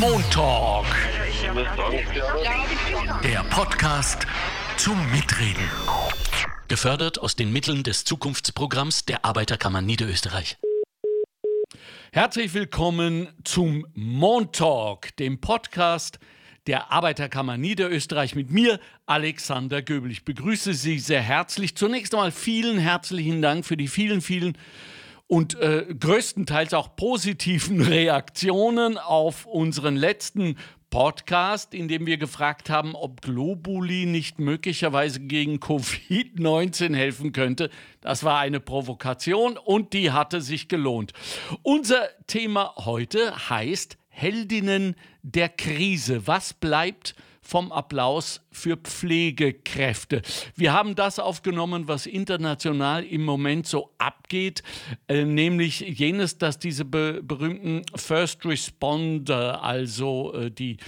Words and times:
Montalk. 0.00 0.86
Der 3.22 3.44
Podcast 3.50 4.26
zum 4.76 4.98
Mitreden. 5.10 5.68
Gefördert 6.68 7.18
aus 7.18 7.36
den 7.36 7.52
Mitteln 7.52 7.82
des 7.82 8.04
Zukunftsprogramms 8.04 9.04
der 9.04 9.24
Arbeiterkammer 9.24 9.82
Niederösterreich. 9.82 10.56
Herzlich 12.12 12.54
willkommen 12.54 13.28
zum 13.44 13.86
Montalk, 13.94 15.16
dem 15.16 15.40
Podcast 15.40 16.18
der 16.66 16.92
Arbeiterkammer 16.92 17.56
Niederösterreich 17.56 18.34
mit 18.34 18.50
mir, 18.50 18.78
Alexander 19.06 19.82
Göbel. 19.82 20.10
Ich 20.10 20.24
begrüße 20.24 20.74
Sie 20.74 20.98
sehr 21.00 21.22
herzlich. 21.22 21.76
Zunächst 21.76 22.14
einmal 22.14 22.30
vielen 22.30 22.78
herzlichen 22.78 23.42
Dank 23.42 23.66
für 23.66 23.76
die 23.76 23.88
vielen, 23.88 24.20
vielen 24.20 24.56
und 25.32 25.58
äh, 25.60 25.86
größtenteils 25.98 26.74
auch 26.74 26.94
positiven 26.94 27.80
Reaktionen 27.80 28.98
auf 28.98 29.46
unseren 29.46 29.96
letzten 29.96 30.58
Podcast, 30.90 31.72
in 31.72 31.88
dem 31.88 32.04
wir 32.04 32.18
gefragt 32.18 32.68
haben, 32.68 32.94
ob 32.94 33.22
Globuli 33.22 34.04
nicht 34.04 34.38
möglicherweise 34.38 35.20
gegen 35.20 35.56
Covid-19 35.56 36.94
helfen 36.94 37.32
könnte. 37.32 37.70
Das 38.02 38.24
war 38.24 38.40
eine 38.40 38.60
Provokation 38.60 39.56
und 39.56 39.94
die 39.94 40.10
hatte 40.10 40.42
sich 40.42 40.68
gelohnt. 40.68 41.14
Unser 41.62 42.10
Thema 42.26 42.74
heute 42.76 43.48
heißt 43.48 43.96
Heldinnen 44.10 44.96
der 45.22 45.48
Krise. 45.48 46.26
Was 46.26 46.52
bleibt 46.52 47.14
vom 47.42 47.72
Applaus 47.72 48.40
für 48.50 48.76
Pflegekräfte. 48.76 50.22
Wir 50.56 50.72
haben 50.72 50.94
das 50.94 51.18
aufgenommen, 51.18 51.88
was 51.88 52.06
international 52.06 53.04
im 53.04 53.24
Moment 53.24 53.66
so 53.66 53.92
abgeht, 53.98 54.62
äh, 55.08 55.24
nämlich 55.24 55.80
jenes, 55.80 56.38
dass 56.38 56.58
diese 56.58 56.84
be 56.84 57.20
berühmten 57.22 57.82
First 57.96 58.46
Responder, 58.46 59.62
also 59.62 60.32
äh, 60.34 60.50
die 60.50 60.78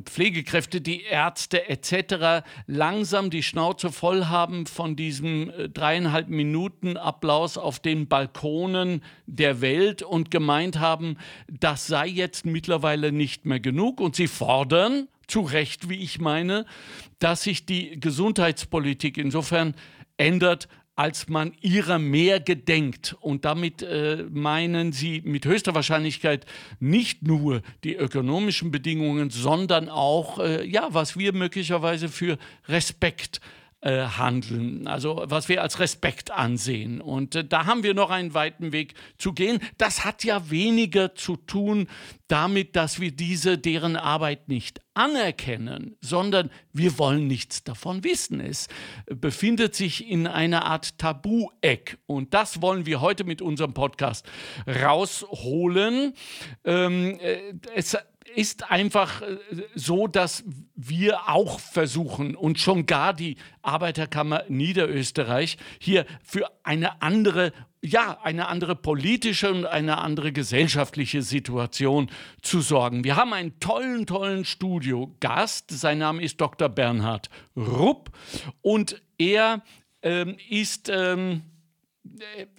Pflegekräfte, 0.00 0.80
die 0.80 1.02
Ärzte 1.02 1.68
etc. 1.68 2.46
langsam 2.66 3.28
die 3.28 3.42
Schnauze 3.42 3.92
voll 3.92 4.24
haben 4.26 4.66
von 4.66 4.96
diesem 4.96 5.50
äh, 5.50 5.68
dreieinhalb 5.68 6.28
Minuten 6.28 6.96
Applaus 6.96 7.58
auf 7.58 7.78
den 7.78 8.08
Balkonen 8.08 9.02
der 9.26 9.60
Welt 9.60 10.02
und 10.02 10.30
gemeint 10.30 10.80
haben, 10.80 11.18
das 11.48 11.86
sei 11.86 12.06
jetzt 12.06 12.46
mittlerweile 12.46 13.12
nicht 13.12 13.44
mehr 13.44 13.60
genug 13.60 14.00
und 14.00 14.16
sie 14.16 14.28
fordern, 14.28 15.08
zu 15.26 15.40
Recht, 15.40 15.88
wie 15.88 15.96
ich 15.96 16.20
meine, 16.20 16.66
dass 17.18 17.42
sich 17.42 17.66
die 17.66 17.98
Gesundheitspolitik 18.00 19.18
insofern 19.18 19.74
ändert, 20.16 20.68
als 20.94 21.28
man 21.28 21.52
ihrer 21.62 21.98
mehr 21.98 22.38
gedenkt. 22.38 23.16
Und 23.20 23.44
damit 23.44 23.82
äh, 23.82 24.26
meinen 24.30 24.92
sie 24.92 25.22
mit 25.24 25.46
höchster 25.46 25.74
Wahrscheinlichkeit 25.74 26.44
nicht 26.80 27.22
nur 27.22 27.62
die 27.82 27.96
ökonomischen 27.96 28.70
Bedingungen, 28.70 29.30
sondern 29.30 29.88
auch, 29.88 30.38
äh, 30.38 30.66
ja, 30.66 30.88
was 30.90 31.16
wir 31.16 31.32
möglicherweise 31.32 32.08
für 32.08 32.36
Respekt 32.68 33.38
äh, 33.38 33.61
handeln, 33.90 34.86
also 34.86 35.24
was 35.26 35.48
wir 35.48 35.62
als 35.62 35.80
Respekt 35.80 36.30
ansehen. 36.30 37.00
Und 37.00 37.34
äh, 37.34 37.44
da 37.44 37.66
haben 37.66 37.82
wir 37.82 37.94
noch 37.94 38.10
einen 38.10 38.32
weiten 38.32 38.72
Weg 38.72 38.94
zu 39.18 39.32
gehen. 39.32 39.58
Das 39.76 40.04
hat 40.04 40.24
ja 40.24 40.50
weniger 40.50 41.14
zu 41.14 41.36
tun 41.36 41.88
damit, 42.28 42.76
dass 42.76 43.00
wir 43.00 43.10
diese, 43.10 43.58
deren 43.58 43.96
Arbeit 43.96 44.48
nicht 44.48 44.80
anerkennen, 44.94 45.96
sondern 46.00 46.50
wir 46.72 46.98
wollen 46.98 47.26
nichts 47.26 47.64
davon 47.64 48.04
wissen. 48.04 48.40
Es 48.40 48.68
befindet 49.06 49.74
sich 49.74 50.08
in 50.08 50.26
einer 50.26 50.64
Art 50.64 50.98
Tabu-Eck. 50.98 51.98
Und 52.06 52.34
das 52.34 52.62
wollen 52.62 52.86
wir 52.86 53.00
heute 53.00 53.24
mit 53.24 53.42
unserem 53.42 53.74
Podcast 53.74 54.24
rausholen. 54.66 56.14
Ähm, 56.64 57.18
äh, 57.20 57.54
es 57.74 57.96
ist 58.34 58.70
einfach 58.70 59.22
äh, 59.22 59.36
so, 59.74 60.06
dass 60.06 60.44
wir 60.74 61.28
auch 61.28 61.60
versuchen 61.60 62.34
und 62.34 62.58
schon 62.58 62.86
gar 62.86 63.14
die 63.14 63.36
Arbeiterkammer 63.62 64.44
Niederösterreich 64.48 65.58
hier 65.78 66.06
für 66.22 66.50
eine 66.62 67.02
andere, 67.02 67.52
ja, 67.80 68.18
eine 68.22 68.48
andere 68.48 68.76
politische 68.76 69.52
und 69.52 69.66
eine 69.66 69.98
andere 69.98 70.32
gesellschaftliche 70.32 71.22
Situation 71.22 72.10
zu 72.42 72.60
sorgen. 72.60 73.04
Wir 73.04 73.16
haben 73.16 73.32
einen 73.32 73.58
tollen, 73.60 74.06
tollen 74.06 74.44
Studiogast. 74.44 75.70
Sein 75.70 75.98
Name 75.98 76.22
ist 76.22 76.40
Dr. 76.40 76.68
Bernhard 76.68 77.30
Rupp 77.56 78.10
und 78.60 79.02
er 79.18 79.62
ähm, 80.02 80.36
ist. 80.48 80.88
Ähm, 80.88 81.42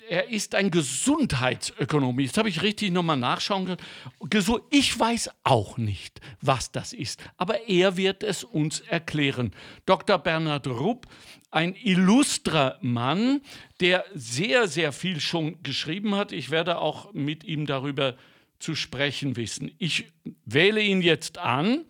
er 0.09 0.30
ist 0.30 0.56
ein 0.56 0.72
Gesundheitsökonom. 0.72 2.20
Jetzt 2.20 2.38
habe 2.38 2.50
ich 2.50 2.62
richtig 2.62 2.92
nochmal 2.92 3.18
nachschauen 3.18 3.66
können. 3.66 4.62
Ich 4.70 4.98
weiß 4.98 5.30
auch 5.44 5.78
nicht, 5.78 6.22
was 6.42 6.72
das 6.72 6.94
ist, 6.94 7.22
aber 7.38 7.68
er 7.68 7.98
wird 7.98 8.24
es 8.24 8.44
uns 8.44 8.80
erklären. 8.80 9.52
Dr. 9.86 10.18
Bernhard 10.18 10.68
Rupp, 10.68 11.08
ein 11.52 11.76
illustrer 11.76 12.78
Mann, 12.82 13.42
der 13.80 14.06
sehr, 14.14 14.68
sehr 14.68 14.92
viel 14.92 15.20
schon 15.20 15.62
geschrieben 15.62 16.16
hat. 16.16 16.32
Ich 16.32 16.50
werde 16.50 16.80
auch 16.80 17.14
mit 17.14 17.44
ihm 17.44 17.66
darüber 17.66 18.16
zu 18.59 18.76
sprechen 18.76 19.36
wissen. 19.36 19.72
Ich 19.78 20.12
wähle 20.46 20.82
ihn 20.82 21.02
jetzt 21.02 21.38
an 21.38 21.86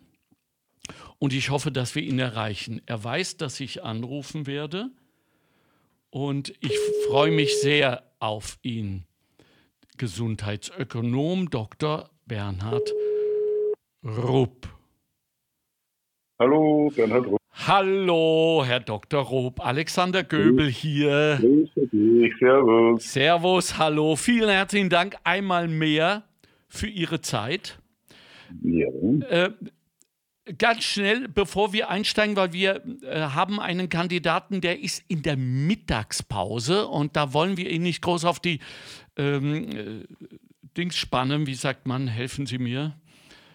und 1.19 1.33
ich 1.33 1.51
hoffe, 1.51 1.71
dass 1.71 1.93
wir 1.93 2.01
ihn 2.01 2.19
erreichen. 2.19 2.81
Er 2.87 3.03
weiß, 3.03 3.37
dass 3.37 3.59
ich 3.59 3.83
anrufen 3.83 4.47
werde 4.47 4.89
und 6.13 6.53
ich 6.59 6.77
freue 7.07 7.31
mich 7.31 7.59
sehr 7.59 8.03
auf 8.19 8.59
ihn. 8.61 9.05
Gesundheitsökonom 9.97 11.49
Dr. 11.49 12.11
Bernhard 12.27 12.93
Rupp. 14.03 14.67
Hallo, 16.39 16.91
Bernhard 16.95 17.25
Rupp. 17.25 17.39
Hallo, 17.67 18.63
Herr 18.65 18.79
Dr. 18.79 19.23
Rupp. 19.23 19.65
Alexander 19.65 20.23
Göbel 20.23 20.69
hier. 20.69 21.37
Grüße 21.39 21.87
dich. 21.87 22.33
Servus. 22.37 23.11
Servus, 23.11 23.77
hallo. 23.79 24.15
Vielen 24.15 24.49
herzlichen 24.49 24.89
Dank 24.89 25.15
einmal 25.23 25.67
mehr 25.67 26.25
für 26.67 26.87
Ihre 26.87 27.21
Zeit. 27.21 27.79
Ja. 28.61 28.87
Äh, 29.29 29.51
Ganz 30.57 30.83
schnell, 30.83 31.29
bevor 31.29 31.71
wir 31.71 31.89
einsteigen, 31.89 32.35
weil 32.35 32.51
wir 32.51 32.83
äh, 33.03 33.21
haben 33.21 33.61
einen 33.61 33.87
Kandidaten, 33.87 34.59
der 34.59 34.81
ist 34.81 35.01
in 35.07 35.21
der 35.21 35.37
Mittagspause 35.37 36.87
und 36.87 37.15
da 37.15 37.33
wollen 37.33 37.55
wir 37.55 37.69
ihn 37.69 37.83
nicht 37.83 38.01
groß 38.01 38.25
auf 38.25 38.41
die 38.41 38.59
ähm, 39.15 39.69
äh, 39.71 40.27
Dings 40.75 40.97
spannen. 40.97 41.47
Wie 41.47 41.55
sagt 41.55 41.87
man? 41.87 42.09
Helfen 42.09 42.45
Sie 42.45 42.57
mir. 42.57 42.93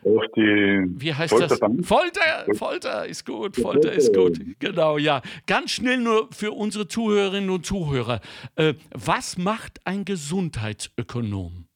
Auf 0.02 0.24
die 0.34 0.84
Wie 0.96 1.12
heißt 1.12 1.34
Folterbank? 1.34 1.78
das? 1.78 1.88
Folter, 1.88 2.54
Folter 2.54 3.06
ist 3.06 3.26
gut, 3.26 3.56
Folter 3.56 3.92
ist 3.92 4.14
gut. 4.14 4.40
Genau, 4.58 4.96
ja. 4.96 5.20
Ganz 5.46 5.72
schnell 5.72 5.98
nur 5.98 6.28
für 6.32 6.52
unsere 6.52 6.88
Zuhörerinnen 6.88 7.50
und 7.50 7.66
Zuhörer. 7.66 8.20
Äh, 8.54 8.74
was 8.92 9.36
macht 9.36 9.80
ein 9.84 10.04
Gesundheitsökonom? 10.06 11.67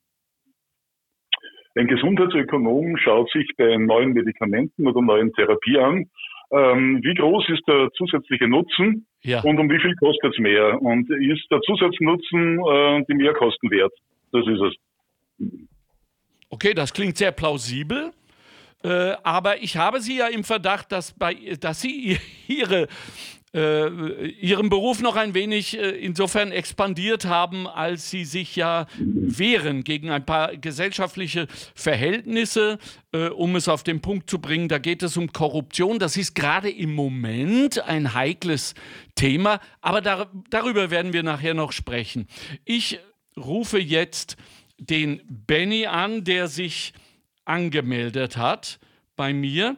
Ein 1.74 1.86
Gesundheitsökonom 1.86 2.96
schaut 2.98 3.30
sich 3.30 3.48
bei 3.56 3.76
neuen 3.76 4.12
Medikamenten 4.12 4.86
oder 4.86 5.00
neuen 5.00 5.32
Therapie 5.32 5.78
an, 5.78 6.06
ähm, 6.52 7.00
wie 7.02 7.14
groß 7.14 7.48
ist 7.48 7.66
der 7.66 7.88
zusätzliche 7.96 8.46
Nutzen 8.46 9.06
ja. 9.22 9.40
und 9.40 9.58
um 9.58 9.70
wie 9.70 9.80
viel 9.80 9.94
kostet 9.96 10.34
es 10.34 10.38
mehr? 10.38 10.80
Und 10.82 11.08
ist 11.10 11.50
der 11.50 11.60
Zusatznutzen 11.62 12.58
äh, 12.58 13.04
die 13.08 13.14
Mehrkosten 13.14 13.70
wert? 13.70 13.92
Das 14.32 14.46
ist 14.46 14.60
es. 14.60 14.74
Okay, 16.50 16.74
das 16.74 16.92
klingt 16.92 17.16
sehr 17.16 17.32
plausibel. 17.32 18.12
Äh, 18.84 19.14
aber 19.22 19.62
ich 19.62 19.76
habe 19.76 20.00
Sie 20.00 20.18
ja 20.18 20.26
im 20.26 20.44
Verdacht, 20.44 20.92
dass, 20.92 21.16
bei, 21.16 21.34
dass 21.58 21.80
Sie 21.80 22.18
Ihre 22.48 22.88
äh, 23.54 24.26
ihren 24.40 24.70
Beruf 24.70 25.02
noch 25.02 25.16
ein 25.16 25.34
wenig 25.34 25.78
äh, 25.78 25.90
insofern 25.90 26.52
expandiert 26.52 27.26
haben, 27.26 27.66
als 27.66 28.10
sie 28.10 28.24
sich 28.24 28.56
ja 28.56 28.86
wehren 28.98 29.84
gegen 29.84 30.10
ein 30.10 30.24
paar 30.24 30.56
gesellschaftliche 30.56 31.46
Verhältnisse, 31.74 32.78
äh, 33.12 33.28
um 33.28 33.54
es 33.56 33.68
auf 33.68 33.82
den 33.82 34.00
Punkt 34.00 34.30
zu 34.30 34.38
bringen. 34.38 34.68
Da 34.68 34.78
geht 34.78 35.02
es 35.02 35.16
um 35.16 35.32
Korruption. 35.32 35.98
Das 35.98 36.16
ist 36.16 36.34
gerade 36.34 36.70
im 36.70 36.94
Moment 36.94 37.82
ein 37.82 38.14
heikles 38.14 38.74
Thema, 39.14 39.60
aber 39.82 40.00
dar 40.00 40.30
darüber 40.48 40.90
werden 40.90 41.12
wir 41.12 41.22
nachher 41.22 41.54
noch 41.54 41.72
sprechen. 41.72 42.26
Ich 42.64 42.98
rufe 43.36 43.78
jetzt 43.78 44.36
den 44.78 45.20
Benny 45.28 45.86
an, 45.86 46.24
der 46.24 46.48
sich 46.48 46.94
angemeldet 47.44 48.36
hat 48.36 48.78
bei 49.14 49.34
mir. 49.34 49.76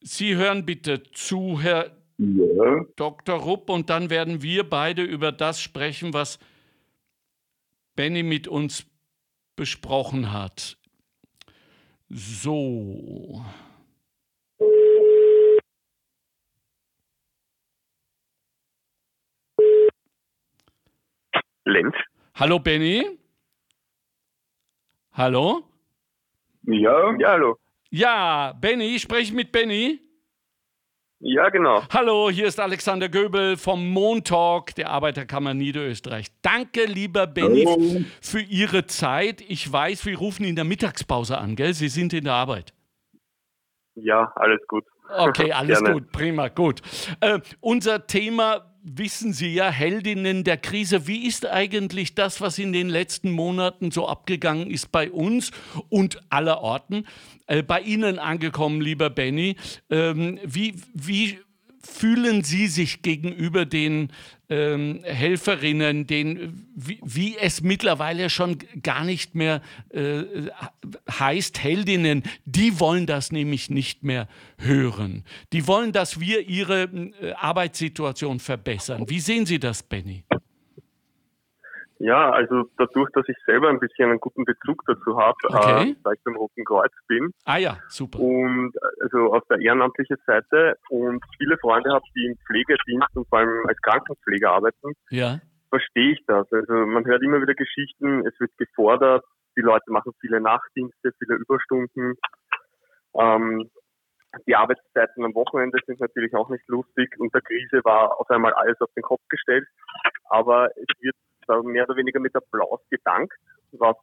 Sie 0.00 0.36
hören 0.36 0.64
bitte 0.64 1.02
zu, 1.12 1.60
Herr 1.60 1.99
ja. 2.20 2.84
Dr. 2.96 3.36
Rupp, 3.40 3.70
und 3.70 3.88
dann 3.88 4.10
werden 4.10 4.42
wir 4.42 4.68
beide 4.68 5.02
über 5.02 5.32
das 5.32 5.60
sprechen, 5.60 6.12
was 6.12 6.38
Benny 7.96 8.22
mit 8.22 8.46
uns 8.46 8.86
besprochen 9.56 10.32
hat. 10.32 10.76
So. 12.08 13.44
Lenz. 21.64 21.94
Hallo 22.34 22.58
Benny. 22.58 23.18
Hallo? 25.12 25.62
Ja, 26.62 27.16
ja, 27.18 27.28
hallo. 27.28 27.58
Ja, 27.90 28.52
Benny, 28.60 28.98
spreche 28.98 29.34
mit 29.34 29.52
Benny? 29.52 30.00
Ja, 31.22 31.50
genau. 31.50 31.82
Hallo, 31.92 32.30
hier 32.30 32.46
ist 32.46 32.58
Alexander 32.58 33.10
Göbel 33.10 33.58
vom 33.58 33.90
Montalk 33.90 34.74
der 34.74 34.88
Arbeiterkammer 34.88 35.52
Niederösterreich. 35.52 36.28
Danke, 36.40 36.86
lieber 36.86 37.26
Benny, 37.26 37.66
Hallo. 37.66 38.00
für 38.22 38.40
Ihre 38.40 38.86
Zeit. 38.86 39.42
Ich 39.42 39.70
weiß, 39.70 40.06
wir 40.06 40.16
rufen 40.16 40.44
in 40.44 40.56
der 40.56 40.64
Mittagspause 40.64 41.36
an, 41.36 41.56
gell? 41.56 41.74
Sie 41.74 41.88
sind 41.88 42.14
in 42.14 42.24
der 42.24 42.32
Arbeit. 42.32 42.72
Ja, 43.96 44.32
alles 44.34 44.60
gut. 44.66 44.86
Okay, 45.14 45.52
alles 45.52 45.84
gut, 45.84 46.10
prima, 46.10 46.48
gut. 46.48 46.80
Äh, 47.20 47.40
unser 47.60 48.06
Thema 48.06 48.69
wissen 48.82 49.32
Sie 49.32 49.54
ja, 49.54 49.70
Heldinnen 49.70 50.44
der 50.44 50.56
Krise. 50.56 51.06
Wie 51.06 51.26
ist 51.26 51.46
eigentlich 51.46 52.14
das, 52.14 52.40
was 52.40 52.58
in 52.58 52.72
den 52.72 52.88
letzten 52.88 53.30
Monaten 53.30 53.90
so 53.90 54.08
abgegangen 54.08 54.70
ist 54.70 54.92
bei 54.92 55.10
uns 55.10 55.50
und 55.88 56.20
aller 56.30 56.60
Orten? 56.60 57.06
Äh, 57.46 57.62
bei 57.62 57.80
Ihnen 57.80 58.18
angekommen, 58.18 58.80
lieber 58.80 59.10
Benny. 59.10 59.56
Ähm, 59.90 60.38
wie, 60.44 60.74
wie 60.94 61.38
fühlen 61.80 62.44
Sie 62.44 62.66
sich 62.66 63.02
gegenüber 63.02 63.64
den 63.64 64.10
ähm, 64.48 65.00
Helferinnen, 65.04 66.06
den, 66.06 66.66
wie, 66.74 67.00
wie, 67.02 67.36
es 67.38 67.62
mittlerweile 67.62 68.28
schon 68.28 68.58
gar 68.82 69.04
nicht 69.04 69.34
mehr 69.34 69.62
äh, 69.90 70.22
heißt, 71.10 71.62
Heldinnen, 71.62 72.24
die 72.44 72.80
wollen 72.80 73.06
das 73.06 73.32
nämlich 73.32 73.70
nicht 73.70 74.02
mehr 74.02 74.28
hören. 74.58 75.24
Die 75.52 75.66
wollen, 75.66 75.92
dass 75.92 76.20
wir 76.20 76.48
ihre 76.48 76.82
äh, 76.82 77.32
Arbeitssituation 77.32 78.40
verbessern. 78.40 79.04
Wie 79.08 79.20
sehen 79.20 79.46
Sie 79.46 79.58
das, 79.58 79.82
Benny? 79.82 80.24
Ja, 82.00 82.30
also 82.30 82.64
dadurch, 82.78 83.10
dass 83.12 83.28
ich 83.28 83.36
selber 83.44 83.68
ein 83.68 83.78
bisschen 83.78 84.08
einen 84.08 84.20
guten 84.20 84.46
Bezug 84.46 84.82
dazu 84.86 85.18
habe, 85.18 85.36
okay. 85.44 85.90
äh, 85.90 85.96
weil 86.02 86.14
ich 86.14 86.24
beim 86.24 86.36
Roten 86.36 86.64
Kreuz 86.64 86.92
bin. 87.06 87.30
Ah 87.44 87.58
ja, 87.58 87.76
super. 87.88 88.20
Und 88.20 88.72
also 89.02 89.34
auf 89.34 89.42
der 89.50 89.60
ehrenamtlichen 89.60 90.16
Seite 90.26 90.76
und 90.88 91.22
viele 91.36 91.58
Freunde 91.58 91.92
habe, 91.92 92.04
die 92.16 92.24
im 92.24 92.36
Pflegedienst 92.46 93.14
und 93.14 93.28
vor 93.28 93.40
allem 93.40 93.66
als 93.66 93.78
Krankenpfleger 93.82 94.50
arbeiten, 94.50 94.94
ja. 95.10 95.40
verstehe 95.68 96.12
ich 96.12 96.24
das. 96.26 96.50
Also 96.50 96.72
man 96.86 97.04
hört 97.04 97.22
immer 97.22 97.42
wieder 97.42 97.54
Geschichten, 97.54 98.26
es 98.26 98.32
wird 98.40 98.56
gefordert, 98.56 99.22
die 99.58 99.62
Leute 99.62 99.90
machen 99.90 100.12
viele 100.22 100.40
Nachtdienste, 100.40 101.12
viele 101.18 101.36
Überstunden. 101.36 102.14
Ähm, 103.14 103.70
die 104.46 104.56
Arbeitszeiten 104.56 105.22
am 105.22 105.34
Wochenende 105.34 105.78
sind 105.86 106.00
natürlich 106.00 106.34
auch 106.34 106.48
nicht 106.48 106.66
lustig. 106.66 107.14
und 107.18 107.34
der 107.34 107.42
Krise 107.42 107.82
war 107.84 108.18
auf 108.18 108.30
einmal 108.30 108.54
alles 108.54 108.80
auf 108.80 108.90
den 108.96 109.02
Kopf 109.02 109.20
gestellt. 109.28 109.66
Aber 110.30 110.70
es 110.76 110.86
wird 111.00 111.16
mehr 111.64 111.84
oder 111.84 111.96
weniger 111.96 112.20
mit 112.20 112.34
Applaus 112.34 112.80
gedankt, 112.90 113.34
was 113.72 113.96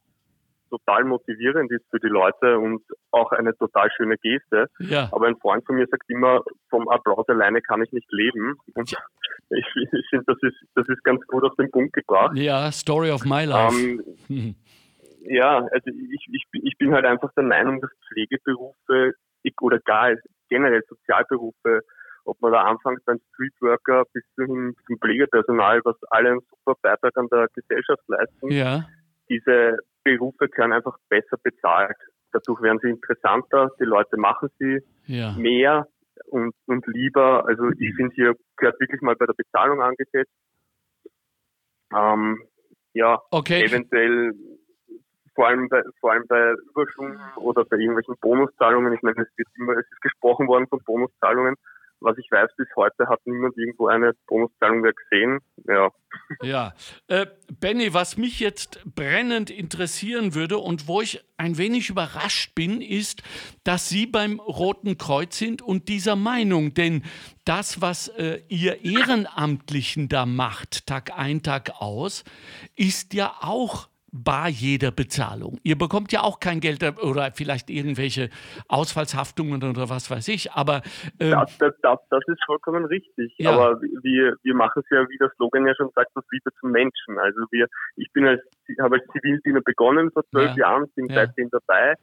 total 0.68 1.04
motivierend 1.04 1.70
ist 1.72 1.84
für 1.90 1.98
die 1.98 2.08
Leute 2.08 2.58
und 2.58 2.82
auch 3.10 3.32
eine 3.32 3.56
total 3.56 3.88
schöne 3.96 4.16
Geste. 4.18 4.66
Ja. 4.78 5.08
Aber 5.12 5.26
ein 5.26 5.36
Freund 5.38 5.64
von 5.66 5.76
mir 5.76 5.86
sagt 5.90 6.08
immer, 6.08 6.42
vom 6.68 6.88
Applaus 6.88 7.28
alleine 7.28 7.60
kann 7.62 7.82
ich 7.82 7.92
nicht 7.92 8.10
leben. 8.12 8.56
Und 8.74 8.90
ja. 8.90 8.98
ich, 9.50 9.66
ich 9.76 10.06
finde, 10.10 10.24
das 10.26 10.38
ist, 10.42 10.56
das 10.74 10.88
ist 10.88 11.02
ganz 11.04 11.26
gut 11.26 11.44
auf 11.44 11.54
den 11.56 11.70
Punkt 11.70 11.94
gebracht. 11.94 12.36
Ja, 12.36 12.70
Story 12.70 13.10
of 13.10 13.24
my 13.24 13.44
life. 13.44 13.74
Ähm, 14.28 14.54
ja, 15.22 15.66
also 15.70 15.90
ich, 15.90 16.26
ich, 16.30 16.44
ich 16.52 16.78
bin 16.78 16.92
halt 16.92 17.04
einfach 17.04 17.32
der 17.34 17.44
Meinung, 17.44 17.80
dass 17.80 17.90
Pflegeberufe 18.08 19.14
oder 19.62 19.78
gar 19.80 20.14
generell 20.50 20.82
Sozialberufe 20.88 21.80
ob 22.28 22.40
man 22.40 22.52
da 22.52 22.62
anfängt 22.62 23.04
beim 23.04 23.20
Streetworker 23.32 24.04
bis 24.12 24.24
hin 24.36 24.74
zum 24.86 24.98
Pflegepersonal, 24.98 25.80
was 25.84 25.96
alle 26.10 26.30
einen 26.30 26.40
super 26.50 26.78
Beitrag 26.82 27.16
an 27.16 27.28
der 27.30 27.48
Gesellschaft 27.54 28.02
leisten. 28.06 28.50
Ja. 28.50 28.86
Diese 29.28 29.78
Berufe 30.04 30.48
können 30.48 30.72
einfach 30.72 30.96
besser 31.08 31.36
bezahlt. 31.42 31.96
Dadurch 32.32 32.60
werden 32.62 32.78
sie 32.82 32.90
interessanter, 32.90 33.70
die 33.80 33.84
Leute 33.84 34.16
machen 34.16 34.48
sie 34.58 34.80
ja. 35.06 35.32
mehr 35.32 35.86
und, 36.26 36.54
und 36.66 36.86
lieber. 36.86 37.46
Also 37.46 37.70
ich 37.78 37.94
finde, 37.96 38.14
hier 38.14 38.34
gehört 38.56 38.78
wirklich 38.80 39.00
mal 39.00 39.16
bei 39.16 39.26
der 39.26 39.34
Bezahlung 39.34 39.80
angesetzt. 39.80 40.32
Ähm, 41.94 42.42
ja, 42.92 43.18
okay. 43.30 43.64
eventuell 43.64 44.32
vor 45.34 45.46
allem 45.46 45.68
bei, 45.68 45.82
vor 46.00 46.12
allem 46.12 46.26
bei 46.26 46.52
Überstunden 46.70 47.20
oder 47.36 47.64
bei 47.64 47.76
irgendwelchen 47.76 48.16
Bonuszahlungen. 48.20 48.92
Ich 48.92 49.02
meine, 49.02 49.22
es 49.22 49.28
wird 49.36 49.48
immer, 49.56 49.72
es 49.74 49.86
ist 49.90 50.00
gesprochen 50.00 50.48
worden 50.48 50.66
von 50.68 50.80
Bonuszahlungen. 50.84 51.54
Was 52.00 52.16
ich 52.18 52.30
weiß, 52.30 52.50
bis 52.56 52.68
heute 52.76 53.08
hat 53.08 53.20
niemand 53.24 53.56
irgendwo 53.56 53.88
eine 53.88 54.12
Bonuszahlung 54.26 54.80
mehr 54.80 54.92
gesehen. 54.92 55.40
Ja. 55.66 55.90
Ja. 56.42 56.74
Äh, 57.08 57.26
Benny, 57.60 57.92
was 57.92 58.16
mich 58.16 58.40
jetzt 58.40 58.80
brennend 58.94 59.50
interessieren 59.50 60.34
würde 60.34 60.58
und 60.58 60.86
wo 60.86 61.00
ich 61.00 61.24
ein 61.36 61.58
wenig 61.58 61.90
überrascht 61.90 62.54
bin, 62.54 62.80
ist, 62.80 63.22
dass 63.64 63.88
Sie 63.88 64.06
beim 64.06 64.40
Roten 64.40 64.96
Kreuz 64.98 65.38
sind 65.38 65.60
und 65.60 65.88
dieser 65.88 66.16
Meinung. 66.16 66.74
Denn 66.74 67.02
das, 67.44 67.80
was 67.80 68.08
äh, 68.08 68.42
ihr 68.48 68.84
Ehrenamtlichen 68.84 70.08
da 70.08 70.26
macht, 70.26 70.86
Tag 70.86 71.18
ein, 71.18 71.42
Tag 71.42 71.80
aus, 71.80 72.24
ist 72.76 73.14
ja 73.14 73.34
auch 73.40 73.88
bar 74.12 74.48
jeder 74.48 74.90
Bezahlung. 74.90 75.58
Ihr 75.62 75.76
bekommt 75.76 76.12
ja 76.12 76.20
auch 76.22 76.40
kein 76.40 76.60
Geld 76.60 76.82
oder 77.02 77.30
vielleicht 77.32 77.70
irgendwelche 77.70 78.30
Ausfallshaftungen 78.68 79.62
oder 79.62 79.88
was 79.88 80.10
weiß 80.10 80.28
ich, 80.28 80.52
aber... 80.52 80.82
Ähm, 81.20 81.30
das, 81.30 81.56
das, 81.58 81.74
das, 81.82 81.98
das, 82.10 82.22
ist 82.26 82.42
vollkommen 82.46 82.84
richtig. 82.86 83.34
Ja. 83.38 83.52
Aber 83.52 83.80
wir, 83.80 84.36
wir 84.42 84.54
machen 84.54 84.82
es 84.84 84.90
ja, 84.90 85.06
wie 85.08 85.18
der 85.18 85.30
Slogan 85.36 85.66
ja 85.66 85.74
schon 85.74 85.90
sagt, 85.94 86.10
das 86.14 86.24
Liebe 86.30 86.50
zum 86.60 86.70
Menschen. 86.70 87.18
Also 87.18 87.40
wir, 87.50 87.66
ich 87.96 88.10
bin 88.12 88.26
als, 88.26 88.40
habe 88.80 88.96
als 88.96 89.06
Zivildiener 89.12 89.60
begonnen 89.60 90.10
vor 90.10 90.24
zwölf 90.30 90.56
ja. 90.56 90.68
Jahren, 90.68 90.88
bin 90.94 91.06
ja. 91.06 91.14
seitdem 91.14 91.50
dabei 91.50 91.94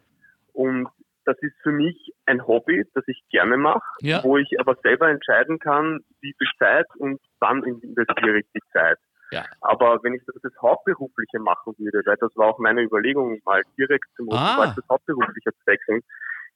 und 0.54 0.88
das 1.26 1.38
ist 1.42 1.56
für 1.64 1.72
mich 1.72 2.14
ein 2.26 2.46
Hobby, 2.46 2.86
das 2.94 3.04
ich 3.08 3.22
gerne 3.30 3.58
mache, 3.58 3.82
ja. 4.02 4.24
wo 4.24 4.38
ich 4.38 4.60
aber 4.60 4.76
selber 4.84 5.10
entscheiden 5.10 5.60
kann, 5.60 6.02
wie 6.22 6.34
viel 6.38 6.48
Zeit 6.60 6.86
und 6.98 7.20
wann 7.40 7.64
investiere 7.64 8.40
ich 8.40 8.46
die 8.54 8.62
Zeit. 8.72 8.98
Ja. 9.32 9.46
Aber 9.62 10.00
wenn 10.04 10.14
ich 10.14 10.22
das, 10.26 10.36
das 10.42 10.54
Hauptberufliche 10.62 11.40
machen 11.40 11.74
würde, 11.78 12.02
weil 12.06 12.18
das 12.18 12.36
war 12.36 12.48
auch 12.48 12.60
meine 12.60 12.82
Überlegung, 12.82 13.42
mal 13.46 13.62
direkt 13.78 14.06
zum 14.16 14.30
ah. 14.32 14.74
das 14.76 14.86
Hauptberufliche 14.90 15.52
zu 15.52 15.66
wechseln, 15.66 16.02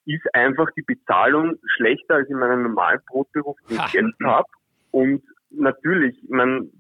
ist 0.06 0.33
einfach 0.33 0.68
die 0.75 0.81
Bezahlung 0.81 1.57
schlechter 1.75 2.16
als 2.16 2.30
in 2.30 2.38
meinem 2.38 2.63
normalen 2.63 3.00
Brotberuf, 3.07 3.57
den 3.69 3.77
ich 3.77 3.92
Geld 3.92 4.16
habe. 4.24 4.48
Und 4.92 5.24
natürlich, 5.51 6.18
man, 6.30 6.71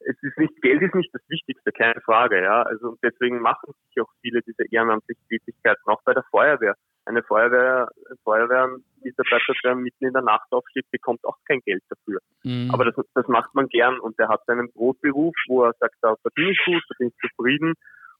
es 0.00 0.16
ist 0.22 0.38
nicht, 0.38 0.60
Geld 0.62 0.82
ist 0.82 0.94
nicht 0.94 1.12
das 1.12 1.22
Wichtigste, 1.28 1.72
keine 1.72 2.00
Frage, 2.02 2.42
ja. 2.42 2.62
Also 2.62 2.96
deswegen 3.02 3.40
machen 3.40 3.72
sich 3.88 4.02
auch 4.02 4.10
viele 4.20 4.42
diese 4.42 4.64
ehrenamtlichen 4.70 5.26
Tätigkeiten, 5.28 5.82
auch 5.86 6.02
bei 6.04 6.14
der 6.14 6.24
Feuerwehr 6.30 6.76
eine 7.06 7.22
Feuerwehr, 7.22 7.88
Feuerwehrmitarbeiter, 8.24 9.54
der 9.64 9.74
mitten 9.76 10.06
in 10.06 10.12
der 10.12 10.22
Nacht 10.22 10.50
aufsteht, 10.50 10.90
bekommt 10.90 11.24
auch 11.24 11.36
kein 11.46 11.60
Geld 11.60 11.82
dafür. 11.88 12.20
Mhm. 12.42 12.70
Aber 12.72 12.84
das, 12.84 12.94
das 13.14 13.26
macht 13.28 13.54
man 13.54 13.68
gern 13.68 13.98
und 14.00 14.18
der 14.18 14.28
hat 14.28 14.44
seinen 14.46 14.70
Brotberuf, 14.72 15.34
wo 15.48 15.64
er 15.64 15.72
sagt, 15.78 15.96
da 16.02 16.14
verdiene 16.16 16.50
ich 16.50 16.60
gut, 16.64 16.82
da 16.88 16.94
bin 16.98 17.08
ich 17.08 17.30
zufrieden. 17.30 17.74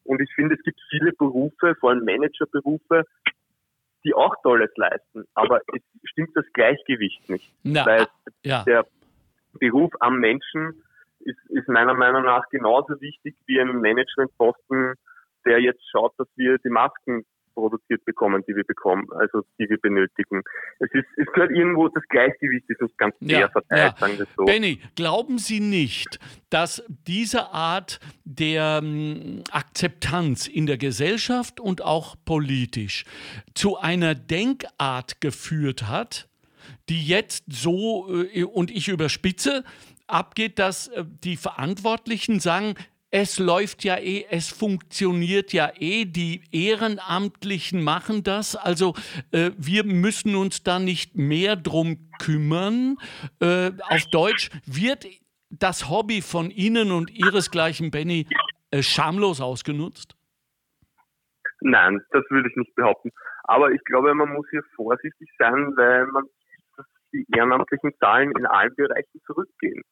Und 0.05 0.23
ich 0.23 0.33
finde, 0.35 0.55
es 0.55 0.63
gibt 0.63 0.81
viele 0.89 1.13
Berufe, 1.13 1.75
vor 1.81 1.91
allem 1.91 2.05
Managerberufe, 2.05 3.05
die 4.05 4.15
auch 4.15 4.35
Tolles 4.43 4.71
leisten. 4.77 5.25
Aber 5.35 5.61
es 5.75 5.83
stimmt 6.05 6.31
das 6.35 6.45
Gleichgewicht 6.53 7.29
nicht. 7.29 7.53
Na, 7.65 7.85
weil 7.85 8.07
ja. 8.45 8.63
der 8.63 8.87
Beruf 9.59 9.91
am 9.99 10.21
Menschen 10.21 10.83
ist, 11.21 11.39
ist 11.49 11.69
meiner 11.69 11.95
Meinung 11.95 12.23
nach 12.23 12.49
genauso 12.51 13.01
wichtig 13.01 13.35
wie 13.47 13.61
ein 13.61 13.81
Managementposten, 13.81 14.95
der 15.45 15.61
jetzt 15.61 15.83
schaut, 15.91 16.13
dass 16.19 16.29
wir 16.37 16.59
die 16.59 16.71
Masken 16.71 17.25
produziert 17.57 18.05
bekommen, 18.05 18.45
die 18.47 18.55
wir 18.55 18.65
bekommen, 18.65 19.09
also 19.19 19.41
die 19.59 19.69
wir 19.69 19.79
benötigen. 19.79 20.43
Es 20.79 20.91
ist, 20.93 21.07
es 21.17 21.27
gehört 21.33 21.51
irgendwo, 21.51 21.89
das 21.89 22.05
Gleichgewicht 22.09 22.69
ist 22.69 22.83
uns 22.83 22.97
ganz 22.99 23.17
fair 23.19 23.41
ja, 23.41 23.49
verteilt, 23.49 23.95
ja. 23.95 23.99
sagen 23.99 24.19
wir 24.19 24.27
so. 24.37 24.45
Benny, 24.45 24.81
glauben 24.95 25.39
Sie 25.39 25.61
nicht, 25.61 26.21
dass 26.51 26.85
diese 26.89 27.53
Art 27.53 27.99
der 28.25 28.81
ähm, 28.83 29.43
Akzeptanz 29.51 30.47
in 30.47 30.67
der 30.67 30.77
Gesellschaft 30.77 31.59
und 31.59 31.83
auch 31.83 32.15
politisch 32.25 33.05
zu 33.55 33.79
einer 33.79 34.15
Denkart 34.15 35.21
geführt 35.23 35.89
hat, 35.89 36.29
die 36.91 37.07
jetzt 37.07 37.45
so, 37.49 38.07
äh, 38.33 38.45
und 38.45 38.71
ich 38.71 38.89
überspitze, 38.89 39.65
abgeht, 40.07 40.59
dass 40.59 40.89
äh, 40.89 41.05
die 41.25 41.37
Verantwortlichen 41.37 42.39
sagen, 42.39 42.75
es 43.19 43.39
läuft 43.39 43.83
ja 43.83 43.97
eh, 43.97 44.27
es 44.31 44.51
funktioniert 44.51 45.55
ja 45.55 45.73
eh, 45.79 46.05
die 46.05 46.43
Ehrenamtlichen 46.53 47.83
machen 47.83 48.23
das, 48.23 48.57
also 48.57 48.93
äh, 49.33 49.53
wir 49.57 49.85
müssen 49.85 50.37
uns 50.37 50.63
da 50.63 50.79
nicht 50.79 51.17
mehr 51.17 51.57
drum 51.57 52.11
kümmern. 52.23 52.99
Äh, 53.41 53.73
auf 53.89 54.05
Deutsch 54.13 54.51
wird 54.67 55.07
das 55.49 55.89
Hobby 55.89 56.21
von 56.21 56.51
Ihnen 56.51 56.93
und 56.93 57.11
Ihresgleichen, 57.11 57.91
Benny, 57.91 58.27
äh, 58.71 58.83
schamlos 58.83 59.41
ausgenutzt? 59.41 60.15
Nein, 61.63 62.03
das 62.11 62.23
würde 62.29 62.51
ich 62.51 62.57
nicht 62.57 62.75
behaupten. 62.75 63.13
Aber 63.45 63.71
ich 63.71 63.83
glaube, 63.85 64.13
man 64.13 64.31
muss 64.31 64.47
hier 64.51 64.63
vorsichtig 64.75 65.31
sein, 65.39 65.73
weil 65.77 66.07
man 66.09 66.25
sieht, 66.25 66.65
dass 66.77 66.87
die 67.15 67.27
ehrenamtlichen 67.35 67.95
Zahlen 67.99 68.31
in 68.39 68.45
allen 68.45 68.75
Bereichen 68.75 69.23
zurückgehen. 69.25 69.83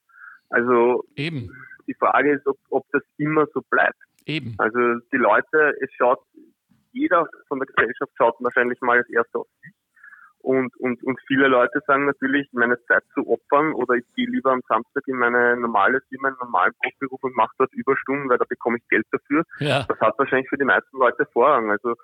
Also 0.55 1.05
eben 1.17 1.51
die 1.87 1.95
Frage 1.95 2.33
ist, 2.33 2.47
ob, 2.47 2.59
ob 2.71 2.85
das 2.93 3.03
immer 3.19 3.47
so 3.53 3.61
bleibt. 3.71 3.99
Eben. 4.27 4.55
Also 4.59 4.79
die 5.13 5.17
Leute, 5.17 5.75
es 5.81 5.93
schaut, 5.95 6.21
jeder 6.93 7.27
von 7.49 7.59
der 7.59 7.67
Gesellschaft 7.67 8.13
schaut 8.17 8.37
wahrscheinlich 8.41 8.81
mal 8.81 8.99
als 8.99 9.11
erster 9.11 9.41
auf 9.41 9.49
sich 9.63 9.73
Und, 10.39 10.75
und, 10.79 11.03
und 11.03 11.19
viele 11.27 11.49
Leute 11.49 11.81
sagen 11.87 12.07
natürlich, 12.07 12.49
meine 12.53 12.81
Zeit 12.85 13.03
zu 13.15 13.29
opfern 13.29 13.75
oder 13.75 13.95
ich 13.95 14.05
gehe 14.15 14.29
lieber 14.29 14.53
am 14.53 14.63
Samstag 14.69 15.03
in 15.07 15.17
meine 15.17 15.57
normale 15.57 16.01
Firma, 16.09 16.29
einen 16.29 16.37
normalen 16.41 16.73
Beruf 17.01 17.23
und 17.23 17.37
mache 17.37 17.55
dort 17.59 17.75
Überstunden, 17.75 18.31
weil 18.31 18.39
da 18.39 18.45
bekomme 18.49 18.79
ich 18.79 18.89
Geld 18.89 19.07
dafür. 19.11 19.43
Ja. 19.59 19.85
Das 19.89 20.01
hat 20.01 20.19
wahrscheinlich 20.19 20.49
für 20.49 20.59
die 20.59 20.65
meisten 20.65 20.97
Leute 20.97 21.27
Vorrang. 21.33 21.71
Also 21.71 21.95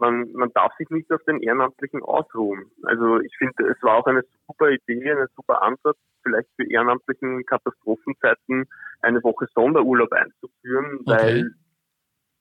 man, 0.00 0.32
man 0.32 0.52
darf 0.52 0.72
sich 0.76 0.88
nicht 0.90 1.10
auf 1.12 1.22
den 1.24 1.40
Ehrenamtlichen 1.40 2.02
ausruhen. 2.02 2.70
Also 2.84 3.20
ich 3.20 3.34
finde, 3.36 3.68
es 3.68 3.82
war 3.82 3.96
auch 3.96 4.06
eine 4.06 4.22
super 4.46 4.70
Idee, 4.70 5.12
ein 5.12 5.26
super 5.36 5.62
Ansatz, 5.62 5.96
vielleicht 6.22 6.48
für 6.56 6.70
ehrenamtlichen 6.70 7.44
Katastrophenzeiten 7.46 8.66
eine 9.02 9.22
Woche 9.22 9.46
Sonderurlaub 9.54 10.12
einzuführen, 10.12 11.00
okay. 11.00 11.04
weil 11.06 11.50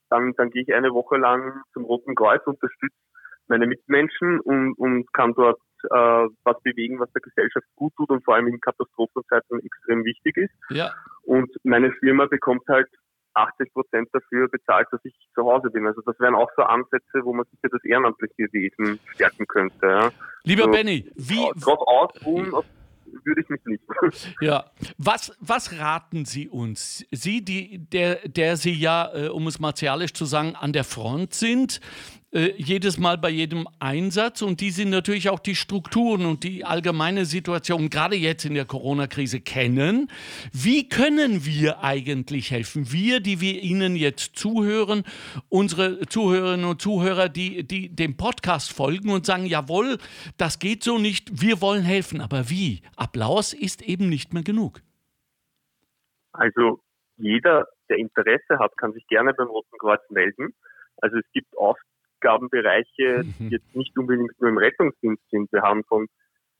dann, 0.09 0.33
dann 0.37 0.49
gehe 0.51 0.63
ich 0.63 0.73
eine 0.73 0.93
Woche 0.93 1.17
lang 1.17 1.61
zum 1.73 1.85
Roten 1.85 2.15
Kreuz, 2.15 2.41
unterstütze 2.45 2.95
meine 3.47 3.67
Mitmenschen 3.67 4.39
und, 4.39 4.73
und 4.77 5.11
kann 5.13 5.33
dort 5.35 5.59
äh, 5.83 6.27
was 6.43 6.61
bewegen, 6.63 6.99
was 6.99 7.11
der 7.11 7.21
Gesellschaft 7.21 7.65
gut 7.75 7.93
tut 7.95 8.09
und 8.09 8.23
vor 8.23 8.35
allem 8.35 8.47
in 8.47 8.59
Katastrophenzeiten 8.59 9.59
extrem 9.59 10.03
wichtig 10.03 10.37
ist. 10.37 10.53
Ja. 10.69 10.93
Und 11.23 11.51
meine 11.63 11.91
Firma 11.93 12.25
bekommt 12.25 12.63
halt 12.67 12.87
80 13.35 13.73
Prozent 13.73 14.09
dafür 14.13 14.47
bezahlt, 14.47 14.87
dass 14.91 15.01
ich 15.03 15.13
zu 15.33 15.43
Hause 15.43 15.69
bin. 15.69 15.85
Also 15.85 16.01
das 16.05 16.19
wären 16.19 16.35
auch 16.35 16.49
so 16.55 16.63
Ansätze, 16.63 17.23
wo 17.23 17.33
man 17.33 17.45
sicher 17.51 17.69
das 17.71 17.83
ehrenamtliche 17.83 18.51
Wesen 18.51 18.99
stärken 19.13 19.45
könnte. 19.47 19.85
Ja. 19.85 20.11
Lieber 20.43 20.63
so, 20.63 20.71
Benny, 20.71 21.11
wie... 21.15 21.51
Drauf 21.59 21.79
ausruhen, 21.85 22.53
würde 23.23 23.41
ich 23.41 23.49
mich 23.49 23.65
nicht. 23.65 23.83
Ja, 24.41 24.65
was, 24.97 25.35
was 25.39 25.79
raten 25.79 26.25
Sie 26.25 26.47
uns? 26.47 27.05
Sie, 27.11 27.43
die, 27.43 27.79
der, 27.79 28.27
der 28.27 28.57
Sie 28.57 28.73
ja, 28.73 29.09
äh, 29.13 29.27
um 29.29 29.47
es 29.47 29.59
martialisch 29.59 30.13
zu 30.13 30.25
sagen, 30.25 30.55
an 30.55 30.73
der 30.73 30.83
Front 30.83 31.33
sind, 31.33 31.79
äh, 32.35 32.53
jedes 32.57 32.99
Mal 32.99 33.17
bei 33.17 33.29
jedem 33.29 33.65
Einsatz 33.79 34.41
und 34.41 34.59
die 34.59 34.71
sind 34.71 34.89
natürlich 34.89 35.29
auch 35.29 35.39
die 35.39 35.55
Strukturen 35.55 36.25
und 36.25 36.43
die 36.43 36.65
allgemeine 36.65 37.23
Situation, 37.23 37.89
gerade 37.89 38.17
jetzt 38.17 38.43
in 38.43 38.55
der 38.55 38.65
Corona-Krise, 38.65 39.39
kennen. 39.39 40.11
Wie 40.51 40.89
können 40.89 41.45
wir 41.45 41.81
eigentlich 41.81 42.51
helfen? 42.51 42.91
Wir, 42.91 43.21
die 43.21 43.39
wir 43.39 43.61
Ihnen 43.61 43.95
jetzt 43.95 44.35
zuhören, 44.35 45.05
unsere 45.47 46.01
Zuhörerinnen 46.07 46.65
und 46.65 46.81
Zuhörer, 46.81 47.29
die, 47.29 47.63
die 47.63 47.95
dem 47.95 48.17
Podcast 48.17 48.73
folgen 48.73 49.11
und 49.11 49.25
sagen, 49.25 49.45
jawohl, 49.45 49.97
das 50.37 50.59
geht 50.59 50.83
so 50.83 50.97
nicht, 50.97 51.41
wir 51.41 51.61
wollen 51.61 51.83
helfen. 51.83 52.19
Aber 52.19 52.49
wie? 52.49 52.81
Applaus 52.97 53.53
ist 53.53 53.81
eben 53.81 54.09
nicht 54.09 54.33
mehr 54.33 54.43
genug. 54.43 54.81
Also 56.33 56.81
jeder, 57.15 57.65
der 57.87 57.97
Interesse 57.97 58.59
hat, 58.59 58.75
kann 58.75 58.91
sich 58.91 59.07
gerne 59.07 59.33
beim 59.33 59.47
Roten 59.47 59.77
Kreuz 59.79 60.01
melden. 60.09 60.53
Also 60.97 61.17
es 61.17 61.25
gibt 61.31 61.55
oft 61.55 61.81
Aufgabenbereiche, 62.25 63.23
die 63.23 63.43
mhm. 63.43 63.49
jetzt 63.49 63.75
nicht 63.75 63.97
unbedingt 63.97 64.39
nur 64.39 64.49
im 64.49 64.57
Rettungsdienst 64.57 65.23
sind. 65.29 65.51
Wir 65.51 65.61
haben 65.61 65.83
von 65.85 66.07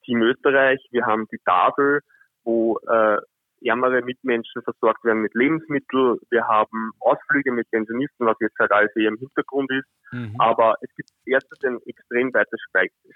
Team 0.03 0.22
Österreich, 0.22 0.79
wir 0.91 1.05
haben 1.05 1.27
die 1.31 1.39
Tafel, 1.45 2.01
wo 2.43 2.77
äh, 2.88 3.17
ärmere 3.65 4.01
Mitmenschen 4.03 4.62
versorgt 4.62 5.03
werden 5.03 5.22
mit 5.22 5.34
Lebensmitteln. 5.34 6.19
Wir 6.29 6.48
haben 6.48 6.91
Ausflüge 7.00 7.51
mit 7.51 7.69
Pensionisten, 7.72 8.27
was 8.27 8.38
jetzt 8.39 8.57
halt 8.60 8.72
alles 8.72 8.95
eher 8.95 9.10
im 9.10 9.17
Hintergrund 9.17 9.72
ist. 9.72 9.88
Mhm. 10.12 10.36
Aber 10.38 10.75
es 10.81 10.93
gibt 10.95 11.10
erstens 11.25 11.63
ein 11.63 11.79
extrem 11.88 12.34
weites 12.34 12.60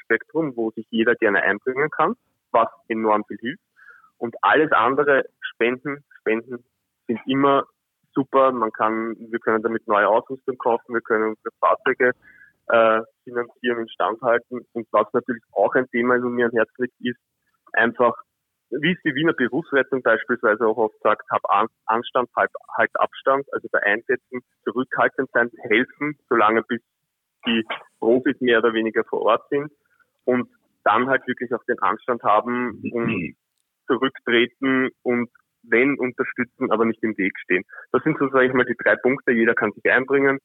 Spektrum, 0.03 0.55
wo 0.55 0.71
sich 0.71 0.87
jeder 0.89 1.15
gerne 1.15 1.43
einbringen 1.43 1.89
kann, 1.91 2.15
was 2.51 2.67
enorm 2.87 3.23
viel 3.25 3.37
hilft. 3.39 3.63
Und 4.17 4.35
alles 4.41 4.71
andere, 4.71 5.25
Spenden, 5.41 6.03
Spenden 6.19 6.65
sind 7.07 7.19
immer 7.27 7.65
super. 8.13 8.51
Man 8.51 8.71
kann, 8.71 9.15
wir 9.17 9.39
können 9.39 9.63
damit 9.63 9.87
neue 9.87 10.07
Ausrüstung 10.07 10.57
kaufen, 10.57 10.93
wir 10.93 11.01
können 11.01 11.29
unsere 11.29 11.51
Fahrzeuge 11.59 12.11
äh, 12.69 13.01
finanzieren, 13.23 13.81
instand 13.81 14.21
halten. 14.21 14.61
Und 14.73 14.87
was 14.91 15.07
natürlich 15.13 15.43
auch 15.51 15.73
ein 15.75 15.87
Thema 15.89 16.15
ist 16.15 16.23
und 16.23 16.33
mir 16.33 16.45
ein 16.45 16.51
Herz 16.51 16.69
liegt, 16.77 16.93
ist 17.01 17.19
einfach, 17.73 18.15
wie 18.69 18.91
es 18.91 19.01
die 19.03 19.15
Wiener 19.15 19.33
Berufsrettung 19.33 20.03
beispielsweise 20.03 20.65
auch 20.65 20.77
oft 20.77 20.99
sagt, 21.01 21.23
hab 21.31 21.41
Anstand, 21.85 22.29
halt, 22.35 22.51
halt 22.77 22.91
Abstand, 22.93 23.45
also 23.51 23.67
bei 23.71 23.81
Einsätzen 23.83 24.41
zurückhaltend 24.63 25.29
sein, 25.33 25.49
helfen, 25.63 26.17
solange 26.29 26.63
bis 26.63 26.81
die 27.45 27.65
Profis 27.99 28.39
mehr 28.41 28.59
oder 28.59 28.73
weniger 28.73 29.03
vor 29.05 29.21
Ort 29.21 29.49
sind 29.49 29.71
und 30.25 30.49
dann 30.83 31.09
halt 31.09 31.25
wirklich 31.27 31.53
auch 31.53 31.63
den 31.65 31.79
Anstand 31.79 32.21
haben 32.23 32.81
und 32.91 33.35
zurücktreten 33.87 34.89
und 35.01 35.29
wenn 35.63 35.97
unterstützen, 35.97 36.71
aber 36.71 36.85
nicht 36.85 37.03
im 37.03 37.17
Weg 37.17 37.37
stehen. 37.39 37.63
Das 37.91 38.03
sind 38.03 38.17
so, 38.17 38.29
sage 38.29 38.47
ich 38.47 38.53
mal, 38.53 38.65
die 38.65 38.77
drei 38.77 38.95
Punkte. 38.95 39.31
Jeder 39.31 39.55
kann 39.55 39.71
sich 39.73 39.91
einbringen, 39.91 40.39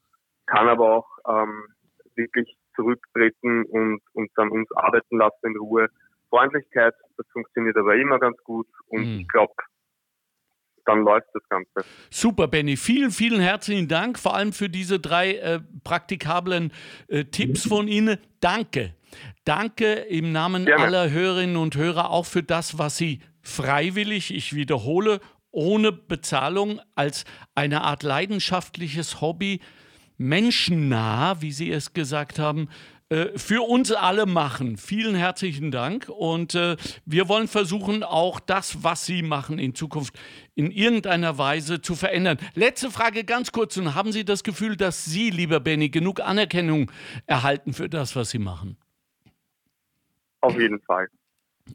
kann 0.47 0.69
aber 0.69 0.90
auch 0.90 1.09
ähm, 1.28 1.66
wirklich 2.16 2.56
zurücktreten 2.75 3.64
und, 3.64 4.00
und 4.12 4.30
dann 4.37 4.50
uns 4.50 4.71
arbeiten 4.73 5.18
lassen 5.18 5.47
in 5.47 5.56
Ruhe. 5.56 5.88
Freundlichkeit, 6.28 6.94
das 7.16 7.26
funktioniert 7.33 7.76
aber 7.76 7.94
immer 7.94 8.18
ganz 8.18 8.37
gut 8.42 8.66
und 8.88 9.04
mhm. 9.04 9.21
ich 9.21 9.28
glaube, 9.28 9.54
dann 10.85 11.02
läuft 11.02 11.28
das 11.33 11.42
Ganze. 11.49 11.88
Super, 12.11 12.49
Benny. 12.49 12.76
Vielen, 12.76 13.11
vielen 13.11 13.40
herzlichen 13.40 13.88
Dank, 13.88 14.18
vor 14.18 14.35
allem 14.35 14.52
für 14.52 14.68
diese 14.68 15.00
drei 15.00 15.37
äh, 15.37 15.61
praktikablen 15.83 16.73
äh, 17.09 17.25
Tipps 17.25 17.66
von 17.66 17.88
Ihnen. 17.88 18.18
Danke. 18.40 18.94
Danke 19.44 19.92
im 19.92 20.33
Namen 20.33 20.66
Gerne. 20.66 20.85
aller 20.85 21.11
Hörerinnen 21.11 21.56
und 21.56 21.76
Hörer 21.76 22.11
auch 22.11 22.26
für 22.26 22.42
das, 22.42 22.78
was 22.78 22.97
Sie 22.97 23.21
freiwillig, 23.42 24.35
ich 24.35 24.54
wiederhole, 24.54 25.21
ohne 25.50 25.92
Bezahlung 25.92 26.80
als 26.94 27.25
eine 27.54 27.83
Art 27.83 28.02
leidenschaftliches 28.02 29.21
Hobby 29.21 29.61
menschennah, 30.25 31.40
wie 31.40 31.52
Sie 31.52 31.71
es 31.71 31.93
gesagt 31.93 32.38
haben, 32.38 32.69
äh, 33.11 33.38
für 33.38 33.62
uns 33.69 33.93
alle 33.93 34.25
machen. 34.25 34.78
Vielen 34.78 35.14
herzlichen 35.14 35.71
Dank 35.71 36.09
und 36.09 36.54
äh, 36.54 36.76
wir 37.04 37.28
wollen 37.28 37.49
versuchen, 37.49 38.02
auch 38.02 38.40
das, 38.40 38.83
was 38.83 39.04
Sie 39.04 39.23
machen 39.23 39.59
in 39.59 39.75
Zukunft 39.75 40.19
in 40.54 40.71
irgendeiner 40.71 41.37
Weise 41.37 41.83
zu 41.83 41.95
verändern. 41.95 42.38
Letzte 42.54 42.90
Frage 42.90 43.25
ganz 43.25 43.52
kurz 43.52 43.76
und 43.76 43.95
haben 43.95 44.11
Sie 44.11 44.25
das 44.25 44.43
Gefühl, 44.43 44.76
dass 44.76 45.04
Sie, 45.04 45.31
lieber 45.31 45.61
Benny, 45.61 45.90
genug 45.90 46.21
Anerkennung 46.21 46.90
erhalten 47.26 47.75
für 47.75 47.90
das, 47.90 48.16
was 48.16 48.31
Sie 48.31 48.38
machen? 48.38 48.78
Auf 50.40 50.59
jeden 50.59 50.81
Fall. 50.81 51.09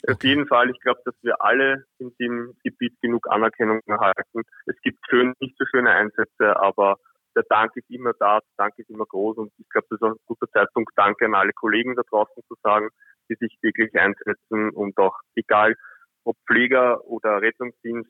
Okay. 0.04 0.14
Auf 0.14 0.24
jeden 0.24 0.48
Fall. 0.48 0.70
Ich 0.72 0.80
glaube, 0.82 1.02
dass 1.06 1.16
wir 1.22 1.42
alle 1.42 1.86
in 2.00 2.12
dem 2.20 2.56
Gebiet 2.64 3.00
genug 3.02 3.30
Anerkennung 3.30 3.82
erhalten. 3.86 4.42
Es 4.66 4.76
gibt 4.82 5.00
schön, 5.10 5.34
nicht 5.40 5.56
so 5.58 5.66
schöne 5.66 5.92
Einsätze, 5.92 6.60
aber 6.60 6.98
der 7.36 7.44
Dank 7.50 7.76
ist 7.76 7.90
immer 7.90 8.14
da, 8.20 8.40
der 8.40 8.66
Dank 8.66 8.74
ist 8.78 8.90
immer 8.90 9.06
groß 9.06 9.38
und 9.38 9.52
ich 9.58 9.70
glaube, 9.70 9.88
das 9.90 9.98
ist 9.98 10.04
auch 10.04 10.12
ein 10.12 10.26
guter 10.26 10.50
Zeitpunkt, 10.52 10.92
Danke 10.96 11.26
an 11.26 11.36
alle 11.36 11.54
Kollegen 11.54 11.96
da 11.96 12.04
draußen 12.10 12.44
zu 12.48 12.56
sagen, 12.64 12.90
die 13.30 13.36
sich 13.36 13.58
wirklich 13.62 13.94
einsetzen 13.96 14.72
und 14.72 14.98
auch 14.98 15.16
egal 15.36 15.76
ob 16.24 16.36
Pfleger 16.48 17.04
oder 17.06 17.42
Rettungsdienst, 17.42 18.10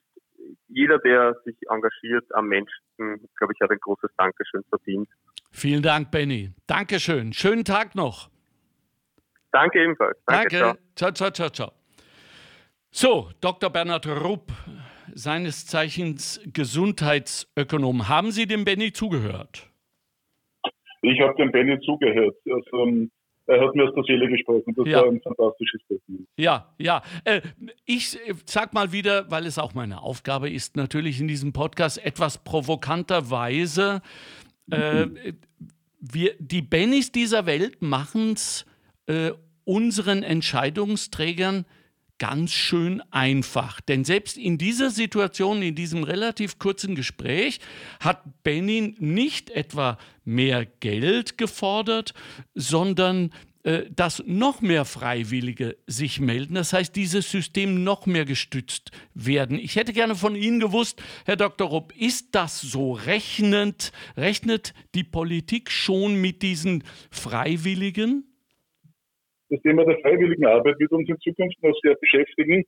jeder, 0.68 1.00
der 1.00 1.36
sich 1.46 1.56
engagiert 1.70 2.26
am 2.34 2.48
Menschen, 2.48 2.74
glaube 2.98 3.54
ich, 3.54 3.62
hat 3.62 3.72
ein 3.72 3.80
großes 3.80 4.10
Dankeschön 4.18 4.64
verdient. 4.70 5.10
Vielen 5.52 5.82
Dank, 5.82 6.12
Benny. 6.12 6.54
Dankeschön. 6.68 7.34
Schönen 7.34 7.66
Tag 7.66 7.96
noch. 7.96 8.30
Danke 9.52 9.84
ebenfalls. 9.84 10.18
Danke. 10.26 10.60
Danke. 10.60 10.80
Ciao, 10.96 11.12
ciao, 11.12 11.32
ciao, 11.32 11.50
ciao. 11.50 11.72
So, 12.92 13.30
Dr. 13.42 13.70
Bernhard 13.70 14.08
Rupp 14.08 14.52
seines 15.14 15.66
Zeichens 15.66 16.42
Gesundheitsökonom. 16.54 18.08
Haben 18.08 18.32
Sie 18.32 18.48
dem 18.48 18.66
Benny 18.66 18.92
zugehört? 18.92 19.70
Ich 21.02 21.20
habe 21.22 21.36
dem 21.38 21.52
Benny 21.52 21.80
zugehört. 21.82 22.36
Also, 22.46 22.84
ähm, 22.84 23.12
er 23.50 23.62
hat 23.62 23.74
mir 23.74 23.88
aus 23.88 23.96
der 23.96 24.04
Seele 24.04 24.28
gesprochen. 24.28 24.76
Das 24.76 24.88
ja. 24.88 25.02
war 25.02 25.08
ein 25.08 25.22
fantastisches 25.22 25.82
Statement. 25.82 26.28
Ja, 26.38 26.72
ja. 26.78 27.02
Äh, 27.24 27.42
ich 27.86 28.16
äh, 28.28 28.34
sag 28.46 28.74
mal 28.74 28.92
wieder, 28.92 29.30
weil 29.32 29.48
es 29.48 29.58
auch 29.58 29.74
meine 29.74 30.04
Aufgabe 30.04 30.50
ist, 30.50 30.76
natürlich 30.76 31.20
in 31.20 31.28
diesem 31.28 31.52
Podcast 31.52 32.04
etwas 32.06 32.44
provokanterweise. 32.44 34.02
Äh, 34.70 35.08
wir, 36.00 36.36
die 36.38 36.62
Bennys 36.62 37.12
dieser 37.12 37.48
Welt 37.48 37.82
machen 37.82 38.34
es 38.34 38.68
äh, 39.08 39.32
unseren 39.66 40.22
Entscheidungsträgern 40.22 41.66
ganz 42.20 42.52
schön 42.52 43.02
einfach. 43.12 43.82
Denn 43.82 44.06
selbst 44.06 44.38
in 44.38 44.58
dieser 44.58 44.92
Situation, 44.92 45.62
in 45.62 45.76
diesem 45.76 46.04
relativ 46.04 46.60
kurzen 46.60 46.94
Gespräch, 46.94 47.60
hat 48.00 48.44
Benin 48.44 48.96
nicht 49.00 49.50
etwa 49.50 49.98
mehr 50.24 50.66
Geld 50.66 51.38
gefordert, 51.38 52.14
sondern 52.54 53.32
äh, 53.64 53.90
dass 53.94 54.24
noch 54.26 54.62
mehr 54.62 54.86
Freiwillige 54.86 55.76
sich 55.86 56.22
melden. 56.22 56.56
Das 56.56 56.72
heißt, 56.72 56.96
dieses 56.96 57.30
System 57.30 57.84
noch 57.84 58.06
mehr 58.06 58.24
gestützt 58.24 58.92
werden. 59.14 59.60
Ich 59.60 59.76
hätte 59.76 59.92
gerne 59.92 60.16
von 60.16 60.36
Ihnen 60.36 60.62
gewusst, 60.62 61.02
Herr 61.26 61.36
Dr. 61.36 61.68
Rupp, 61.68 61.94
ist 61.98 62.28
das 62.32 62.62
so 62.62 62.94
rechnend? 62.94 63.92
Rechnet 64.16 64.74
die 64.96 65.04
Politik 65.04 65.72
schon 65.72 66.22
mit 66.22 66.42
diesen 66.42 66.86
Freiwilligen? 67.12 68.29
Das 69.50 69.62
Thema 69.62 69.86
der 69.86 70.00
freiwilligen 70.00 70.46
Arbeit 70.46 70.80
wird 70.80 70.92
uns 70.92 71.10
in 71.10 71.20
Zukunft 71.20 71.62
noch 71.64 71.76
sehr 71.82 71.96
beschäftigen, 71.96 72.64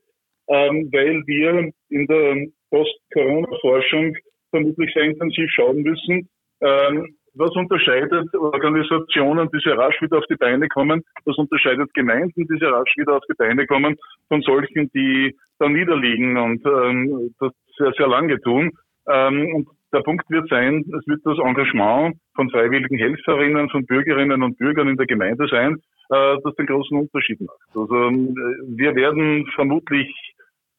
ähm, 0.47 0.89
weil 0.91 1.23
wir 1.25 1.71
in 1.89 2.07
der 2.07 2.47
Post-Corona-Forschung 2.69 4.15
vermutlich 4.49 4.91
sehr 4.93 5.03
intensiv 5.03 5.49
schauen 5.51 5.81
müssen, 5.81 6.29
ähm, 6.61 7.15
was 7.33 7.55
unterscheidet 7.55 8.33
Organisationen, 8.35 9.49
die 9.53 9.59
sehr 9.63 9.77
rasch 9.77 10.01
wieder 10.01 10.17
auf 10.17 10.25
die 10.29 10.35
Beine 10.35 10.67
kommen? 10.67 11.01
Was 11.23 11.37
unterscheidet 11.37 11.93
Gemeinden, 11.93 12.45
die 12.45 12.57
sehr 12.59 12.71
rasch 12.71 12.93
wieder 12.97 13.15
auf 13.15 13.23
die 13.29 13.35
Beine 13.37 13.65
kommen, 13.67 13.95
von 14.27 14.41
solchen, 14.41 14.91
die 14.93 15.33
da 15.57 15.69
niederliegen 15.69 16.37
und 16.37 16.65
ähm, 16.65 17.33
das 17.39 17.53
sehr, 17.77 17.93
sehr 17.97 18.07
lange 18.07 18.39
tun? 18.41 18.71
Ähm, 19.07 19.55
und 19.55 19.69
der 19.93 20.01
Punkt 20.01 20.29
wird 20.29 20.49
sein, 20.49 20.83
es 20.97 21.07
wird 21.07 21.21
das 21.23 21.37
Engagement 21.39 22.17
von 22.35 22.49
freiwilligen 22.49 22.97
Helferinnen, 22.97 23.69
von 23.69 23.85
Bürgerinnen 23.85 24.43
und 24.43 24.57
Bürgern 24.57 24.89
in 24.89 24.97
der 24.97 25.07
Gemeinde 25.07 25.47
sein, 25.49 25.77
äh, 26.11 26.37
das 26.43 26.55
den 26.55 26.67
großen 26.67 26.97
Unterschied 26.97 27.41
macht. 27.41 27.59
Also 27.75 27.95
ähm, 27.95 28.35
wir 28.67 28.95
werden 28.95 29.47
vermutlich 29.55 30.13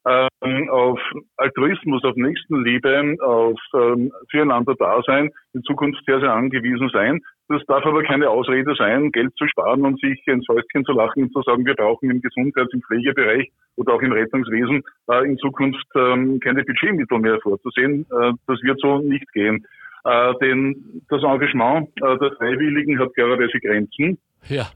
ähm, 0.05 0.69
auf 0.71 0.99
Altruismus, 1.37 2.03
auf 2.05 2.17
Nächstenliebe, 2.17 3.17
auf 3.23 3.59
ähm, 3.75 4.13
füreinander 4.31 4.75
Dasein 4.75 5.31
in 5.55 5.63
Zukunft 5.63 6.03
sehr, 6.07 6.21
sehr 6.21 6.33
angewiesen 6.33 6.91
sein. 6.93 7.21
Das 7.49 7.63
darf 7.67 7.85
aber 7.85 8.03
keine 8.03 8.29
Ausrede 8.29 8.75
sein, 8.77 9.13
Geld 9.13 9.33
zu 9.37 9.47
sparen 9.47 9.85
und 9.85 10.01
sich 10.01 10.21
ins 10.27 10.49
Häuschen 10.49 10.85
zu 10.85 10.93
lachen 10.93 11.25
und 11.25 11.33
zu 11.33 11.43
sagen, 11.43 11.65
wir 11.67 11.75
brauchen 11.75 12.11
im 12.11 12.21
Gesundheits-, 12.21 12.73
im 12.73 12.83
Pflegebereich 12.83 13.51
oder 13.77 13.95
auch 13.95 14.03
im 14.03 14.13
Rettungswesen 14.13 14.83
äh, 15.09 15.25
in 15.27 15.39
Zukunft 15.39 15.87
ähm, 15.95 16.41
keine 16.41 16.65
Budgetmittel 16.65 17.19
mehr 17.19 17.39
vorzusehen. 17.41 18.07
Äh, 18.11 18.33
das 18.47 18.63
wird 18.63 18.81
so 18.81 18.99
nicht 18.99 19.31
gehen. 19.33 19.67
Äh, 20.05 20.35
denn 20.43 21.03
das 21.09 21.23
Engagement 21.23 21.89
äh, 22.03 22.19
der 22.19 22.33
Freiwilligen 22.33 22.99
hat 22.99 23.15
klarerweise 23.15 23.61
Grenzen. 23.61 24.19
Ja. 24.49 24.67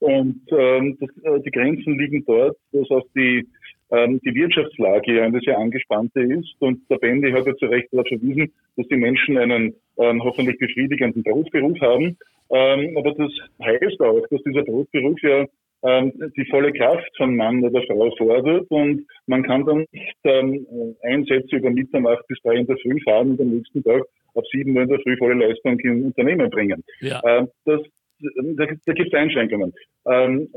Und 0.00 0.42
ähm, 0.50 0.96
das, 1.00 1.10
äh, 1.24 1.40
die 1.40 1.50
Grenzen 1.50 1.98
liegen 1.98 2.24
dort, 2.24 2.56
dass 2.72 2.90
auch 2.90 3.04
die 3.16 3.46
ähm, 3.90 4.20
die 4.24 4.34
Wirtschaftslage 4.34 5.16
ja 5.16 5.24
eine 5.24 5.40
sehr 5.40 5.58
angespannte 5.58 6.20
ist. 6.20 6.54
Und 6.58 6.80
der 6.90 6.96
Bendy 6.96 7.32
hat 7.32 7.46
ja 7.46 7.56
zu 7.56 7.66
Recht 7.66 7.88
darauf 7.90 8.06
verwiesen, 8.08 8.52
dass 8.76 8.86
die 8.88 8.96
Menschen 8.96 9.38
einen 9.38 9.74
ähm, 9.96 10.22
hoffentlich 10.22 10.58
befriedigenden 10.58 11.22
Berufsberuf 11.22 11.80
haben. 11.80 12.16
Ähm, 12.50 12.96
aber 12.96 13.14
das 13.14 13.32
heißt 13.62 14.00
auch, 14.00 14.26
dass 14.30 14.42
dieser 14.42 14.62
Berufsberuf 14.62 15.20
ja 15.22 15.46
ähm, 15.82 16.12
die 16.36 16.44
volle 16.46 16.72
Kraft 16.72 17.10
von 17.16 17.36
Mann 17.36 17.62
oder 17.62 17.82
Frau 17.82 18.10
fordert 18.16 18.66
und 18.70 19.06
man 19.26 19.42
kann 19.44 19.64
dann 19.64 19.84
nicht 19.92 20.16
ähm, 20.24 20.66
Einsätze 21.02 21.56
über 21.56 21.70
Mitternacht 21.70 22.26
bis 22.26 22.38
drei 22.42 22.56
in 22.56 22.66
der 22.66 22.76
Früh 22.78 23.00
fahren 23.04 23.30
und 23.32 23.40
am 23.40 23.50
nächsten 23.50 23.84
Tag 23.84 24.02
auf 24.34 24.44
sieben 24.52 24.74
Uhr 24.76 24.82
in 24.82 24.88
der 24.88 25.00
Früh 25.00 25.16
volle 25.16 25.34
Leistung 25.34 25.78
im 25.80 26.06
Unternehmen 26.06 26.50
bringen. 26.50 26.82
Ja. 27.00 27.20
Ähm, 27.24 27.48
das, 27.64 27.80
da, 28.20 28.66
da 28.86 28.92
gibt 28.92 29.12
es 29.12 29.18
Einschränkungen. 29.18 29.72
Ähm, 30.06 30.48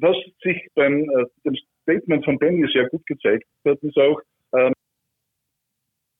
was 0.00 0.16
sich 0.42 0.68
beim 0.74 1.08
äh, 1.10 1.24
dem 1.44 1.56
Statement 1.82 2.24
von 2.24 2.38
Benny 2.38 2.66
sehr 2.72 2.88
gut 2.88 3.04
gezeigt 3.06 3.46
hat, 3.64 3.78
ist 3.82 3.96
auch 3.96 4.20
ähm, 4.54 4.72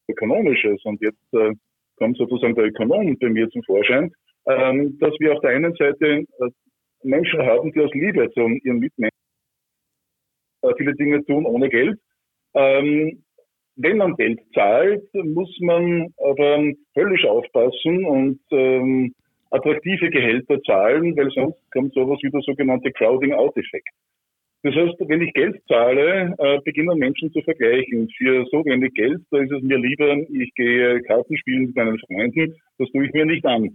ökonomisches. 0.09 0.85
Und 0.85 1.01
jetzt 1.01 1.35
äh, 1.35 1.53
kommt 1.97 2.17
sozusagen 2.17 2.55
der 2.55 2.67
Ökonom 2.67 3.17
bei 3.19 3.29
mir 3.29 3.49
zum 3.51 3.63
Vorschein, 3.63 4.13
ähm, 4.47 4.99
dass 4.99 5.15
wir 5.19 5.35
auf 5.35 5.41
der 5.41 5.51
einen 5.51 5.75
Seite 5.75 6.07
äh, 6.07 6.51
Menschen 7.03 7.41
haben, 7.43 7.73
die 7.73 7.81
aus 7.81 7.93
Liebe 7.95 8.31
zu 8.33 8.41
ihren 8.41 8.79
Mitmenschen 8.79 9.21
äh, 10.63 10.73
viele 10.77 10.95
Dinge 10.95 11.25
tun 11.25 11.47
ohne 11.47 11.69
Geld. 11.69 11.99
Ähm, 12.55 13.23
wenn 13.77 13.97
man 13.97 14.17
Geld 14.17 14.41
zahlt, 14.55 15.09
muss 15.15 15.57
man 15.61 16.13
aber 16.19 16.73
völlig 16.93 17.25
aufpassen 17.25 18.05
und 18.05 18.41
ähm, 18.51 19.15
attraktive 19.51 20.11
Gehälter 20.11 20.61
zahlen, 20.63 21.17
weil 21.17 21.31
sonst 21.31 21.59
kommt 21.73 21.93
sowas 21.95 22.19
wie 22.23 22.31
der 22.31 22.43
sogenannte 22.43 22.93
Crowding-out-Effekt. 22.93 23.89
Das 24.63 24.75
heißt, 24.75 24.97
wenn 25.09 25.23
ich 25.23 25.33
Geld 25.33 25.61
zahle, 25.69 26.35
äh, 26.39 26.59
beginnen 26.65 26.99
Menschen 26.99 27.33
zu 27.33 27.41
vergleichen. 27.41 28.09
Für 28.17 28.45
so 28.51 28.63
wenig 28.65 28.93
Geld, 28.93 29.23
da 29.31 29.39
ist 29.39 29.51
es 29.51 29.63
mir 29.63 29.79
lieber, 29.79 30.17
ich 30.17 30.53
gehe 30.55 31.01
Karten 31.03 31.37
spielen 31.39 31.67
mit 31.67 31.77
meinen 31.77 31.99
Freunden, 31.99 32.55
das 32.79 32.91
tue 32.91 33.07
ich 33.07 33.13
mir 33.13 33.25
nicht 33.25 33.45
an. 33.47 33.75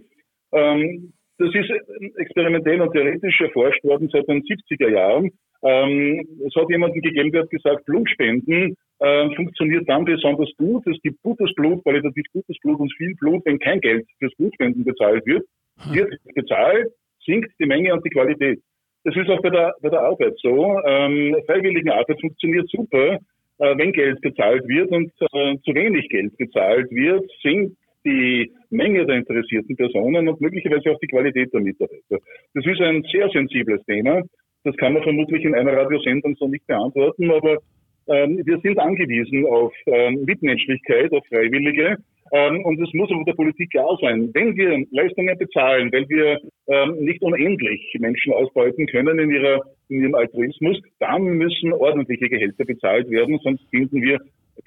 Ähm, 0.52 1.12
das 1.38 1.52
ist 1.54 1.70
experimentell 2.16 2.80
und 2.80 2.92
theoretisch 2.92 3.40
erforscht 3.40 3.82
worden 3.84 4.08
seit 4.10 4.28
den 4.28 4.42
70er 4.42 4.88
Jahren. 4.88 5.30
Ähm, 5.62 6.26
es 6.46 6.54
hat 6.54 6.70
jemanden 6.70 7.00
gegeben, 7.02 7.32
der 7.32 7.42
hat 7.42 7.50
gesagt, 7.50 7.84
Blutspenden 7.84 8.76
äh, 9.00 9.34
funktioniert 9.34 9.88
dann 9.88 10.04
besonders 10.04 10.50
gut. 10.56 10.86
Es 10.86 11.00
gibt 11.02 11.20
gutes 11.22 11.52
Blut, 11.54 11.82
qualitativ 11.82 12.24
gutes 12.32 12.56
Blut 12.62 12.78
und 12.78 12.92
viel 12.96 13.14
Blut, 13.16 13.44
wenn 13.44 13.58
kein 13.58 13.80
Geld 13.80 14.06
fürs 14.18 14.34
Blutspenden 14.36 14.84
bezahlt 14.84 15.26
wird. 15.26 15.44
Wird 15.90 16.12
bezahlt, 16.34 16.88
sinkt 17.24 17.52
die 17.60 17.66
Menge 17.66 17.92
und 17.92 18.04
die 18.04 18.10
Qualität. 18.10 18.60
Das 19.04 19.14
ist 19.14 19.28
auch 19.28 19.40
bei 19.40 19.50
der, 19.50 19.74
bei 19.82 19.88
der 19.88 20.00
Arbeit 20.00 20.34
so. 20.42 20.80
Ähm, 20.84 21.36
freiwillige 21.46 21.94
Arbeit 21.94 22.20
funktioniert 22.20 22.68
super, 22.68 23.18
äh, 23.58 23.78
wenn 23.78 23.92
Geld 23.92 24.20
gezahlt 24.22 24.66
wird 24.66 24.90
und 24.90 25.12
äh, 25.20 25.56
zu 25.64 25.74
wenig 25.74 26.08
Geld 26.08 26.36
gezahlt 26.38 26.90
wird, 26.90 27.24
sinkt 27.42 27.76
die 28.04 28.52
Menge 28.70 29.06
der 29.06 29.16
interessierten 29.16 29.76
Personen 29.76 30.28
und 30.28 30.40
möglicherweise 30.40 30.90
auch 30.92 30.98
die 31.00 31.08
Qualität 31.08 31.52
der 31.52 31.60
Mitarbeiter. 31.60 32.18
Das 32.54 32.64
ist 32.64 32.80
ein 32.80 33.02
sehr 33.12 33.28
sensibles 33.30 33.84
Thema. 33.84 34.22
Das 34.64 34.76
kann 34.76 34.94
man 34.94 35.02
vermutlich 35.02 35.44
in 35.44 35.54
einer 35.54 35.72
Radiosendung 35.72 36.34
so 36.36 36.48
nicht 36.48 36.66
beantworten, 36.66 37.30
aber 37.30 37.58
wir 38.06 38.60
sind 38.60 38.78
angewiesen 38.78 39.46
auf 39.46 39.72
ähm, 39.86 40.24
Mitmenschlichkeit, 40.24 41.12
auf 41.12 41.26
Freiwillige. 41.26 41.96
Ähm, 42.32 42.64
und 42.64 42.80
es 42.80 42.92
muss 42.92 43.10
auch 43.12 43.24
der 43.24 43.34
Politik 43.34 43.70
klar 43.70 43.96
sein, 44.00 44.30
wenn 44.34 44.56
wir 44.56 44.84
Leistungen 44.90 45.38
bezahlen, 45.38 45.92
weil 45.92 46.08
wir 46.08 46.40
ähm, 46.66 47.04
nicht 47.04 47.22
unendlich 47.22 47.94
Menschen 48.00 48.32
ausbeuten 48.32 48.86
können 48.86 49.18
in, 49.18 49.30
ihrer, 49.30 49.60
in 49.88 50.02
ihrem 50.02 50.14
Altruismus, 50.14 50.80
dann 50.98 51.22
müssen 51.22 51.72
ordentliche 51.72 52.28
Gehälter 52.28 52.64
bezahlt 52.64 53.08
werden, 53.10 53.38
sonst 53.42 53.64
finden 53.70 54.02
wir 54.02 54.18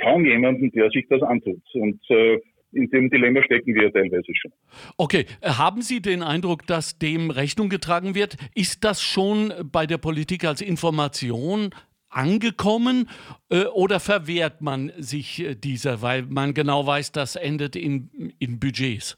kaum 0.02 0.26
jemanden, 0.26 0.72
der 0.72 0.90
sich 0.90 1.06
das 1.10 1.22
antut. 1.22 1.62
Und 1.74 2.00
äh, 2.10 2.40
in 2.72 2.90
dem 2.92 3.10
Dilemma 3.10 3.44
stecken 3.44 3.74
wir 3.74 3.92
teilweise 3.92 4.32
schon. 4.36 4.52
Okay, 4.98 5.26
haben 5.44 5.82
Sie 5.82 6.02
den 6.02 6.22
Eindruck, 6.22 6.68
dass 6.68 7.00
dem 7.00 7.32
Rechnung 7.32 7.68
getragen 7.70 8.16
wird? 8.16 8.38
Ist 8.54 8.84
das 8.84 9.02
schon 9.02 9.52
bei 9.72 9.86
der 9.86 9.98
Politik 9.98 10.46
als 10.46 10.62
Information 10.62 11.72
angekommen 12.10 13.10
äh, 13.50 13.66
oder 13.66 14.00
verwehrt 14.00 14.62
man 14.62 14.92
sich 14.98 15.44
äh, 15.44 15.56
dieser, 15.56 16.02
weil 16.02 16.24
man 16.24 16.54
genau 16.54 16.86
weiß, 16.86 17.12
das 17.12 17.36
endet 17.36 17.76
in, 17.76 18.10
in 18.40 18.60
Budgets? 18.60 19.18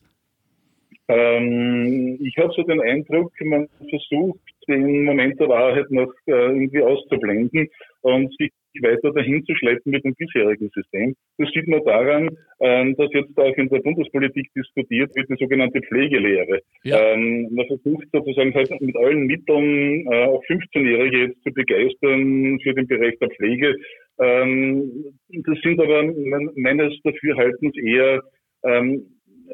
Ähm, 1.07 2.17
ich 2.21 2.37
habe 2.37 2.53
so 2.55 2.63
den 2.63 2.81
Eindruck, 2.81 3.33
man 3.41 3.67
versucht, 3.89 4.39
den 4.67 5.03
Moment 5.03 5.39
der 5.39 5.49
Wahrheit 5.49 5.89
noch 5.91 6.13
äh, 6.25 6.31
irgendwie 6.31 6.81
auszublenden 6.81 7.69
und 8.01 8.31
sich 8.37 8.51
weiter 8.81 9.11
dahin 9.11 9.43
zu 9.45 9.55
schleppen 9.55 9.91
mit 9.91 10.03
dem 10.03 10.13
bisherigen 10.15 10.69
System. 10.73 11.15
Das 11.37 11.49
sieht 11.51 11.67
man 11.67 11.83
daran, 11.83 12.29
ähm, 12.59 12.95
dass 12.95 13.11
jetzt 13.13 13.37
auch 13.37 13.55
in 13.57 13.69
der 13.69 13.79
Bundespolitik 13.79 14.47
diskutiert 14.55 15.15
wird, 15.15 15.29
die 15.29 15.35
sogenannte 15.39 15.81
Pflegelehre. 15.81 16.59
Ja. 16.83 17.13
Ähm, 17.13 17.49
man 17.51 17.67
versucht 17.67 18.07
sozusagen 18.11 18.53
halt 18.53 18.69
mit 18.81 18.95
allen 18.95 19.25
Mitteln 19.25 20.05
äh, 20.11 20.25
auch 20.25 20.43
15-Jährige 20.45 21.17
jetzt 21.25 21.43
zu 21.43 21.53
begeistern 21.53 22.59
für 22.61 22.73
den 22.73 22.87
Bereich 22.87 23.17
der 23.19 23.29
Pflege. 23.29 23.75
Ähm, 24.19 25.05
das 25.29 25.59
sind 25.61 25.79
aber 25.79 26.03
meines 26.55 26.93
Dafürhaltens 27.03 27.75
eher 27.77 28.21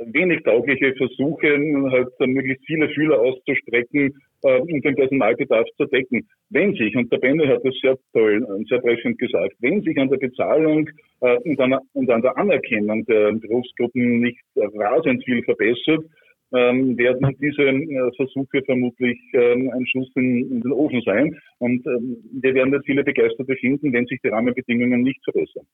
wenig 0.06 0.44
taugliche 0.44 0.94
Versuche, 0.96 1.48
halt 1.92 2.10
möglichst 2.20 2.66
viele 2.66 2.90
Fühler 2.90 3.20
auszustrecken, 3.20 4.14
äh, 4.44 4.60
um 4.60 4.82
den 4.82 4.96
Personalbedarf 4.96 5.68
zu 5.78 5.86
decken. 5.86 6.28
Wenn 6.50 6.74
sich, 6.76 6.96
und 6.96 7.12
der 7.12 7.18
Benno 7.18 7.48
hat 7.48 7.64
das 7.64 7.76
sehr 7.82 7.98
toll 8.14 8.44
und 8.44 8.68
sehr 8.68 8.82
treffend 8.82 9.18
gesagt, 9.20 9.56
wenn 9.60 9.82
sich 9.82 9.98
an 9.98 10.10
der 10.10 10.18
Bezahlung 10.18 10.90
äh, 11.22 11.38
und, 11.38 11.60
an, 11.60 11.78
und 11.94 12.10
an 12.10 12.22
der 12.22 12.38
Anerkennung 12.38 13.06
der 13.06 13.34
Berufsgruppen 13.34 14.22
nicht 14.22 14.42
rasend 14.56 15.24
viel 15.26 15.44
verbessert, 15.44 16.04
ähm, 16.54 16.98
werden 16.98 17.36
diese 17.42 17.62
äh, 17.64 18.12
Versuche 18.16 18.62
vermutlich 18.64 19.20
ähm, 19.34 19.70
ein 19.74 19.86
Schuss 19.86 20.10
in, 20.16 20.50
in, 20.50 20.62
den 20.62 20.72
Ofen 20.72 21.02
sein. 21.06 21.38
Und 21.60 21.86
ähm, 21.86 22.18
wir 22.42 22.54
werden 22.54 22.72
nicht 22.72 22.86
viele 22.86 23.04
Begeisterte 23.04 23.56
finden, 23.56 23.92
wenn 23.92 24.06
sich 24.06 24.20
die 24.24 24.30
Rahmenbedingungen 24.30 25.02
nicht 25.02 25.22
verbessern. 25.24 25.66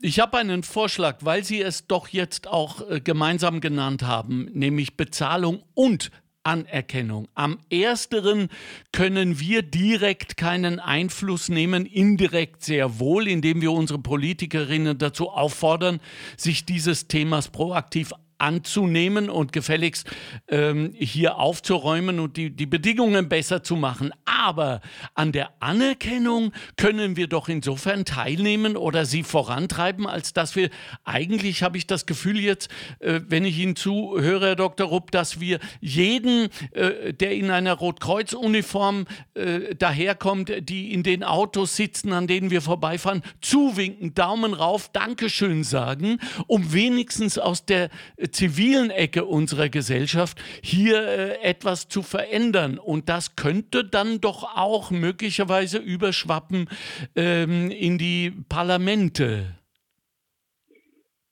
Ich 0.00 0.20
habe 0.20 0.36
einen 0.38 0.62
Vorschlag, 0.62 1.24
weil 1.24 1.42
Sie 1.42 1.60
es 1.60 1.86
doch 1.86 2.08
jetzt 2.08 2.46
auch 2.48 2.88
äh, 2.88 3.00
gemeinsam 3.00 3.60
genannt 3.60 4.02
haben, 4.06 4.48
nämlich 4.52 4.96
Bezahlung 4.96 5.62
und 5.74 6.10
Anerkennung. 6.46 7.28
Am 7.34 7.58
ersteren 7.70 8.48
können 8.92 9.40
wir 9.40 9.62
direkt 9.62 10.36
keinen 10.36 10.78
Einfluss 10.78 11.48
nehmen, 11.48 11.84
indirekt 11.86 12.62
sehr 12.62 13.00
wohl, 13.00 13.26
indem 13.26 13.60
wir 13.60 13.72
unsere 13.72 13.98
Politikerinnen 13.98 14.96
dazu 14.96 15.30
auffordern, 15.30 16.00
sich 16.36 16.64
dieses 16.64 17.08
Themas 17.08 17.48
proaktiv 17.48 18.12
anzunehmen 18.38 19.30
und 19.30 19.52
gefälligst 19.52 20.08
ähm, 20.48 20.92
hier 20.94 21.36
aufzuräumen 21.38 22.20
und 22.20 22.36
die, 22.36 22.50
die 22.50 22.66
Bedingungen 22.66 23.28
besser 23.28 23.62
zu 23.62 23.76
machen. 23.76 24.12
Aber 24.24 24.80
an 25.14 25.32
der 25.32 25.50
Anerkennung 25.60 26.52
können 26.76 27.16
wir 27.16 27.26
doch 27.28 27.48
insofern 27.48 28.04
teilnehmen 28.04 28.76
oder 28.76 29.04
sie 29.04 29.22
vorantreiben, 29.22 30.06
als 30.06 30.32
dass 30.32 30.56
wir 30.56 30.70
eigentlich, 31.04 31.62
habe 31.62 31.78
ich 31.78 31.86
das 31.86 32.06
Gefühl 32.06 32.38
jetzt, 32.40 32.70
äh, 33.00 33.20
wenn 33.26 33.44
ich 33.44 33.58
Ihnen 33.58 33.76
zuhöre, 33.76 34.46
Herr 34.48 34.56
Dr. 34.56 34.88
Rupp, 34.88 35.10
dass 35.10 35.40
wir 35.40 35.58
jeden, 35.80 36.48
äh, 36.72 37.12
der 37.12 37.32
in 37.32 37.50
einer 37.50 37.74
Rotkreuz-Uniform 37.74 39.06
äh, 39.34 39.74
daherkommt, 39.74 40.52
die 40.60 40.92
in 40.92 41.02
den 41.02 41.24
Autos 41.24 41.76
sitzen, 41.76 42.12
an 42.12 42.26
denen 42.26 42.50
wir 42.50 42.62
vorbeifahren, 42.62 43.22
zuwinken, 43.40 44.14
Daumen 44.14 44.54
rauf, 44.54 44.90
Dankeschön 44.92 45.64
sagen, 45.64 46.18
um 46.46 46.72
wenigstens 46.72 47.38
aus 47.38 47.66
der 47.66 47.90
zivilen 48.30 48.90
Ecke 48.90 49.24
unserer 49.24 49.68
Gesellschaft 49.68 50.38
hier 50.62 50.96
äh, 50.96 51.42
etwas 51.42 51.88
zu 51.88 52.02
verändern. 52.02 52.78
Und 52.78 53.08
das 53.08 53.36
könnte 53.36 53.84
dann 53.84 54.20
doch 54.20 54.56
auch 54.56 54.90
möglicherweise 54.90 55.78
überschwappen 55.78 56.68
ähm, 57.16 57.70
in 57.70 57.98
die 57.98 58.32
Parlamente. 58.48 59.56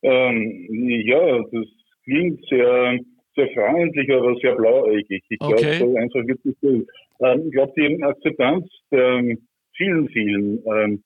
Ähm, 0.02 0.68
ja, 1.07 1.38
das 1.50 1.66
klingt 2.04 2.44
sehr, 2.48 2.98
sehr 3.35 3.48
freundlich, 3.54 4.12
aber 4.12 4.35
sehr 4.37 4.54
blauäugig. 4.54 5.24
Ich 5.28 5.38
glaube, 5.38 5.54
okay. 5.54 5.78
so 5.78 5.96
einfach 5.96 6.26
wird 6.26 6.40
es 6.44 6.62
nicht. 6.62 6.88
Ähm, 7.20 7.42
ich 7.46 7.52
glaube, 7.52 7.72
die 7.76 8.02
Akzeptanz 8.02 8.66
der 8.90 9.37
vielen, 9.76 10.09
vielen 10.09 10.62
ähm, 10.66 11.02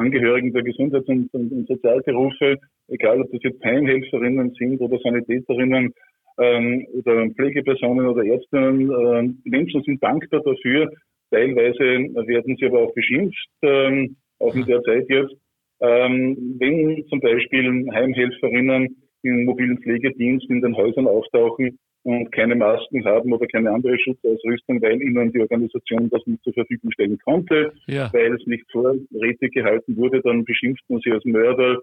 Angehörigen 0.00 0.52
der 0.52 0.62
Gesundheits- 0.62 1.08
und, 1.08 1.32
und, 1.32 1.52
und, 1.52 1.68
Sozialberufe, 1.68 2.58
egal 2.88 3.20
ob 3.20 3.30
das 3.30 3.42
jetzt 3.42 3.62
Heimhelferinnen 3.64 4.54
sind 4.58 4.80
oder 4.80 4.98
Sanitäterinnen 4.98 5.92
ähm, 6.38 6.86
oder 6.94 7.28
Pflegepersonen 7.30 8.06
oder 8.06 8.24
Ärztinnen, 8.24 8.90
äh, 8.90 9.48
Menschen 9.48 9.82
sind 9.82 10.02
dankbar 10.02 10.40
dafür. 10.42 10.90
Teilweise 11.30 11.84
werden 12.26 12.56
sie 12.58 12.66
aber 12.66 12.80
auch 12.80 12.94
beschimpft, 12.94 13.48
ähm, 13.62 14.16
auch 14.40 14.54
in 14.54 14.64
der 14.64 14.82
Zeit 14.82 15.06
jetzt. 15.08 15.34
Ähm, 15.80 16.56
wenn 16.58 17.04
zum 17.08 17.20
Beispiel 17.20 17.86
Heimhelferinnen 17.92 18.96
im 19.22 19.44
mobilen 19.44 19.78
Pflegedienst 19.78 20.48
in 20.50 20.60
den 20.60 20.76
Häusern 20.76 21.06
auftauchen 21.06 21.78
und 22.02 22.32
keine 22.32 22.54
Masken 22.54 23.04
haben 23.04 23.32
oder 23.32 23.46
keine 23.46 23.70
andere 23.70 23.98
Schutzausrüstung, 23.98 24.80
weil 24.80 25.00
ihnen 25.02 25.32
die 25.32 25.40
Organisation 25.40 26.08
das 26.10 26.26
nicht 26.26 26.42
zur 26.42 26.54
Verfügung 26.54 26.90
stellen 26.92 27.18
konnte, 27.18 27.72
ja. 27.86 28.10
weil 28.12 28.34
es 28.34 28.46
nicht 28.46 28.64
vorrätig 28.72 29.52
gehalten 29.52 29.96
wurde, 29.96 30.20
dann 30.22 30.44
beschimpft 30.44 30.82
man 30.88 31.00
sie 31.04 31.12
als 31.12 31.24
Mörder 31.24 31.78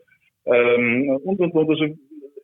ähm, 0.45 1.09
und 1.23 1.39
und 1.39 1.53
und. 1.53 1.69
Also 1.69 1.85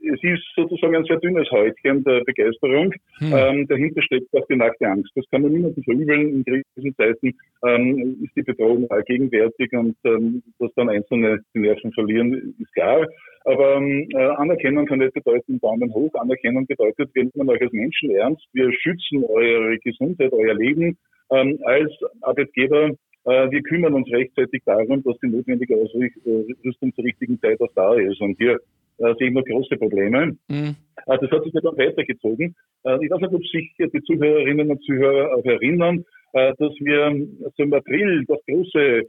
es 0.03 0.21
ist 0.21 0.43
sozusagen 0.55 0.95
ein 0.95 1.05
sehr 1.05 1.19
dünnes 1.19 1.49
Häutchen 1.51 2.03
der 2.03 2.23
Begeisterung. 2.23 2.93
Hm. 3.19 3.33
Ähm, 3.33 3.67
dahinter 3.67 4.01
steckt 4.01 4.33
auch 4.35 4.45
die 4.47 4.55
nackte 4.55 4.87
Angst. 4.87 5.11
Das 5.15 5.25
kann 5.31 5.43
man 5.43 5.51
niemandem 5.51 5.83
verübeln. 5.83 6.43
In 6.45 6.63
Krisenzeiten 6.75 7.33
ähm, 7.65 8.17
ist 8.23 8.35
die 8.35 8.43
Bedrohung 8.43 8.89
allgegenwärtig 8.91 9.71
und 9.73 9.95
ähm, 10.05 10.43
dass 10.59 10.73
dann 10.75 10.89
Einzelne 10.89 11.39
die 11.53 11.59
Nerven 11.59 11.91
verlieren, 11.93 12.55
ist 12.59 12.73
klar. 12.73 13.07
Aber 13.45 13.77
ähm, 13.77 14.07
äh, 14.13 14.17
Anerkennung 14.17 14.85
kann 14.85 14.99
nicht 14.99 15.13
bedeuten 15.13 15.59
Daumen 15.59 15.93
hoch. 15.93 16.13
Anerkennung 16.15 16.65
bedeutet, 16.65 17.09
wir 17.13 17.23
nehmen 17.23 17.49
euch 17.49 17.61
als 17.61 17.71
Menschen 17.71 18.11
ernst. 18.11 18.43
Wir 18.53 18.71
schützen 18.73 19.23
eure 19.23 19.77
Gesundheit, 19.79 20.31
euer 20.31 20.53
Leben. 20.53 20.97
Ähm, 21.31 21.59
als 21.63 21.91
Arbeitgeber 22.21 22.91
äh, 23.25 23.49
wir 23.51 23.61
kümmern 23.63 23.93
uns 23.93 24.11
rechtzeitig 24.11 24.63
darum, 24.65 25.01
dass 25.03 25.17
die 25.19 25.27
notwendige 25.27 25.75
Ausrüstung 25.77 26.93
zur 26.93 27.03
richtigen 27.05 27.39
Zeit 27.39 27.59
auch 27.61 27.71
da 27.73 27.95
ist. 27.95 28.19
Und 28.19 28.37
hier 28.37 28.55
äh, 28.55 28.59
sehen 28.97 29.33
wir 29.33 29.43
große 29.43 29.77
Probleme. 29.77 30.37
Mhm. 30.47 30.75
Äh, 31.05 31.17
das 31.19 31.31
hat 31.31 31.43
sich 31.43 31.53
dann 31.53 31.77
weitergezogen. 31.77 32.55
Äh, 32.83 33.05
ich 33.05 33.11
weiß 33.11 33.21
nicht, 33.21 33.33
ob 33.33 33.45
sich 33.45 33.73
die 33.77 34.03
Zuhörerinnen 34.03 34.69
und 34.69 34.83
Zuhörer 34.83 35.35
auch 35.35 35.45
erinnern, 35.45 36.05
äh, 36.33 36.53
dass 36.57 36.73
wir 36.79 37.05
also 37.05 37.63
im 37.63 37.73
April 37.73 38.25
das 38.27 38.39
große 38.47 39.03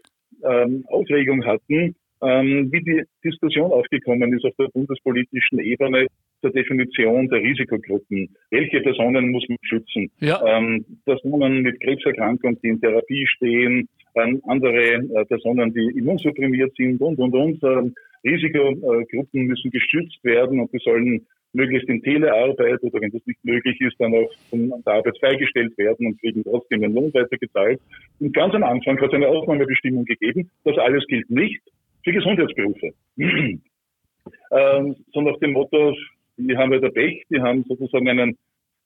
ähm, 0.45 0.85
Aufregung 0.89 1.45
hatten, 1.45 1.95
ähm, 2.23 2.73
wie 2.73 2.83
die 2.83 3.03
Diskussion 3.25 3.71
aufgekommen 3.71 4.33
ist 4.33 4.45
auf 4.45 4.55
der 4.59 4.69
bundespolitischen 4.73 5.59
Ebene 5.59 6.07
zur 6.41 6.51
Definition 6.51 7.29
der 7.29 7.41
Risikogruppen. 7.41 8.35
Welche 8.51 8.81
Personen 8.81 9.31
muss 9.31 9.45
man 9.49 9.59
schützen? 9.63 10.11
Ja. 10.21 10.41
Ähm, 10.47 10.85
Personen 11.05 11.63
mit 11.63 11.81
Krebserkrankung, 11.81 12.59
die 12.63 12.69
in 12.69 12.81
Therapie 12.81 13.27
stehen, 13.27 13.89
ähm, 14.15 14.41
andere 14.47 14.95
äh, 14.95 15.25
Personen, 15.27 15.73
die 15.73 15.99
immunsupprimiert 15.99 16.75
sind 16.77 17.01
und, 17.01 17.19
und, 17.19 17.35
und. 17.35 17.63
Ähm, 17.65 17.95
Risikogruppen 18.25 19.47
müssen 19.47 19.71
geschützt 19.71 20.23
werden 20.25 20.59
und 20.59 20.73
die 20.73 20.79
sollen 20.79 21.27
möglichst 21.55 21.89
in 21.89 22.03
Telearbeit 22.03 22.83
oder 22.83 23.01
wenn 23.01 23.11
das 23.11 23.25
nicht 23.27 23.45
möglich 23.45 23.81
ist, 23.81 23.95
dann 23.99 24.15
auch 24.15 24.31
von 24.51 24.73
der 24.85 24.93
Arbeit 24.93 25.19
freigestellt 25.19 25.77
werden 25.79 26.07
und 26.07 26.21
kriegen 26.21 26.43
trotzdem 26.43 26.83
den 26.83 26.95
Lohn 26.95 27.15
weitergezahlt. 27.15 27.81
Und 28.19 28.35
ganz 28.35 28.55
am 28.55 28.65
Anfang 28.65 29.01
hat 29.01 29.09
es 29.09 29.15
eine 29.15 29.29
Ausnahmebestimmung 29.29 30.05
gegeben. 30.05 30.51
Das 30.65 30.77
alles 30.79 31.07
gilt 31.07 31.31
nicht 31.31 31.61
für 32.03 32.13
Gesundheitsberufe. 32.13 32.91
ähm, 33.19 34.97
so 35.13 35.21
nach 35.21 35.39
dem 35.39 35.53
Motto, 35.53 35.95
die 36.37 36.57
haben 36.57 36.73
halt 36.73 36.85
ein 36.85 36.93
Pech, 36.93 37.23
die 37.31 37.41
haben 37.41 37.65
sozusagen 37.69 38.09
einen 38.09 38.37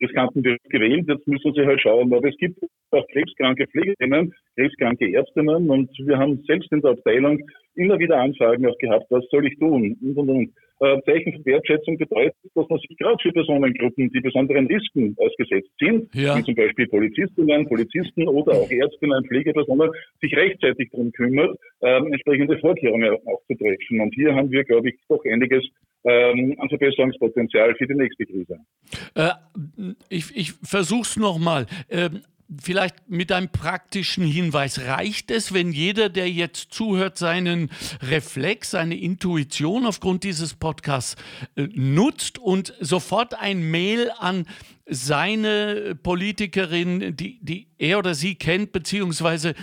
riskanten 0.01 0.43
Beruf 0.43 0.59
gewählt, 0.69 1.07
jetzt 1.09 1.27
müssen 1.27 1.53
sie 1.55 1.67
halt 1.67 1.81
schauen. 1.81 2.13
Aber 2.13 2.29
es 2.29 2.37
gibt 2.37 2.61
auch 2.93 3.07
krebskranke 3.09 3.67
Pflegerinnen, 3.67 4.35
krebskranke 4.57 5.13
Ärztinnen 5.13 5.71
und 5.71 5.91
wir 5.99 6.19
haben 6.19 6.43
selbst 6.47 6.71
in 6.73 6.81
der 6.81 6.93
Abteilung 6.93 7.41
immer 7.75 7.99
wieder 7.99 8.19
Anfragen 8.19 8.67
auch 8.67 8.79
gehabt, 8.79 9.07
was 9.11 9.25
soll 9.31 9.47
ich 9.47 9.59
tun 9.59 9.97
und 10.01 10.17
und 10.17 10.29
und. 10.29 10.53
Äh, 10.81 11.01
Zeichen 11.07 11.33
von 11.33 11.45
Wertschätzung 11.45 11.99
bedeutet, 11.99 12.37
dass 12.55 12.69
man 12.69 12.79
sich 12.79 12.97
gerade 12.99 13.17
für 13.21 13.33
Personengruppen, 13.33 14.11
die 14.13 14.21
besonderen 14.21 14.69
Risiken 14.69 15.17
ausgesetzt 15.19 15.71
sind, 15.81 16.09
ja. 16.15 16.37
wie 16.37 16.45
zum 16.45 16.55
Beispiel 16.55 16.87
Polizistinnen, 16.87 17.67
Polizisten 17.67 18.29
oder 18.29 18.53
auch 18.53 18.71
Ärztinnen, 18.71 19.25
Pflegepersonen, 19.25 19.91
sich 20.21 20.37
rechtzeitig 20.37 20.89
darum 20.93 21.11
kümmert, 21.11 21.59
ähm, 21.83 22.13
entsprechende 22.13 22.57
Vorkehrungen 22.59 23.13
auch 23.27 23.43
zu 23.49 23.57
treffen. 23.57 24.01
Und 24.01 24.15
hier 24.15 24.33
haben 24.33 24.53
wir, 24.53 24.63
glaube 24.63 24.91
ich, 24.91 24.95
doch 25.09 25.25
einiges 25.25 25.65
ähm, 26.05 26.55
an 26.59 26.69
Verbesserungspotenzial 26.69 27.75
für 27.75 27.87
die 27.89 27.95
nächste 27.95 28.25
Krise. 28.27 28.59
Äh, 29.17 29.31
ich 30.09 30.37
ich 30.37 30.53
versuche 30.63 31.03
es 31.03 31.17
nochmal. 31.17 31.67
Ähm, 31.91 32.21
vielleicht 32.63 33.09
mit 33.09 33.31
einem 33.31 33.49
praktischen 33.49 34.27
Hinweis. 34.27 34.81
Reicht 34.81 35.31
es, 35.31 35.53
wenn 35.53 35.73
jeder, 35.73 36.09
der 36.09 36.31
jetzt 36.31 36.73
zuhört, 36.73 37.19
seinen 37.19 37.71
Reflex, 38.03 38.71
seine 38.71 38.97
Intuition 38.97 39.87
aufgrund 39.87 40.25
dieses 40.25 40.55
Podcasts 40.55 41.17
äh, 41.57 41.69
nutzt 41.75 42.39
und 42.39 42.73
sofort 42.81 43.35
ein 43.35 43.71
Mail 43.71 44.11
an 44.19 44.47
seine 44.91 45.95
Politikerin, 46.03 47.15
die, 47.15 47.39
die 47.43 47.67
er 47.77 47.99
oder 47.99 48.15
sie 48.15 48.35
kennt, 48.37 48.73
beziehungsweise 48.73 49.55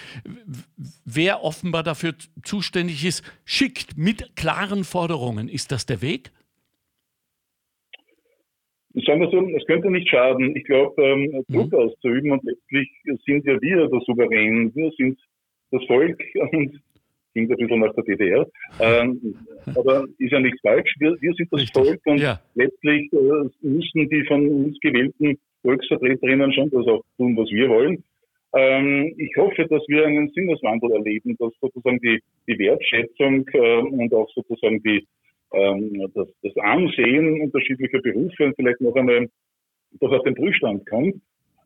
wer 1.03 1.43
offenbar 1.43 1.81
dafür 1.81 2.13
zuständig 2.43 3.03
ist, 3.03 3.23
schickt 3.43 3.97
mit 3.97 4.35
klaren 4.35 4.83
Forderungen. 4.83 5.49
Ist 5.49 5.71
das 5.71 5.87
der 5.87 6.01
Weg? 6.01 6.31
Sagen 9.03 9.21
wir 9.21 9.29
so, 9.29 9.45
es 9.55 9.65
könnte 9.65 9.91
nicht 9.91 10.09
schaden. 10.09 10.55
Ich 10.55 10.63
glaube, 10.63 11.01
ähm, 11.01 11.43
Druck 11.49 11.71
mhm. 11.71 11.77
auszuüben 11.77 12.31
und 12.31 12.43
letztlich 12.43 12.89
sind 13.25 13.45
ja 13.45 13.61
wir 13.61 13.87
der 13.87 13.99
Souverän. 14.01 14.73
Wir 14.75 14.91
sind 14.97 15.19
das 15.71 15.83
Volk 15.85 16.21
und 16.51 16.79
klingt 17.33 17.51
ein 17.51 17.57
bisschen 17.57 17.79
nach 17.79 17.93
der 17.93 18.03
DDR. 18.03 18.47
Ähm, 18.79 19.35
aber 19.75 20.05
ist 20.19 20.31
ja 20.31 20.39
nichts 20.39 20.61
falsch. 20.61 20.93
Wir, 20.99 21.17
wir 21.19 21.33
sind 21.33 21.51
das 21.51 21.61
Richtig. 21.61 21.83
Volk 21.83 21.99
und 22.05 22.19
ja. 22.19 22.39
letztlich 22.55 23.11
äh, 23.11 23.49
müssen 23.61 24.09
die 24.09 24.23
von 24.27 24.47
uns 24.47 24.79
gewählten 24.79 25.37
Volksvertreterinnen 25.61 26.53
schon 26.53 26.69
das 26.69 26.87
auch 26.87 27.03
tun, 27.17 27.35
was 27.35 27.49
wir 27.49 27.69
wollen. 27.69 28.03
Ähm, 28.53 29.13
ich 29.17 29.35
hoffe, 29.35 29.67
dass 29.67 29.83
wir 29.87 30.05
einen 30.05 30.29
Sinneswandel 30.29 30.91
erleben, 30.91 31.35
dass 31.39 31.51
sozusagen 31.59 31.99
die, 31.99 32.21
die 32.47 32.57
Wertschätzung 32.57 33.45
äh, 33.51 33.79
und 33.79 34.13
auch 34.13 34.29
sozusagen 34.33 34.81
die, 34.83 35.05
ähm, 35.55 36.11
das, 36.13 36.27
das 36.43 36.55
Ansehen 36.57 37.41
unterschiedlicher 37.41 38.01
Berufe 38.01 38.45
und 38.45 38.55
vielleicht 38.55 38.81
noch 38.81 38.95
einmal 38.95 39.27
doch 39.99 40.11
auf 40.11 40.23
den 40.23 40.35
Prüfstand 40.35 40.85
kommt. 40.87 41.15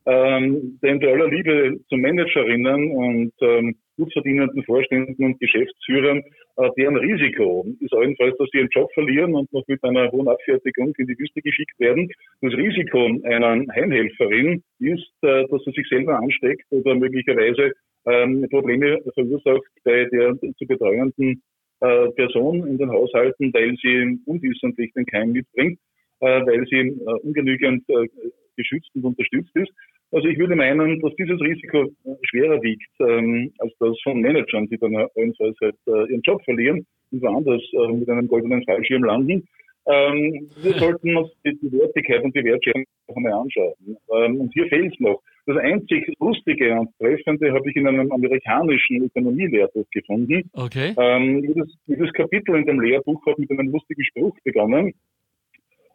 Ähm, 0.06 0.80
denn 0.82 0.99
bei 0.99 1.12
aller 1.12 1.28
Liebe 1.28 1.78
zu 1.89 1.97
Managerinnen 1.97 2.91
und 2.91 3.34
ähm, 3.41 3.75
gut 3.97 4.12
verdienenden 4.13 4.63
Vorständen 4.63 5.23
und 5.23 5.39
Geschäftsführern, 5.39 6.23
äh, 6.56 6.69
deren 6.78 6.95
Risiko 6.95 7.67
ist 7.80 7.93
allenfalls, 7.93 8.38
dass 8.38 8.47
sie 8.52 8.60
ihren 8.60 8.69
Job 8.69 8.89
verlieren 8.93 9.36
und 9.36 9.52
noch 9.52 9.67
mit 9.67 9.84
einer 9.84 10.10
hohen 10.12 10.28
Abfertigung 10.28 10.93
in 10.97 11.08
die 11.08 11.19
Wüste 11.19 11.41
geschickt 11.41 11.78
werden. 11.80 12.10
Das 12.41 12.54
Risiko 12.54 13.10
einer 13.23 13.63
Heimhelferin 13.75 14.63
ist, 14.80 15.13
äh, 15.21 15.45
dass 15.47 15.63
sie 15.65 15.71
sich 15.71 15.88
selber 15.89 16.17
ansteckt 16.17 16.65
oder 16.71 16.95
möglicherweise 16.95 17.73
ähm, 18.08 18.47
Probleme 18.49 18.99
verursacht 19.13 19.69
bei 19.84 20.06
der 20.06 20.34
zu 20.39 20.65
betreuenden 20.65 21.41
äh, 21.81 22.09
Person 22.11 22.67
in 22.67 22.77
den 22.77 22.89
Haushalten, 22.89 23.53
weil 23.53 23.75
sie 23.81 24.19
unwissentlich 24.25 24.93
den 24.93 25.05
Keim 25.05 25.31
mitbringt, 25.31 25.79
äh, 26.19 26.41
weil 26.45 26.65
sie 26.67 26.79
äh, 26.79 27.19
ungenügend 27.23 27.87
äh, 27.89 28.07
geschützt 28.55 28.89
und 28.95 29.05
unterstützt 29.05 29.55
ist. 29.55 29.71
Also 30.11 30.27
ich 30.27 30.39
würde 30.39 30.55
meinen, 30.55 30.99
dass 31.01 31.15
dieses 31.15 31.39
Risiko 31.39 31.83
äh, 31.83 32.15
schwerer 32.23 32.61
wiegt 32.61 32.89
ähm, 32.99 33.51
als 33.59 33.73
das 33.79 33.99
von 34.01 34.19
Managern, 34.19 34.67
die 34.67 34.77
dann 34.77 34.95
allenfalls 34.95 35.57
halt, 35.61 35.75
äh, 35.87 36.11
ihren 36.11 36.21
Job 36.21 36.43
verlieren 36.43 36.85
und 37.11 37.21
woanders 37.21 37.61
mit 37.91 38.09
einem 38.09 38.27
goldenen 38.27 38.63
Fallschirm 38.65 39.03
landen. 39.03 39.47
Ähm, 39.85 40.49
wir 40.61 40.73
sollten 40.79 41.15
uns 41.15 41.31
die, 41.45 41.57
die 41.59 41.71
Wertigkeit 41.71 42.23
und 42.23 42.35
die 42.35 42.43
Wertschätzung 42.43 42.83
noch 43.07 43.15
einmal 43.15 43.33
anschauen. 43.33 43.73
Ähm, 44.13 44.41
und 44.41 44.53
hier 44.53 44.67
fehlt 44.67 44.93
es 44.93 44.99
noch. 44.99 45.21
Das 45.45 45.58
einzig 45.58 46.12
Lustige 46.19 46.80
und 46.80 46.89
Treffende 46.97 47.52
habe 47.54 47.69
ich 47.69 47.75
in 47.75 47.88
einem 47.88 48.12
amerikanischen 48.12 49.04
Ökonomielehrbuch 49.04 49.86
gefunden. 49.91 50.49
Okay. 50.54 50.93
Ähm, 50.97 51.41
dieses, 51.41 51.75
dieses 51.88 52.13
Kapitel 52.13 52.56
in 52.56 52.65
dem 52.65 52.80
Lehrbuch 52.80 53.25
hat 53.25 53.39
mit 53.39 53.49
einem 53.52 53.69
lustigen 53.69 54.04
Spruch 54.04 54.38
begonnen. 54.43 54.93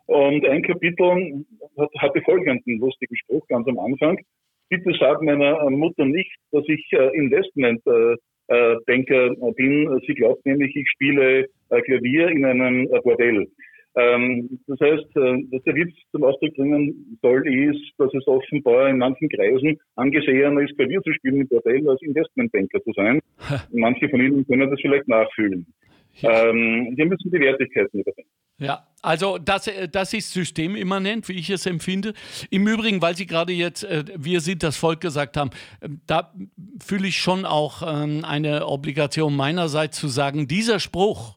Und 0.07 0.44
ein 0.46 0.62
Kapitel 0.62 1.44
hat, 1.78 1.90
hatte 1.98 2.20
folgenden 2.22 2.78
lustigen 2.78 3.16
Spruch 3.16 3.46
ganz 3.48 3.66
am 3.68 3.78
Anfang. 3.78 4.18
Bitte 4.68 4.92
sag 4.98 5.22
meiner 5.22 5.70
Mutter 5.70 6.04
nicht, 6.04 6.35
dass 6.50 6.64
ich 6.66 6.87
äh, 6.92 7.16
Investmentbanker 7.16 8.18
äh, 8.48 9.26
äh, 9.26 9.52
bin. 9.57 10.00
Sie 10.07 10.14
glaubt 10.14 10.44
nämlich, 10.46 10.74
ich 10.74 10.88
spiele 10.90 11.46
äh, 11.70 11.80
Klavier 11.83 12.28
in 12.28 12.44
einem 12.44 12.88
äh, 12.92 13.00
Bordell. 13.02 13.46
Ähm, 13.96 14.59
das 14.66 14.80
heißt, 14.80 15.16
äh, 15.16 15.44
was 15.50 15.62
der 15.62 15.74
Witz 15.74 15.94
zum 16.11 16.24
Ausdruck 16.24 16.54
bringen 16.54 17.18
soll, 17.22 17.46
ist, 17.46 17.92
dass 17.98 18.12
es 18.12 18.26
offenbar 18.26 18.88
in 18.88 18.98
manchen 18.98 19.28
Kreisen 19.28 19.78
angesehener 19.94 20.62
ist, 20.62 20.76
Klavier 20.76 21.00
zu 21.02 21.12
spielen 21.12 21.42
im 21.42 21.48
Bordell, 21.48 21.88
als 21.88 22.02
Investmentbanker 22.02 22.83
zu 22.83 22.92
sein. 22.94 23.20
Manche 23.72 24.09
von 24.09 24.20
Ihnen 24.20 24.46
können 24.46 24.68
das 24.68 24.80
vielleicht 24.80 25.07
nachfühlen. 25.07 25.66
Ja. 26.20 26.48
Ähm, 26.48 26.92
wir 26.96 27.07
müssen 27.07 27.30
die 27.30 27.40
Wertigkeiten 27.40 28.00
überdenken. 28.00 28.30
Ja, 28.59 28.87
also 29.02 29.38
das, 29.38 29.66
äh, 29.66 29.88
das 29.88 30.14
ist 30.14 30.33
systemimmanent, 30.33 31.28
wie 31.28 31.35
ich 31.35 31.50
es 31.50 31.66
empfinde. 31.66 32.14
Im 32.50 32.66
Übrigen, 32.68 33.02
weil 33.02 33.16
Sie 33.16 33.26
gerade 33.26 33.52
jetzt, 33.52 33.85
äh, 33.85 34.04
wir 34.16 34.40
sind 34.40 34.62
das 34.62 34.76
Volk 34.76 35.00
gesagt 35.00 35.37
haben, 35.37 35.50
äh, 35.80 35.88
da 36.07 36.33
fühle 36.85 37.09
ich 37.09 37.18
schon 37.18 37.44
auch 37.44 37.83
ähm, 37.83 38.24
eine 38.24 38.66
Obligation 38.66 39.35
meinerseits 39.35 39.98
zu 39.98 40.07
sagen, 40.07 40.46
dieser 40.46 40.78
Spruch, 40.78 41.37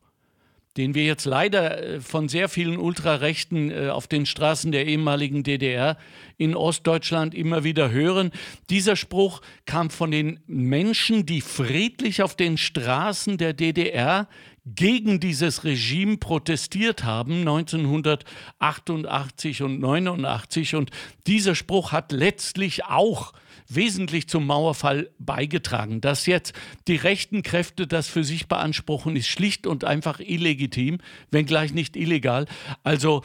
den 0.77 0.95
wir 0.95 1.03
jetzt 1.03 1.25
leider 1.25 1.83
äh, 1.83 1.99
von 1.99 2.29
sehr 2.29 2.47
vielen 2.49 2.77
Ultrarechten 2.77 3.71
äh, 3.71 3.89
auf 3.89 4.07
den 4.07 4.25
Straßen 4.25 4.71
der 4.71 4.85
ehemaligen 4.85 5.43
DDR 5.43 5.97
in 6.37 6.55
Ostdeutschland 6.55 7.35
immer 7.35 7.63
wieder 7.63 7.89
hören. 7.91 8.31
Dieser 8.69 8.95
Spruch 8.95 9.41
kam 9.65 9.89
von 9.89 10.11
den 10.11 10.39
Menschen, 10.45 11.25
die 11.25 11.41
friedlich 11.41 12.21
auf 12.21 12.35
den 12.35 12.57
Straßen 12.57 13.37
der 13.37 13.53
DDR 13.53 14.27
gegen 14.65 15.19
dieses 15.19 15.63
Regime 15.63 16.17
protestiert 16.17 17.03
haben, 17.03 17.39
1988 17.39 19.63
und 19.63 19.79
89. 19.79 20.75
Und 20.75 20.91
dieser 21.25 21.55
Spruch 21.55 21.91
hat 21.91 22.11
letztlich 22.11 22.85
auch 22.85 23.33
wesentlich 23.69 24.27
zum 24.27 24.45
Mauerfall 24.45 25.09
beigetragen. 25.19 26.01
Dass 26.01 26.25
jetzt 26.25 26.53
die 26.87 26.95
rechten 26.95 27.43
Kräfte 27.43 27.87
das 27.87 28.07
für 28.07 28.23
sich 28.23 28.47
beanspruchen, 28.47 29.15
ist 29.15 29.27
schlicht 29.27 29.67
und 29.67 29.83
einfach 29.83 30.19
illegitim, 30.19 30.99
wenngleich 31.31 31.73
nicht 31.73 31.95
illegal. 31.95 32.45
Also 32.83 33.23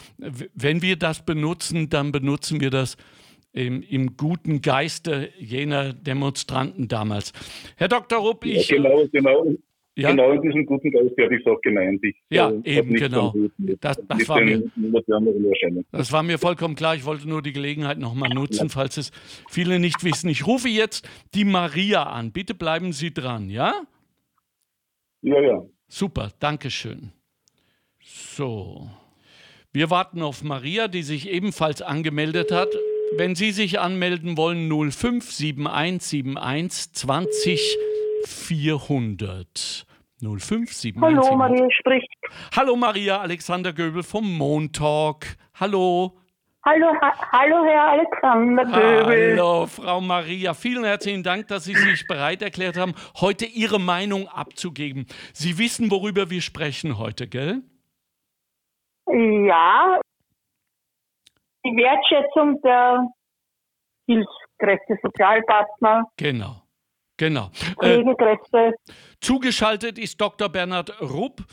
wenn 0.54 0.82
wir 0.82 0.96
das 0.96 1.24
benutzen, 1.24 1.88
dann 1.88 2.12
benutzen 2.12 2.60
wir 2.60 2.70
das 2.70 2.96
im, 3.52 3.82
im, 3.82 4.16
guten 4.16 4.62
Geiste 4.62 5.30
jener 5.38 5.92
Demonstranten 5.92 6.88
damals. 6.88 7.32
Herr 7.76 7.88
Dr. 7.88 8.18
Rupp, 8.18 8.46
ich. 8.46 8.68
Ja, 8.68 8.76
genau, 8.76 9.06
genau. 9.12 9.56
Ja? 9.94 10.10
Genau 10.10 10.32
in 10.32 10.40
diesem 10.40 10.64
guten 10.64 10.90
Geist 10.90 11.14
habe 11.20 11.36
ich 11.36 11.44
es 11.44 11.52
auch 11.52 11.60
gemeint. 11.60 12.02
Ich, 12.02 12.16
ja, 12.30 12.50
äh, 12.50 12.78
eben, 12.78 12.94
genau. 12.94 13.34
Das, 13.58 14.00
das, 14.08 14.28
war 14.28 14.40
mir, 14.40 14.62
das, 15.92 16.12
war 16.12 16.22
mir, 16.22 16.38
vollkommen 16.38 16.76
klar. 16.76 16.94
Ich 16.94 17.04
wollte 17.04 17.28
nur 17.28 17.42
die 17.42 17.52
Gelegenheit 17.52 17.98
nochmal 17.98 18.30
nutzen, 18.30 18.68
ja. 18.68 18.70
falls 18.70 18.96
es 18.96 19.10
viele 19.50 19.78
nicht 19.78 20.02
wissen. 20.02 20.30
Ich 20.30 20.46
rufe 20.46 20.68
jetzt 20.68 21.06
die 21.34 21.44
Maria 21.44 22.04
an. 22.04 22.32
Bitte 22.32 22.54
bleiben 22.54 22.92
Sie 22.92 23.12
dran, 23.12 23.50
ja? 23.50 23.82
Ja, 25.20 25.42
ja. 25.42 25.62
Super, 25.88 26.30
danke 26.40 26.70
schön. 26.70 27.12
So. 28.00 28.88
Wir 29.72 29.90
warten 29.90 30.22
auf 30.22 30.42
Maria, 30.42 30.88
die 30.88 31.02
sich 31.02 31.28
ebenfalls 31.28 31.82
angemeldet 31.82 32.50
hat. 32.50 32.70
Wenn 33.16 33.34
Sie 33.34 33.50
sich 33.50 33.78
anmelden 33.78 34.38
wollen, 34.38 34.68
057171 34.68 36.92
20 36.92 37.78
400. 38.24 39.86
0571. 40.22 41.02
Hallo, 41.02 41.36
Maria 41.36 41.68
spricht. 41.70 42.08
Hallo, 42.56 42.76
Maria, 42.76 43.20
Alexander 43.20 43.72
Göbel 43.72 44.02
vom 44.02 44.38
Montalk. 44.38 45.36
Hallo. 45.58 46.16
Hallo, 46.64 46.94
ha 47.00 47.12
hallo, 47.32 47.64
Herr 47.64 47.90
Alexander 47.90 48.64
Göbel. 48.64 49.36
Hallo, 49.36 49.66
Frau 49.66 50.00
Maria. 50.00 50.54
Vielen 50.54 50.84
herzlichen 50.84 51.24
Dank, 51.24 51.48
dass 51.48 51.64
Sie 51.64 51.74
sich 51.74 52.06
bereit 52.06 52.40
erklärt 52.40 52.76
haben, 52.76 52.94
heute 53.20 53.46
Ihre 53.46 53.80
Meinung 53.80 54.28
abzugeben. 54.28 55.06
Sie 55.32 55.58
wissen, 55.58 55.90
worüber 55.90 56.30
wir 56.30 56.40
sprechen 56.40 56.98
heute, 56.98 57.26
gell? 57.26 57.62
Ja. 59.08 60.00
Die 61.64 61.76
Wertschätzung 61.76 62.60
der 62.62 63.08
Hilfskräfte, 64.06 64.98
Sozialpartner. 65.02 66.04
Genau. 66.16 66.61
Genau. 67.22 67.50
Äh, 67.80 68.02
zugeschaltet 69.20 69.96
ist 69.96 70.20
Dr. 70.20 70.48
Bernhard 70.48 71.00
Rupp. 71.00 71.44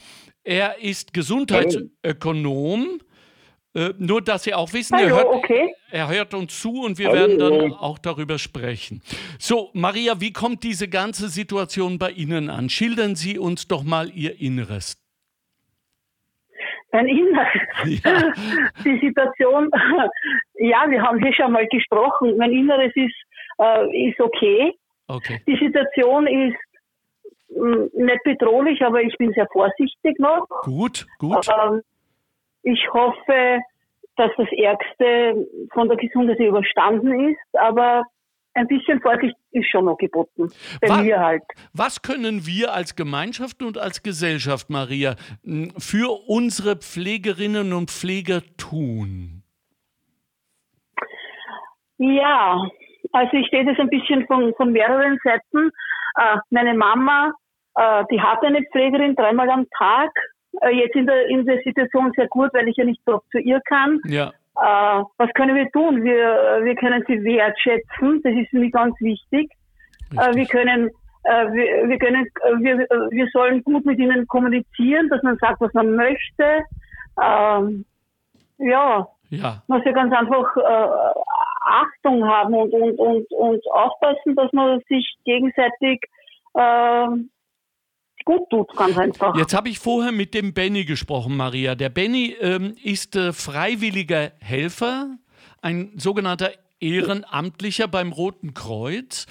Er 0.43 0.82
ist 0.82 1.13
Gesundheitsökonom. 1.13 2.99
Äh, 3.75 3.89
nur, 3.99 4.23
dass 4.23 4.45
Sie 4.45 4.53
auch 4.55 4.73
wissen, 4.73 4.97
Hallo, 4.97 5.10
er, 5.10 5.15
hört, 5.15 5.27
okay. 5.27 5.75
er, 5.91 6.10
hört, 6.10 6.34
uns 6.34 6.60
zu 6.60 6.82
und 6.82 6.97
wir 6.97 7.10
Hallo. 7.10 7.19
werden 7.19 7.38
dann 7.38 7.73
auch 7.73 7.99
darüber 7.99 8.39
sprechen. 8.39 9.03
So, 9.38 9.69
Maria, 9.73 10.19
wie 10.19 10.34
kommt 10.34 10.63
diese 10.63 10.88
ganze 10.88 11.29
Situation 11.29 11.99
bei 11.99 12.10
Ihnen 12.10 12.49
an? 12.49 12.69
Schildern 12.69 13.15
Sie 13.15 13.38
uns 13.38 13.67
doch 13.67 13.84
mal 13.84 14.10
Ihr 14.10 14.41
Inneres. 14.41 14.97
Mein 16.91 17.08
Inneres. 17.08 18.01
Ja. 18.03 18.34
Die 18.84 18.99
Situation, 19.05 19.69
ja, 20.55 20.89
wir 20.89 20.99
haben 21.03 21.21
hier 21.21 21.34
schon 21.36 21.51
mal 21.51 21.67
gesprochen. 21.67 22.38
Mein 22.38 22.53
Inneres 22.53 22.91
ist, 22.95 23.15
äh, 23.60 24.10
ist 24.10 24.19
okay. 24.19 24.73
Okay. 25.10 25.41
Die 25.48 25.58
Situation 25.58 26.28
ist 26.28 26.58
hm, 27.54 27.89
nicht 27.93 28.24
bedrohlich, 28.24 28.82
aber 28.84 29.02
ich 29.02 29.17
bin 29.17 29.34
sehr 29.34 29.48
vorsichtig 29.52 30.19
noch. 30.19 30.48
Gut, 30.62 31.08
gut. 31.17 31.48
Ähm, 31.50 31.82
ich 32.62 32.88
hoffe, 32.93 33.60
dass 34.17 34.32
das 34.38 34.48
Ärgste 34.52 35.48
von 35.74 35.88
der 35.88 35.98
Gesundheit 35.98 36.39
überstanden 36.39 37.32
ist, 37.32 37.60
aber 37.60 38.04
ein 38.54 38.67
bisschen 38.67 39.02
Vorsicht 39.02 39.36
ist 39.52 39.69
schon 39.69 39.86
noch 39.86 39.98
geboten. 39.98 40.52
Bei 40.82 40.89
was, 40.89 41.02
mir 41.02 41.19
halt. 41.19 41.43
Was 41.74 42.02
können 42.04 42.45
wir 42.45 42.74
als 42.74 42.95
Gemeinschaft 42.95 43.63
und 43.63 43.80
als 43.80 44.04
Gesellschaft, 44.04 44.69
Maria, 44.69 45.15
hm, 45.43 45.72
für 45.78 46.12
unsere 46.28 46.76
Pflegerinnen 46.76 47.74
und 47.74 47.89
Pfleger 47.89 48.41
tun? 48.58 49.41
Ja, 51.98 52.62
also 53.12 53.34
ich 53.34 53.50
sehe 53.50 53.65
das 53.65 53.80
ein 53.80 53.89
bisschen 53.89 54.26
von, 54.28 54.54
von 54.56 54.72
mehreren 54.72 55.17
Seiten. 55.24 55.72
Äh, 56.17 56.38
meine 56.50 56.74
Mama, 56.74 57.32
äh, 57.76 58.04
die 58.12 58.22
hat 58.22 58.43
eine 58.43 58.63
Pflegerin 58.72 59.15
dreimal 59.15 59.50
am 59.50 59.65
Tag. 59.78 60.12
Äh, 60.62 60.72
jetzt 60.72 60.95
in 60.95 61.06
der, 61.06 61.28
in 61.28 61.45
der 61.45 61.62
Situation 61.63 62.12
sehr 62.15 62.28
gut, 62.28 62.54
weil 62.54 62.67
ich 62.67 62.78
ja 62.78 62.84
nicht 62.84 63.02
so 63.06 63.22
zu 63.32 63.39
ihr 63.39 63.62
kann. 63.65 64.00
Ja. 64.06 64.30
Äh, 64.58 65.04
was 65.17 65.34
können 65.34 65.56
wir 65.56 65.72
tun? 65.72 66.04
Wir, 66.04 66.62
wir 66.63 66.76
können 66.76 67.04
sie 67.08 67.24
wertschätzen. 67.24 68.22
Das 68.24 68.34
ist 68.34 68.50
für 68.50 68.60
mich 68.60 68.72
ganz 68.72 69.00
wichtig. 69.00 69.52
Äh, 70.12 70.36
wir 70.36 70.45
können 70.45 70.89
äh, 71.24 71.52
wir, 71.52 71.89
wir, 71.89 72.00
können, 72.00 72.26
wir, 72.60 72.78
wir 72.78 73.28
sollen 73.34 73.63
gut 73.63 73.86
mit 73.86 74.00
ihnen 74.00 74.26
kommunizieren, 74.28 75.10
dass 75.10 75.22
man 75.22 75.38
sagt, 75.38 75.60
was 75.62 75.74
man 75.74 75.95
möchte. 75.95 76.63
Ähm, 77.22 77.86
ja, 78.58 79.08
ja. 79.30 79.62
Man 79.67 79.82
muss 79.84 79.93
ganz 79.93 80.13
einfach 80.13 80.56
äh, 80.58 81.19
Achtung 81.62 82.26
haben 82.26 82.54
und, 82.54 82.74
und, 82.74 83.00
und, 83.00 83.32
und 83.32 83.72
aufpassen, 83.72 84.36
dass 84.36 84.52
man 84.54 84.82
sich 84.88 85.15
gegenseitig 85.26 86.02
äh, 86.54 87.08
gut 88.26 88.50
tut, 88.50 88.76
ganz 88.76 88.98
einfach. 88.98 89.36
Jetzt 89.36 89.56
habe 89.56 89.69
ich 89.69 89.80
vorher 89.80 90.12
mit 90.12 90.34
dem 90.34 90.54
Benny 90.54 90.86
gesprochen, 90.86 91.36
Maria. 91.36 91.76
Der 91.76 91.89
Benny 91.89 92.36
ähm, 92.39 92.76
ist 92.84 93.15
äh, 93.15 93.34
freiwilliger 93.34 94.32
Helfer, 94.39 95.17
ein 95.62 95.91
sogenannter 95.98 96.52
Ehrenamtlicher 96.80 97.88
beim 97.88 98.12
Roten 98.12 98.54
Kreuz. 98.54 99.26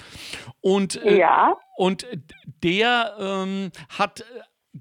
Und, 0.61 1.03
äh, 1.03 1.19
ja. 1.19 1.55
und 1.77 2.05
der 2.63 3.15
ähm, 3.19 3.71
hat 3.97 4.23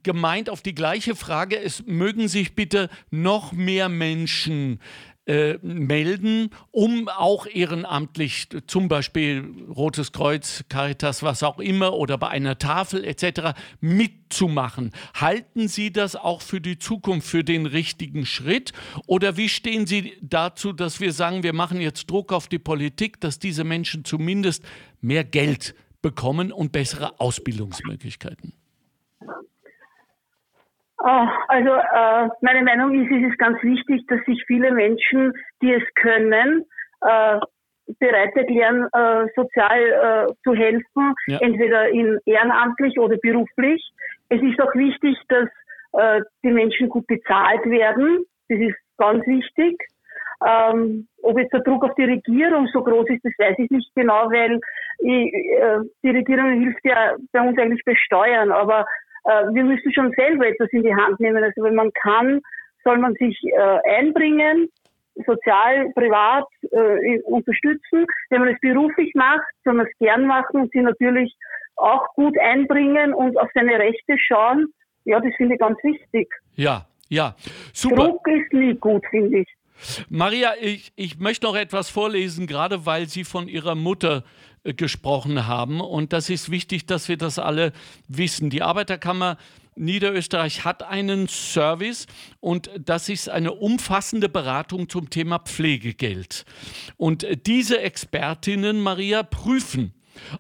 gemeint 0.02 0.50
auf 0.50 0.62
die 0.62 0.74
gleiche 0.74 1.14
Frage, 1.14 1.58
es 1.58 1.84
mögen 1.86 2.28
sich 2.28 2.54
bitte 2.54 2.88
noch 3.10 3.52
mehr 3.52 3.88
Menschen 3.88 4.80
äh, 5.28 5.58
melden, 5.60 6.48
um 6.70 7.06
auch 7.08 7.46
ehrenamtlich 7.46 8.48
zum 8.66 8.88
Beispiel 8.88 9.44
Rotes 9.68 10.12
Kreuz, 10.12 10.64
Caritas, 10.70 11.22
was 11.22 11.42
auch 11.42 11.58
immer 11.58 11.92
oder 11.92 12.16
bei 12.16 12.28
einer 12.28 12.56
Tafel 12.56 13.04
etc. 13.04 13.54
mitzumachen. 13.82 14.92
Halten 15.12 15.68
Sie 15.68 15.92
das 15.92 16.16
auch 16.16 16.40
für 16.40 16.62
die 16.62 16.78
Zukunft 16.78 17.28
für 17.28 17.44
den 17.44 17.66
richtigen 17.66 18.24
Schritt? 18.24 18.72
Oder 19.06 19.36
wie 19.36 19.50
stehen 19.50 19.86
Sie 19.86 20.14
dazu, 20.22 20.72
dass 20.72 20.98
wir 20.98 21.12
sagen, 21.12 21.42
wir 21.42 21.52
machen 21.52 21.82
jetzt 21.82 22.10
Druck 22.10 22.32
auf 22.32 22.48
die 22.48 22.58
Politik, 22.58 23.20
dass 23.20 23.38
diese 23.38 23.64
Menschen 23.64 24.06
zumindest 24.06 24.64
mehr 25.02 25.24
Geld 25.24 25.74
bekommen 26.00 26.52
und 26.52 26.72
bessere 26.72 27.20
Ausbildungsmöglichkeiten? 27.20 28.54
Ah, 30.98 31.28
also 31.46 31.70
äh, 31.70 32.28
meine 32.40 32.62
Meinung 32.62 32.92
ist, 32.92 33.10
es 33.10 33.30
ist 33.30 33.38
ganz 33.38 33.62
wichtig, 33.62 34.04
dass 34.08 34.24
sich 34.24 34.42
viele 34.46 34.72
Menschen, 34.72 35.32
die 35.62 35.72
es 35.72 35.82
können, 35.94 36.64
äh, 37.02 37.38
bereit 38.00 38.34
erklären, 38.36 38.88
äh, 38.92 39.26
sozial 39.34 39.80
äh, 39.80 40.32
zu 40.42 40.54
helfen, 40.54 41.14
ja. 41.28 41.38
entweder 41.40 41.88
in 41.88 42.18
ehrenamtlich 42.26 42.98
oder 42.98 43.16
beruflich. 43.16 43.82
Es 44.28 44.42
ist 44.42 44.60
auch 44.60 44.74
wichtig, 44.74 45.16
dass 45.28 45.48
äh, 45.92 46.20
die 46.42 46.50
Menschen 46.50 46.88
gut 46.88 47.06
bezahlt 47.06 47.64
werden. 47.64 48.24
Das 48.48 48.58
ist 48.58 48.76
ganz 48.98 49.26
wichtig. 49.26 49.78
Ähm, 50.46 51.08
ob 51.22 51.38
jetzt 51.38 51.52
der 51.52 51.60
Druck 51.60 51.84
auf 51.84 51.94
die 51.96 52.04
Regierung 52.04 52.68
so 52.72 52.82
groß 52.82 53.08
ist, 53.08 53.24
das 53.24 53.32
weiß 53.38 53.56
ich 53.58 53.70
nicht 53.70 53.92
genau, 53.94 54.30
weil 54.30 54.60
ich, 55.00 55.34
äh, 55.34 55.78
die 56.02 56.10
Regierung 56.10 56.60
hilft 56.60 56.84
ja 56.84 57.16
bei 57.32 57.40
uns 57.40 57.58
eigentlich 57.58 57.84
besteuern, 57.84 58.52
aber 58.52 58.80
äh, 58.80 58.84
wir 59.24 59.64
müssen 59.64 59.92
schon 59.92 60.12
selber 60.12 60.46
etwas 60.46 60.68
in 60.72 60.82
die 60.82 60.94
Hand 60.94 61.20
nehmen. 61.20 61.42
Also 61.42 61.62
wenn 61.62 61.74
man 61.74 61.92
kann, 61.92 62.40
soll 62.84 62.98
man 62.98 63.14
sich 63.14 63.38
äh, 63.44 63.98
einbringen, 63.98 64.68
sozial, 65.26 65.90
privat 65.94 66.46
äh, 66.70 67.20
unterstützen. 67.22 68.06
Wenn 68.30 68.40
man 68.40 68.54
es 68.54 68.60
beruflich 68.60 69.12
macht, 69.14 69.46
soll 69.64 69.74
man 69.74 69.86
es 69.86 69.98
gern 69.98 70.26
machen 70.26 70.62
und 70.62 70.72
sie 70.72 70.80
natürlich 70.80 71.34
auch 71.76 72.06
gut 72.14 72.38
einbringen 72.38 73.14
und 73.14 73.38
auf 73.38 73.48
seine 73.54 73.78
Rechte 73.78 74.16
schauen. 74.18 74.72
Ja, 75.04 75.20
das 75.20 75.34
finde 75.36 75.54
ich 75.54 75.60
ganz 75.60 75.78
wichtig. 75.82 76.28
Ja, 76.54 76.86
ja, 77.08 77.34
super. 77.72 78.08
Druck 78.08 78.28
ist 78.28 78.52
nie 78.52 78.74
gut, 78.74 79.04
finde 79.10 79.40
ich. 79.40 79.48
Maria, 80.08 80.52
ich, 80.60 80.92
ich 80.96 81.18
möchte 81.18 81.46
noch 81.46 81.56
etwas 81.56 81.88
vorlesen, 81.88 82.46
gerade 82.46 82.84
weil 82.84 83.06
Sie 83.06 83.22
von 83.24 83.46
Ihrer 83.46 83.76
Mutter 83.76 84.18
äh, 84.18 84.57
gesprochen 84.74 85.46
haben. 85.46 85.80
Und 85.80 86.12
das 86.12 86.30
ist 86.30 86.50
wichtig, 86.50 86.86
dass 86.86 87.08
wir 87.08 87.16
das 87.16 87.38
alle 87.38 87.72
wissen. 88.08 88.50
Die 88.50 88.62
Arbeiterkammer 88.62 89.36
Niederösterreich 89.78 90.64
hat 90.64 90.82
einen 90.82 91.28
Service 91.28 92.06
und 92.40 92.70
das 92.78 93.08
ist 93.08 93.28
eine 93.28 93.52
umfassende 93.52 94.28
Beratung 94.28 94.88
zum 94.88 95.08
Thema 95.08 95.38
Pflegegeld. 95.38 96.44
Und 96.96 97.26
diese 97.46 97.80
Expertinnen, 97.80 98.80
Maria, 98.80 99.22
prüfen 99.22 99.94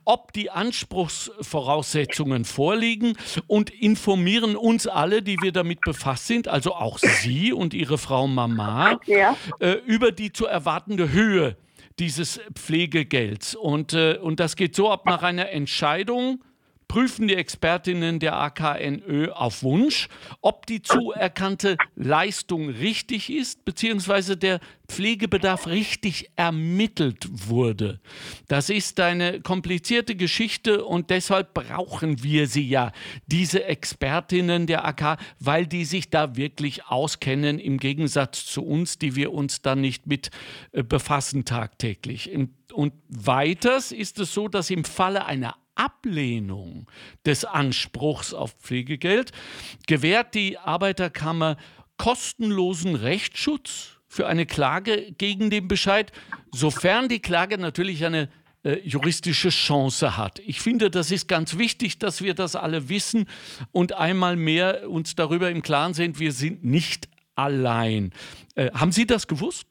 ob 0.04 0.32
die 0.32 0.50
Anspruchsvoraussetzungen 0.50 2.44
vorliegen 2.44 3.16
und 3.46 3.70
informieren 3.70 4.56
uns 4.56 4.88
alle, 4.88 5.22
die 5.22 5.36
wir 5.40 5.52
damit 5.52 5.80
befasst 5.82 6.26
sind, 6.26 6.48
also 6.48 6.74
auch 6.74 6.98
Sie 6.98 7.52
und 7.52 7.74
Ihre 7.74 7.96
Frau 7.96 8.26
Mama, 8.26 8.98
ja. 9.06 9.36
äh, 9.60 9.74
über 9.86 10.10
die 10.10 10.32
zu 10.32 10.46
erwartende 10.46 11.12
Höhe 11.12 11.56
dieses 11.98 12.40
Pflegegelds. 12.54 13.54
Und, 13.54 13.92
äh, 13.92 14.18
und 14.20 14.40
das 14.40 14.56
geht 14.56 14.74
so 14.74 14.90
ab 14.90 15.06
nach 15.06 15.22
einer 15.22 15.50
Entscheidung 15.50 16.42
prüfen 16.88 17.28
die 17.28 17.36
Expertinnen 17.36 18.18
der 18.18 18.36
AKNÖ 18.36 19.30
auf 19.30 19.62
Wunsch, 19.62 20.08
ob 20.40 20.66
die 20.66 20.82
zuerkannte 20.82 21.76
Leistung 21.94 22.70
richtig 22.70 23.30
ist, 23.30 23.64
beziehungsweise 23.64 24.36
der 24.36 24.60
Pflegebedarf 24.88 25.66
richtig 25.66 26.30
ermittelt 26.36 27.28
wurde. 27.30 28.00
Das 28.48 28.70
ist 28.70 28.98
eine 29.00 29.42
komplizierte 29.42 30.16
Geschichte 30.16 30.82
und 30.82 31.10
deshalb 31.10 31.52
brauchen 31.52 32.22
wir 32.22 32.46
sie 32.46 32.66
ja, 32.66 32.92
diese 33.26 33.64
Expertinnen 33.64 34.66
der 34.66 34.86
AK, 34.86 35.18
weil 35.38 35.66
die 35.66 35.84
sich 35.84 36.08
da 36.08 36.36
wirklich 36.36 36.86
auskennen, 36.86 37.58
im 37.58 37.76
Gegensatz 37.78 38.46
zu 38.46 38.64
uns, 38.64 38.98
die 38.98 39.14
wir 39.14 39.32
uns 39.32 39.60
da 39.60 39.76
nicht 39.76 40.06
mit 40.06 40.30
äh, 40.72 40.82
befassen 40.82 41.44
tagtäglich. 41.44 42.30
Und 42.72 42.92
weiters 43.08 43.92
ist 43.92 44.18
es 44.18 44.32
so, 44.32 44.48
dass 44.48 44.70
im 44.70 44.84
Falle 44.84 45.26
einer 45.26 45.56
Ablehnung 45.78 46.86
des 47.24 47.44
Anspruchs 47.44 48.34
auf 48.34 48.52
Pflegegeld 48.52 49.32
gewährt 49.86 50.34
die 50.34 50.58
Arbeiterkammer 50.58 51.56
kostenlosen 51.96 52.94
Rechtsschutz 52.94 54.00
für 54.08 54.26
eine 54.26 54.46
Klage 54.46 55.12
gegen 55.12 55.50
den 55.50 55.68
Bescheid, 55.68 56.12
sofern 56.50 57.08
die 57.08 57.20
Klage 57.20 57.58
natürlich 57.58 58.04
eine 58.04 58.28
äh, 58.64 58.78
juristische 58.80 59.50
Chance 59.50 60.16
hat. 60.16 60.40
Ich 60.40 60.60
finde, 60.60 60.90
das 60.90 61.10
ist 61.10 61.28
ganz 61.28 61.58
wichtig, 61.58 61.98
dass 61.98 62.22
wir 62.22 62.34
das 62.34 62.56
alle 62.56 62.88
wissen 62.88 63.28
und 63.72 63.92
einmal 63.92 64.36
mehr 64.36 64.88
uns 64.90 65.14
darüber 65.14 65.50
im 65.50 65.62
Klaren 65.62 65.94
sind, 65.94 66.18
wir 66.18 66.32
sind 66.32 66.64
nicht 66.64 67.08
allein. 67.34 68.12
Äh, 68.54 68.70
haben 68.72 68.92
Sie 68.92 69.06
das 69.06 69.26
gewusst? 69.26 69.70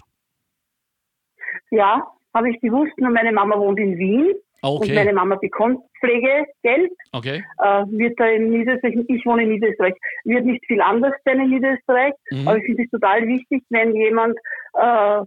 Ja, 1.71 2.07
habe 2.33 2.51
ich 2.51 2.61
gewusst. 2.61 2.93
Nur 2.97 3.11
meine 3.11 3.31
Mama 3.31 3.57
wohnt 3.57 3.79
in 3.79 3.97
Wien 3.97 4.33
Okay. 4.61 4.89
Und 4.89 4.95
meine 4.95 5.13
Mama 5.13 5.35
bekommt 5.35 5.79
Pflegegeld. 5.99 6.91
Okay. 7.11 7.43
Äh, 7.63 7.83
wird 7.89 8.19
da 8.19 8.27
in 8.27 8.49
Niederösterreich, 8.51 8.95
ich 9.07 9.25
wohne 9.25 9.43
in 9.43 9.49
Niederösterreich, 9.51 9.95
wird 10.25 10.45
nicht 10.45 10.65
viel 10.65 10.81
anders 10.81 11.13
sein 11.25 11.39
in 11.39 11.49
Niederösterreich. 11.51 12.13
Mhm. 12.31 12.47
Aber 12.47 12.57
ich 12.57 12.65
finde 12.65 12.83
es 12.83 12.89
total 12.89 13.27
wichtig, 13.27 13.63
wenn 13.69 13.95
jemand 13.95 14.37
äh, 14.73 15.21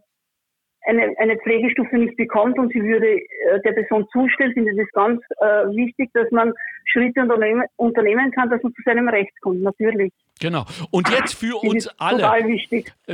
eine, 0.86 1.14
eine 1.18 1.36
Pflegestufe 1.36 1.96
nicht 1.96 2.16
bekommt 2.16 2.58
und 2.58 2.72
sie 2.72 2.82
würde 2.82 3.18
äh, 3.18 3.60
der 3.64 3.72
Person 3.72 4.06
zustellen, 4.12 4.52
finde 4.54 4.72
ich 4.72 4.78
es 4.78 4.90
ganz 4.92 5.20
äh, 5.40 5.66
wichtig, 5.76 6.10
dass 6.14 6.30
man 6.30 6.52
Schritte 6.84 7.20
unternehmen, 7.20 7.64
unternehmen 7.76 8.30
kann, 8.32 8.48
dass 8.50 8.62
man 8.62 8.72
zu 8.74 8.82
seinem 8.84 9.08
Recht 9.08 9.32
kommt, 9.40 9.62
natürlich. 9.62 10.12
Genau. 10.40 10.64
Und 10.90 11.08
jetzt 11.10 11.34
für 11.34 11.62
uns 11.62 11.88
alle. 11.98 12.22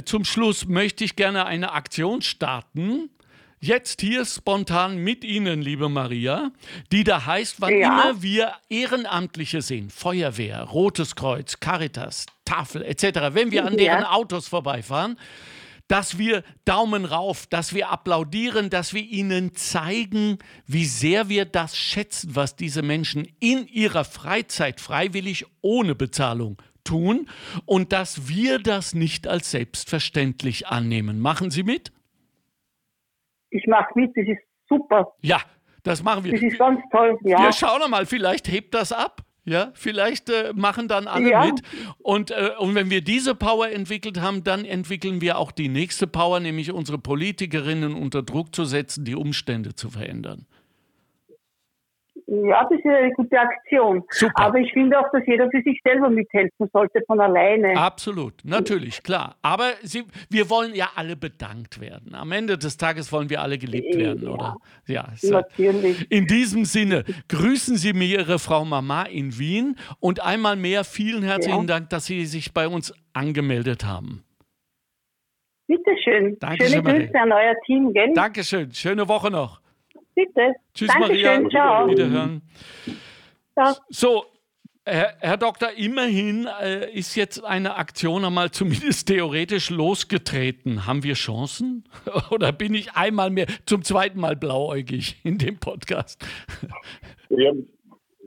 Zum 0.04 0.24
Schluss 0.24 0.68
möchte 0.68 1.02
ich 1.04 1.16
gerne 1.16 1.46
eine 1.46 1.72
Aktion 1.72 2.22
starten 2.22 3.10
jetzt 3.66 4.00
hier 4.00 4.24
spontan 4.24 4.98
mit 4.98 5.24
Ihnen, 5.24 5.61
liebe 5.61 5.88
Maria, 5.88 6.52
die 6.92 7.05
da 7.05 7.26
heißt, 7.26 7.61
wann 7.61 7.79
ja. 7.79 7.88
immer 7.88 8.22
wir 8.22 8.52
Ehrenamtliche 8.68 9.62
sehen, 9.62 9.90
Feuerwehr, 9.90 10.62
Rotes 10.62 11.16
Kreuz, 11.16 11.61
Caritas, 11.61 12.26
Tafel 12.44 12.83
etc., 12.83 13.33
wenn 13.33 13.50
wir 13.50 13.64
an 13.66 13.76
deren 13.76 14.05
Autos 14.05 14.48
vorbeifahren, 14.48 15.18
dass 15.88 16.18
wir 16.18 16.42
Daumen 16.64 17.05
rauf, 17.05 17.46
dass 17.46 17.74
wir 17.74 17.90
applaudieren, 17.90 18.70
dass 18.70 18.92
wir 18.92 19.02
ihnen 19.02 19.55
zeigen, 19.55 20.38
wie 20.66 20.85
sehr 20.85 21.29
wir 21.29 21.44
das 21.44 21.76
schätzen, 21.76 22.35
was 22.35 22.57
diese 22.57 22.83
Menschen 22.83 23.29
in 23.38 23.66
ihrer 23.68 24.05
Freizeit 24.05 24.81
freiwillig 24.81 25.46
ohne 25.61 25.94
Bezahlung 25.94 26.61
tun 26.83 27.29
und 27.64 27.92
dass 27.92 28.29
wir 28.29 28.59
das 28.59 28.94
nicht 28.94 29.26
als 29.26 29.50
selbstverständlich 29.50 30.66
annehmen. 30.68 31.20
Machen 31.20 31.50
Sie 31.50 31.62
mit? 31.62 31.92
Ich 33.50 33.66
mache 33.66 33.90
mit, 33.94 34.16
das 34.16 34.26
ist 34.26 34.40
super. 34.68 35.12
Ja, 35.22 35.40
das 35.82 36.02
machen 36.02 36.24
wir. 36.24 36.32
Das 36.32 36.42
ist 36.42 36.59
ganz 36.59 36.80
toll, 36.90 37.18
ja. 37.22 37.38
Wir 37.38 37.52
schauen 37.52 37.90
mal, 37.90 38.06
vielleicht 38.06 38.48
hebt 38.48 38.74
das 38.74 38.92
ab. 38.92 39.22
Ja, 39.48 39.70
vielleicht 39.74 40.28
äh, 40.28 40.52
machen 40.56 40.88
dann 40.88 41.06
alle 41.06 41.30
ja. 41.30 41.46
mit. 41.46 41.62
Und, 41.98 42.32
äh, 42.32 42.50
und 42.59 42.74
wenn 42.74 42.90
wir 42.90 43.00
diese 43.00 43.37
Power 43.37 43.68
entwickelt 43.68 44.20
haben, 44.20 44.42
dann 44.42 44.64
entwickeln 44.64 45.20
wir 45.20 45.38
auch 45.38 45.52
die 45.52 45.68
nächste 45.68 46.09
Power, 46.09 46.40
nämlich 46.40 46.72
unsere 46.72 46.98
Politikerinnen 46.98 47.94
unter 47.94 48.24
Druck 48.24 48.52
zu 48.56 48.64
setzen, 48.64 49.04
die 49.04 49.14
Umstände 49.14 49.76
zu 49.76 49.88
verändern. 49.88 50.46
Ja, 52.28 52.64
das 52.68 52.78
ist 52.78 52.84
eine 52.84 53.12
gute 53.12 53.38
Aktion. 53.38 54.02
Super. 54.10 54.32
Aber 54.36 54.58
ich 54.58 54.72
finde 54.72 54.98
auch, 54.98 55.08
dass 55.12 55.22
jeder 55.26 55.48
für 55.48 55.62
sich 55.62 55.80
selber 55.84 56.10
mithelfen 56.10 56.68
sollte 56.72 57.00
von 57.06 57.20
alleine. 57.20 57.76
Absolut, 57.76 58.34
natürlich, 58.44 59.04
klar. 59.04 59.36
Aber 59.42 59.70
Sie, 59.82 60.04
wir 60.28 60.50
wollen 60.50 60.74
ja 60.74 60.88
alle 60.96 61.14
bedankt 61.14 61.80
werden. 61.80 62.16
Am 62.16 62.32
Ende 62.32 62.58
des 62.58 62.76
Tages 62.78 63.12
wollen 63.12 63.30
wir 63.30 63.42
alle 63.42 63.58
geliebt 63.58 63.96
werden, 63.96 64.24
ja. 64.24 64.30
oder? 64.30 64.56
Ja, 64.86 65.06
natürlich. 65.22 66.10
In 66.10 66.26
diesem 66.26 66.64
Sinne, 66.64 67.04
grüßen 67.28 67.76
Sie 67.76 67.92
mir 67.92 68.18
Ihre 68.18 68.40
Frau 68.40 68.64
Mama 68.64 69.04
in 69.04 69.38
Wien 69.38 69.76
und 70.00 70.24
einmal 70.24 70.56
mehr 70.56 70.82
vielen 70.82 71.22
herzlichen 71.22 71.60
ja. 71.60 71.66
Dank, 71.66 71.90
dass 71.90 72.06
Sie 72.06 72.26
sich 72.26 72.52
bei 72.52 72.66
uns 72.66 72.92
angemeldet 73.12 73.84
haben. 73.84 74.24
Bitteschön. 75.68 76.36
Dankeschön, 76.40 76.84
Schöne 76.84 76.98
Grüße 76.98 77.20
an 77.20 77.32
euer 77.32 77.54
Team, 77.66 77.92
gell? 77.92 78.12
Dankeschön. 78.14 78.72
Schöne 78.72 79.06
Woche 79.08 79.30
noch. 79.30 79.60
Bitte. 80.16 80.55
Tschüss, 80.74 80.88
Dankeschön, 80.88 81.42
Maria. 81.42 81.48
Ciao. 81.50 81.88
Wiederhören. 81.88 82.42
Ciao. 83.55 83.74
So, 83.90 84.24
Herr, 84.88 85.14
Herr, 85.20 85.37
Doktor, 85.37 85.70
immerhin 85.76 86.48
äh, 86.62 86.90
ist 86.92 87.16
jetzt 87.16 87.44
eine 87.44 87.74
Aktion 87.74 88.24
einmal 88.24 88.50
zumindest 88.50 89.09
theoretisch 89.09 89.68
losgetreten. 89.68 90.87
Haben 90.87 91.02
wir 91.02 91.14
Chancen? 91.14 91.85
Oder 92.31 92.52
bin 92.52 92.72
ich 92.72 92.92
einmal 92.94 93.31
mehr, 93.31 93.46
zum 93.66 93.83
zweiten 93.83 94.20
Mal 94.20 94.37
blauäugig 94.37 95.16
in 95.24 95.38
dem 95.38 95.59
Podcast? 95.59 96.24
Ja, 97.29 97.50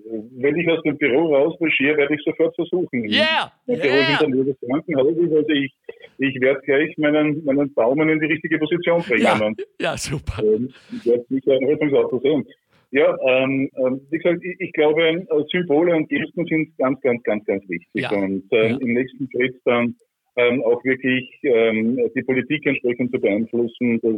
wenn 0.03 0.57
ich 0.57 0.69
aus 0.69 0.83
dem 0.83 0.97
Büro 0.97 1.33
rausmarschiere, 1.33 1.95
werde 1.95 2.13
ich 2.13 2.21
sofort 2.25 2.53
versuchen. 2.53 3.05
Ja! 3.05 3.49
Yeah, 3.65 3.77
Büro 3.81 3.95
yeah. 3.95 4.27
nur 4.27 4.45
das 4.45 4.57
Krankenhaus. 4.59 5.07
Also 5.07 5.49
ich, 5.51 5.73
ich 6.19 6.39
werde 6.41 6.61
gleich 6.61 6.97
meinen, 6.97 7.43
meinen 7.45 7.73
Daumen 7.73 8.09
in 8.09 8.19
die 8.19 8.27
richtige 8.27 8.59
Position 8.59 9.01
bringen. 9.01 9.23
Ja, 9.23 9.45
und, 9.45 9.61
ja 9.79 9.97
super. 9.97 10.43
Ähm, 10.43 10.69
ich 10.91 11.05
werde 11.05 11.25
sicher 11.29 11.53
ein 11.53 11.65
Rettungsauto 11.65 12.19
sehen. 12.19 12.45
Ja, 12.91 13.15
ähm, 13.27 13.69
ähm, 13.77 14.01
wie 14.09 14.17
gesagt, 14.17 14.43
ich, 14.43 14.55
ich 14.59 14.73
glaube, 14.73 15.01
äh, 15.03 15.25
Symbole 15.51 15.95
und 15.95 16.09
Gesten 16.09 16.45
sind 16.45 16.75
ganz, 16.77 16.99
ganz, 17.01 17.21
ganz, 17.23 17.45
ganz 17.45 17.63
wichtig. 17.69 17.89
Ja. 17.93 18.11
Und 18.11 18.43
ähm, 18.51 18.71
ja. 18.71 18.77
im 18.77 18.93
nächsten 18.93 19.29
Schritt 19.31 19.55
dann 19.65 19.95
ähm, 20.35 20.63
auch 20.63 20.83
wirklich 20.83 21.29
ähm, 21.43 21.99
die 22.15 22.21
Politik 22.23 22.65
entsprechend 22.65 23.11
zu 23.11 23.19
beeinflussen, 23.19 23.99
das 24.01 24.15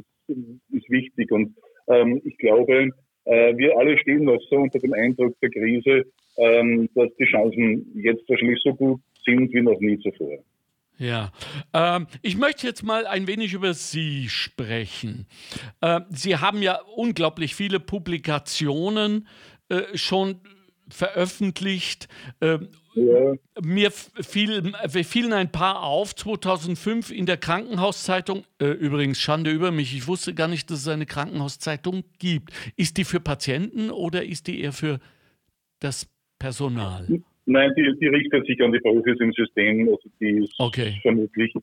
ist 0.72 0.89
wichtig. 0.89 1.32
Und 1.32 1.56
ähm, 1.88 2.22
ich 2.24 2.38
glaube, 2.38 2.89
äh, 3.26 3.58
wir 3.58 3.78
alle 3.78 3.97
stehen 3.97 4.24
noch 4.24 4.41
so 4.49 4.58
unter 4.58 4.80
dem 4.80 4.93
Eindruck 4.93 5.36
der 5.41 5.49
Krise, 5.49 6.06
ähm, 6.38 6.89
dass 6.95 7.14
die 7.20 7.26
Chancen 7.26 7.86
jetzt 7.95 8.28
wahrscheinlich 8.30 8.60
so 8.64 8.74
gut 8.74 9.02
sind 9.26 9.54
wie 9.54 9.62
noch 9.62 9.80
nie 9.80 9.99
zuvor. 9.99 10.39
Ja, 10.98 11.32
ähm, 11.74 12.08
ich 12.22 12.38
möchte 12.38 12.68
jetzt 12.68 12.84
mal 12.84 13.08
ein 13.08 13.26
wenig 13.26 13.54
über 13.54 13.74
Sie 13.74 14.30
sprechen. 14.30 15.26
Äh, 15.82 16.02
Sie 16.12 16.38
haben 16.38 16.62
ja 16.62 16.80
unglaublich 16.96 17.56
viele 17.56 17.80
Publikationen 17.80 19.28
äh, 19.70 19.98
schon 19.98 20.42
veröffentlicht. 20.89 22.08
Äh, 22.39 22.60
ja. 22.94 23.34
Mir 23.62 23.92
fiel, 23.92 24.74
fielen 24.89 25.34
ein 25.34 25.52
paar 25.52 25.84
auf. 25.84 26.14
2005 26.14 27.12
in 27.12 27.26
der 27.26 27.38
Krankenhauszeitung. 27.38 28.44
Äh, 28.60 28.66
übrigens, 28.66 29.18
Schande 29.18 29.52
über 29.52 29.72
mich. 29.72 29.96
Ich 29.96 30.08
wusste 30.08 30.34
gar 30.34 30.48
nicht, 30.48 30.70
dass 30.70 30.80
es 30.80 30.88
eine 30.88 31.06
Krankenhauszeitung 31.06 32.04
gibt. 32.20 32.52
Ist 32.76 32.98
die 32.98 33.06
für 33.06 33.20
Patienten 33.20 33.92
oder 33.92 34.26
ist 34.26 34.48
die 34.48 34.60
eher 34.60 34.74
für 34.74 35.00
das 35.80 36.08
Personal? 36.38 37.08
Nein, 37.46 37.72
die, 37.76 37.94
die 38.00 38.08
richtet 38.08 38.46
sich 38.46 38.62
an 38.62 38.72
die 38.72 38.80
Profis 38.80 39.20
im 39.20 39.34
System. 39.34 39.88
Also 39.89 40.10
die 40.20 40.44
ist 40.44 40.54
okay. 40.60 41.00
vermutlich 41.02 41.54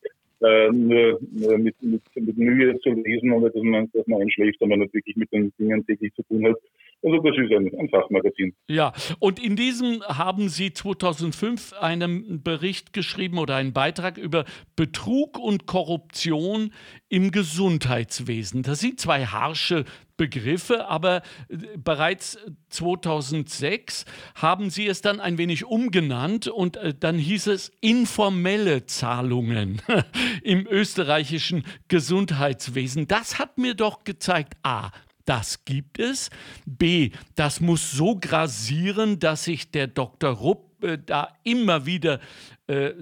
äh, 0.41 0.69
nur, 0.71 1.19
nur 1.33 1.59
mit, 1.59 1.75
mit, 1.83 2.03
mit 2.15 2.37
Mühe 2.37 2.79
zu 2.81 2.91
lesen, 2.91 3.33
ohne 3.33 3.51
dass 3.51 3.63
man, 3.63 3.91
dass 3.93 4.07
man 4.07 4.23
einschläft, 4.23 4.61
aber 4.63 4.77
man 4.77 4.93
wirklich 4.93 5.17
mit 5.17 5.33
den 5.33 5.53
Dingen 5.59 5.85
täglich 5.87 6.13
zu 6.15 6.23
tun 6.25 6.47
hat. 6.47 6.57
Also 7.03 7.19
das 7.19 7.37
ist 7.37 7.53
ein, 7.53 7.71
ein, 7.79 7.89
Fachmagazin. 7.91 8.55
Ja, 8.69 8.93
und 9.21 9.43
in 9.43 9.55
diesem 9.55 10.03
haben 10.03 10.49
Sie 10.49 10.73
2005 10.73 11.75
einen 11.75 12.43
Bericht 12.43 12.93
geschrieben 12.93 13.39
oder 13.39 13.55
einen 13.55 13.73
Beitrag 13.73 14.19
über 14.19 14.45
Betrug 14.75 15.39
und 15.39 15.67
Korruption 15.67 16.73
im 17.09 17.31
Gesundheitswesen. 17.31 18.65
Das 18.65 18.81
sind 18.81 18.99
zwei 18.99 19.27
harsche 19.27 19.85
Begriffe, 20.17 20.89
aber 20.89 21.23
äh, 21.49 21.57
bereits 21.77 22.39
2006 22.71 24.05
haben 24.35 24.69
Sie 24.69 24.89
es 24.89 25.01
dann 25.01 25.21
ein 25.21 25.39
wenig 25.39 25.65
umgenannt 25.65 26.49
und 26.49 26.77
äh, 26.77 26.93
dann 26.99 27.17
hieß 27.17 27.47
es 27.47 27.71
informelle 27.81 28.85
Zahlungen 28.87 29.81
im 30.43 30.67
österreichischen 30.67 31.65
Gesundheitswesen. 31.87 33.07
Das 33.07 33.39
hat 33.39 33.57
mir 33.57 33.75
doch 33.75 34.03
gezeigt, 34.03 34.55
a, 34.65 34.91
das 35.29 35.65
gibt 35.65 35.99
es. 35.99 36.31
B, 36.65 37.11
das 37.35 37.61
muss 37.61 37.91
so 37.93 38.17
grasieren, 38.17 39.19
dass 39.19 39.45
sich 39.45 39.71
der 39.71 39.87
Dr. 39.87 40.31
Rupp 40.31 40.83
äh, 40.83 40.99
da 41.05 41.29
immer 41.45 41.87
wieder 41.87 42.21
äh, 42.67 42.93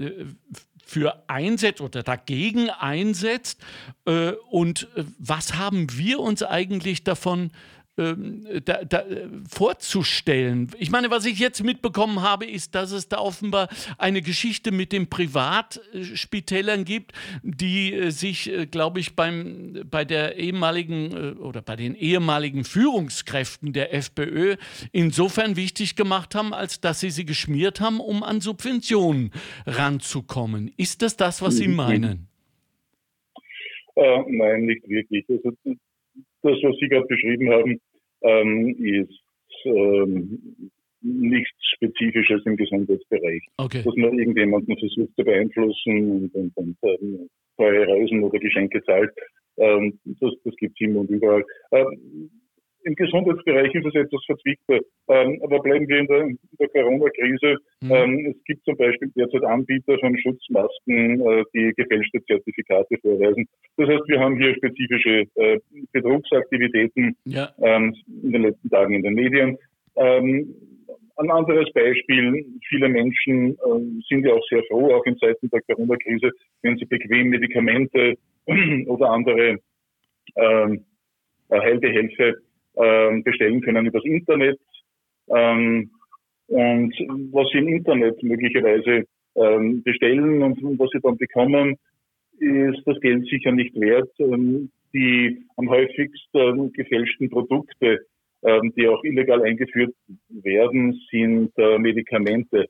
für 0.84 1.24
einsetzt 1.28 1.80
oder 1.80 2.02
dagegen 2.02 2.70
einsetzt. 2.70 3.60
Äh, 4.06 4.32
und 4.50 4.88
äh, 4.96 5.04
was 5.18 5.54
haben 5.54 5.96
wir 5.96 6.20
uns 6.20 6.42
eigentlich 6.42 7.04
davon 7.04 7.50
ähm, 7.98 8.46
da, 8.64 8.84
da, 8.84 9.04
vorzustellen. 9.48 10.70
Ich 10.78 10.90
meine, 10.90 11.10
was 11.10 11.24
ich 11.24 11.38
jetzt 11.38 11.64
mitbekommen 11.64 12.22
habe, 12.22 12.44
ist, 12.44 12.74
dass 12.74 12.92
es 12.92 13.08
da 13.08 13.18
offenbar 13.18 13.68
eine 13.98 14.22
Geschichte 14.22 14.72
mit 14.72 14.92
den 14.92 15.08
Privatspitälern 15.08 16.84
gibt, 16.84 17.12
die 17.42 17.94
äh, 17.94 18.10
sich, 18.10 18.52
äh, 18.52 18.66
glaube 18.66 19.00
ich, 19.00 19.16
beim, 19.16 19.84
bei 19.90 20.04
der 20.04 20.36
ehemaligen 20.36 21.12
äh, 21.12 21.38
oder 21.38 21.62
bei 21.62 21.76
den 21.76 21.94
ehemaligen 21.94 22.64
Führungskräften 22.64 23.72
der 23.72 23.94
FPÖ 23.94 24.56
insofern 24.92 25.56
wichtig 25.56 25.96
gemacht 25.96 26.34
haben, 26.34 26.52
als 26.52 26.80
dass 26.80 27.00
sie 27.00 27.10
sie 27.10 27.24
geschmiert 27.24 27.80
haben, 27.80 28.00
um 28.00 28.22
an 28.22 28.40
Subventionen 28.40 29.32
ranzukommen. 29.66 30.72
Ist 30.76 31.02
das 31.02 31.16
das, 31.16 31.42
was 31.42 31.56
Sie 31.56 31.68
meinen? 31.68 32.28
Äh, 33.96 34.22
nein, 34.28 34.66
nicht 34.66 34.88
wirklich. 34.88 35.24
Also 35.28 35.52
das, 35.64 36.58
was 36.62 36.76
Sie 36.80 36.88
gerade 36.88 37.06
beschrieben 37.06 37.50
haben, 37.50 37.80
ähm, 38.26 38.76
ist 38.78 39.20
ähm, 39.64 40.70
nichts 41.00 41.56
Spezifisches 41.74 42.42
im 42.44 42.56
Gesundheitsbereich. 42.56 43.42
Okay. 43.58 43.82
Dass 43.84 43.94
man 43.96 44.18
irgendjemanden 44.18 44.76
versucht 44.78 45.14
zu 45.16 45.24
beeinflussen 45.24 46.10
und, 46.10 46.34
und, 46.34 46.56
und 46.56 46.76
ähm, 46.82 47.28
teure 47.56 47.86
Reisen 47.86 48.22
oder 48.22 48.38
Geschenke 48.38 48.82
zahlt, 48.84 49.10
ähm, 49.58 49.98
das, 50.04 50.32
das 50.44 50.56
gibt 50.56 50.80
es 50.80 50.86
immer 50.86 51.00
und 51.00 51.10
überall. 51.10 51.44
Ähm, 51.72 52.30
im 52.86 52.94
Gesundheitsbereich 52.94 53.74
ist 53.74 53.84
es 53.84 53.94
etwas 53.94 54.24
verzwickter. 54.24 54.78
Ähm, 55.08 55.40
aber 55.42 55.58
bleiben 55.60 55.88
wir 55.88 55.98
in 55.98 56.06
der, 56.06 56.28
der 56.58 56.68
Corona-Krise. 56.68 57.56
Mhm. 57.82 57.90
Ähm, 57.90 58.26
es 58.30 58.44
gibt 58.44 58.64
zum 58.64 58.76
Beispiel 58.76 59.10
derzeit 59.16 59.42
Anbieter 59.42 59.98
von 59.98 60.16
Schutzmasken, 60.18 61.20
äh, 61.20 61.44
die 61.52 61.72
gefälschte 61.76 62.24
Zertifikate 62.24 62.96
vorweisen. 63.02 63.46
Das 63.76 63.88
heißt, 63.88 64.04
wir 64.06 64.20
haben 64.20 64.36
hier 64.36 64.54
spezifische 64.54 65.24
äh, 65.34 65.58
Betrugsaktivitäten 65.92 67.16
ja. 67.24 67.50
ähm, 67.60 67.94
in 68.22 68.32
den 68.32 68.42
letzten 68.42 68.70
Tagen 68.70 68.94
in 68.94 69.02
den 69.02 69.14
Medien. 69.14 69.58
Ähm, 69.96 70.54
ein 71.16 71.30
anderes 71.30 71.72
Beispiel, 71.72 72.44
viele 72.68 72.88
Menschen 72.88 73.52
äh, 73.52 74.02
sind 74.08 74.24
ja 74.24 74.32
auch 74.32 74.46
sehr 74.48 74.62
froh, 74.68 74.94
auch 74.94 75.04
in 75.06 75.18
Zeiten 75.18 75.50
der 75.50 75.62
Corona-Krise, 75.62 76.30
wenn 76.62 76.76
sie 76.76 76.84
bequem 76.84 77.30
Medikamente 77.30 78.14
oder 78.86 79.10
andere 79.10 79.58
ähm, 80.36 80.84
Heilbehelfe 81.50 82.36
ähm, 82.76 83.22
bestellen 83.22 83.60
können 83.60 83.86
übers 83.86 84.04
Internet. 84.04 84.58
Ähm, 85.28 85.90
und 86.48 86.94
was 87.32 87.48
sie 87.50 87.58
im 87.58 87.68
Internet 87.68 88.22
möglicherweise 88.22 89.04
ähm, 89.34 89.82
bestellen 89.82 90.42
und 90.42 90.78
was 90.78 90.90
sie 90.92 91.00
dann 91.00 91.16
bekommen, 91.16 91.76
ist 92.38 92.82
das 92.86 93.00
Geld 93.00 93.26
sicher 93.26 93.52
nicht 93.52 93.74
wert. 93.80 94.10
Ähm, 94.18 94.70
die 94.96 95.44
am 95.56 95.68
häufigsten 95.68 96.72
gefälschten 96.72 97.28
Produkte, 97.28 98.00
ähm, 98.42 98.72
die 98.76 98.88
auch 98.88 99.02
illegal 99.04 99.42
eingeführt 99.42 99.94
werden, 100.28 100.98
sind 101.10 101.52
äh, 101.58 101.78
Medikamente. 101.78 102.66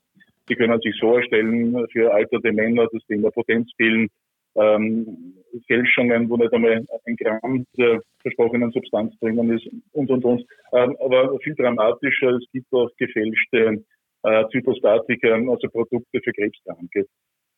Die 0.48 0.54
können 0.54 0.80
sich 0.80 0.94
so 1.00 1.16
erstellen 1.16 1.86
für 1.92 2.12
alterte 2.12 2.52
Männer, 2.52 2.88
das 2.92 3.04
Thema 3.06 3.30
Potenzpillen, 3.30 4.08
ähm, 4.56 5.34
Fälschungen, 5.66 6.28
wo 6.28 6.36
nicht 6.36 6.52
einmal 6.52 6.84
ein 7.06 7.16
Gramm 7.16 7.66
der 7.78 8.00
versprochenen 8.20 8.70
Substanz 8.72 9.18
drinnen 9.20 9.50
ist 9.56 9.66
und, 9.92 10.10
und, 10.10 10.24
und. 10.24 10.44
Ähm, 10.72 10.96
aber 11.00 11.38
viel 11.40 11.54
dramatischer, 11.54 12.30
es 12.30 12.44
gibt 12.52 12.72
auch 12.72 12.90
gefälschte 12.98 13.84
äh, 14.22 14.44
Zytostatika, 14.50 15.34
also 15.34 15.68
Produkte 15.68 16.20
für 16.20 16.32
Krebskranke, 16.32 17.06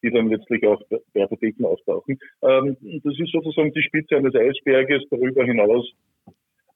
die 0.03 0.11
dann 0.11 0.28
letztlich 0.28 0.64
auch 0.66 0.80
bei 1.14 1.22
Apotheken 1.22 1.64
auftauchen. 1.64 2.18
Ähm, 2.42 2.76
das 3.03 3.18
ist 3.18 3.32
sozusagen 3.32 3.72
die 3.72 3.82
Spitze 3.82 4.16
eines 4.16 4.34
Eisberges. 4.34 5.05
Darüber 5.11 5.44
hinaus 5.44 5.90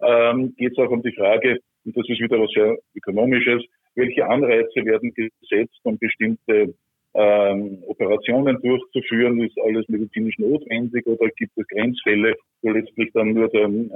ähm, 0.01 0.55
geht 0.57 0.73
es 0.73 0.79
auch 0.79 0.91
um 0.91 1.03
die 1.03 1.15
Frage, 1.15 1.59
und 1.85 1.97
das 1.97 2.09
ist 2.09 2.21
wieder 2.21 2.41
was 2.41 2.51
sehr 2.53 2.77
Ökonomisches, 2.95 3.63
welche 3.95 4.27
Anreize 4.27 4.85
werden 4.85 5.13
gesetzt, 5.15 5.79
um 5.83 5.99
bestimmte 5.99 6.75
ähm, 7.15 7.83
Operationen 7.87 8.59
durchzuführen, 8.63 9.41
ist 9.43 9.59
alles 9.61 9.87
medizinisch 9.89 10.39
notwendig 10.39 11.07
oder 11.07 11.29
gibt 11.37 11.53
es 11.57 11.67
Grenzfälle, 11.69 12.35
wo 12.63 12.71
letztlich 12.71 13.11
dann 13.13 13.35
nur 13.35 13.49
der, 13.49 13.65
äh, 13.65 13.91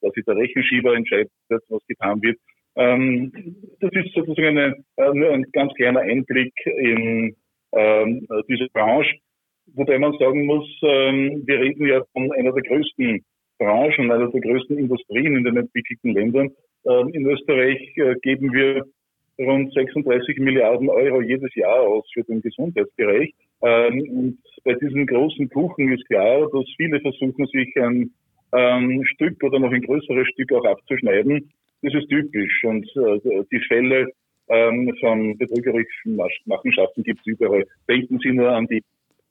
quasi 0.00 0.22
der 0.26 0.36
Rechenschieber 0.36 0.94
entscheidet, 0.94 1.32
was 1.48 1.86
getan 1.86 2.22
wird. 2.22 2.38
Ähm, 2.76 3.32
das 3.80 3.90
ist 3.92 4.14
sozusagen 4.14 4.58
eine, 4.58 4.76
äh, 4.96 5.12
nur 5.12 5.30
ein 5.32 5.44
ganz 5.52 5.74
kleiner 5.74 6.00
Einblick 6.00 6.52
in 6.64 7.34
ähm, 7.72 8.26
diese 8.48 8.68
Branche, 8.72 9.16
wobei 9.74 9.98
man 9.98 10.16
sagen 10.18 10.46
muss, 10.46 10.66
ähm, 10.82 11.42
wir 11.46 11.60
reden 11.60 11.86
ja 11.86 12.02
von 12.12 12.30
einer 12.32 12.52
der 12.52 12.62
größten 12.62 13.24
Branchen, 13.58 14.10
einer 14.10 14.28
der 14.28 14.40
größten 14.40 14.78
Industrien 14.78 15.36
in 15.36 15.44
den 15.44 15.56
entwickelten 15.56 16.14
Ländern. 16.14 16.50
Ähm, 16.86 17.08
in 17.12 17.26
Österreich 17.26 17.80
äh, 17.96 18.14
geben 18.22 18.52
wir 18.52 18.84
rund 19.40 19.72
36 19.72 20.38
Milliarden 20.38 20.88
Euro 20.88 21.22
jedes 21.22 21.54
Jahr 21.54 21.80
aus 21.80 22.04
für 22.12 22.22
den 22.24 22.42
Gesundheitsbereich. 22.42 23.32
Ähm, 23.62 24.00
und 24.10 24.38
bei 24.64 24.74
diesem 24.74 25.06
großen 25.06 25.48
Kuchen 25.48 25.92
ist 25.92 26.06
klar, 26.06 26.48
dass 26.52 26.64
viele 26.76 27.00
versuchen, 27.00 27.46
sich 27.46 27.74
ein 27.76 28.12
ähm, 28.52 29.04
Stück 29.04 29.42
oder 29.42 29.58
noch 29.58 29.72
ein 29.72 29.82
größeres 29.82 30.28
Stück 30.28 30.52
auch 30.52 30.64
abzuschneiden. 30.64 31.50
Das 31.82 31.94
ist 31.94 32.08
typisch. 32.08 32.64
Und 32.64 32.86
äh, 32.96 33.44
die 33.50 33.60
Fälle 33.68 34.12
ähm, 34.48 34.92
von 35.00 35.38
betrügerischen 35.38 36.18
Machenschaften 36.44 37.02
gibt 37.02 37.20
es 37.20 37.26
überall. 37.26 37.64
Denken 37.88 38.18
Sie 38.22 38.32
nur 38.32 38.50
an 38.50 38.66
die 38.66 38.82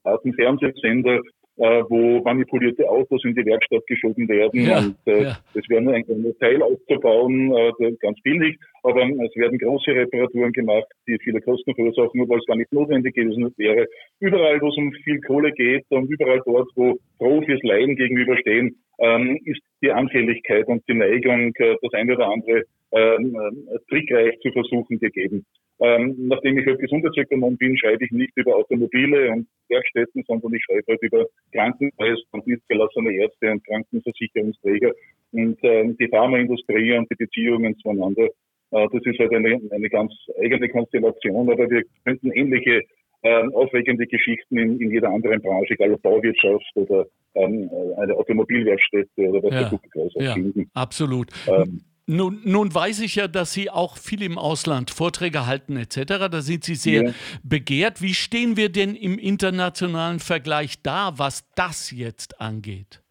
harten 0.06 0.34
Fernsehsender, 0.34 1.22
äh, 1.60 1.84
wo 1.90 2.22
manipulierte 2.24 2.90
Autos 2.90 3.24
in 3.26 3.36
die 3.36 3.46
Werkstatt 3.46 3.86
geschoben 3.88 4.28
werden. 4.30 4.66
Ja, 4.66 4.80
und 4.80 4.96
äh, 5.06 5.24
ja. 5.24 5.38
es 5.54 5.68
wäre 5.70 5.82
nur 5.82 5.94
ein 5.94 6.06
Teil 6.40 6.62
aufzubauen, 6.62 7.54
äh, 7.54 7.92
ganz 8.00 8.20
billig, 8.22 8.58
aber 8.84 9.04
es 9.04 9.36
werden 9.36 9.60
große 9.60 9.92
Reparaturen 9.92 10.54
gemacht, 10.54 10.88
die 11.08 11.18
viele 11.22 11.42
Kosten 11.42 11.76
verursachen, 11.76 12.22
obwohl 12.22 12.40
es 12.40 12.46
gar 12.46 12.56
nicht 12.56 12.72
notwendig 12.72 13.14
gewesen 13.14 13.54
wäre. 13.58 13.88
Überall, 14.20 14.62
wo 14.62 14.70
es 14.70 14.78
um 14.78 14.92
viel 15.04 15.20
Kohle 15.22 15.52
geht 15.52 15.86
und 15.90 16.10
überall 16.10 16.42
dort, 16.46 16.70
wo 16.76 16.98
Profis 17.18 17.62
Laien 17.64 17.96
gegenüberstehen, 17.96 18.78
ähm, 19.00 19.40
ist 19.46 19.62
die 19.82 19.92
Anfälligkeit 19.92 20.68
und 20.68 20.84
die 20.88 20.94
Neigung, 20.94 21.54
äh, 21.56 21.76
das 21.82 21.94
eine 21.94 22.16
oder 22.16 22.30
andere 22.30 22.64
ähm, 22.92 23.36
äh, 23.36 23.80
trickreich 23.90 24.40
zu 24.40 24.52
versuchen, 24.52 25.00
gegeben. 25.00 25.46
Ähm, 25.82 26.16
nachdem 26.28 26.58
ich 26.58 26.66
halt 26.66 26.80
Gesundheitsökonom 26.80 27.58
bin, 27.58 27.78
schreibe 27.78 28.04
ich 28.04 28.12
nicht 28.12 28.34
über 28.36 28.56
Automobile 28.56 29.32
und 29.32 29.48
Werkstätten, 29.70 30.24
sondern 30.28 30.54
ich 30.54 30.64
schreibe 30.66 30.84
halt 30.90 31.02
über 31.02 31.26
Krankenhäuser 31.54 32.22
und 32.32 32.48
niedergelassene 32.48 33.14
Ärzte 33.14 33.52
und 33.52 33.66
Krankenversicherungsträger 33.66 34.92
und 35.32 35.58
ähm, 35.64 35.96
die 35.98 36.08
Pharmaindustrie 36.10 36.98
und 36.98 37.10
die 37.10 37.16
Beziehungen 37.16 37.78
zueinander. 37.78 38.28
Äh, 38.72 38.88
das 38.92 39.06
ist 39.06 39.20
halt 39.20 39.34
eine, 39.34 39.58
eine 39.72 39.90
ganz 39.90 40.12
eigene 40.42 40.68
Konstellation, 40.68 41.50
aber 41.50 41.70
wir 41.70 41.84
könnten 42.04 42.32
ähnliche 42.32 42.82
ähm, 43.24 43.54
aufregende 43.54 44.06
Geschichten 44.06 44.58
in, 44.58 44.80
in 44.80 44.92
jeder 44.92 45.10
anderen 45.10 45.42
Branche, 45.42 45.74
egal 45.74 45.94
ob 45.94 46.02
Bauwirtschaft 46.02 46.72
oder 46.76 47.06
ähm, 47.36 47.70
eine 47.98 48.16
Automobilwerkstätte 48.16 49.30
oder 49.30 49.44
was 49.44 49.54
ja, 49.54 49.80
der 49.96 50.24
ja, 50.24 50.34
finden. 50.34 50.70
Absolut. 50.74 51.30
Ähm, 51.48 51.82
nun, 52.10 52.42
nun, 52.44 52.74
weiß 52.74 53.02
ich 53.02 53.16
ja, 53.16 53.28
dass 53.28 53.54
Sie 53.54 53.70
auch 53.70 53.98
viel 53.98 54.22
im 54.24 54.38
Ausland 54.38 54.90
Vorträge 54.90 55.46
halten 55.46 55.78
etc. 55.78 56.30
Da 56.32 56.42
sind 56.42 56.64
Sie 56.64 56.76
sehr 56.76 57.04
ja. 57.04 57.12
begehrt. 57.44 58.02
Wie 58.02 58.14
stehen 58.14 58.58
wir 58.58 58.70
denn 58.70 58.96
im 58.96 59.20
internationalen 59.20 60.20
Vergleich 60.20 60.82
da, 60.82 61.14
was 61.18 61.48
das 61.56 61.92
jetzt 61.92 62.42
angeht? 62.42 63.02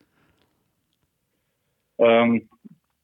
Ähm, 1.99 2.49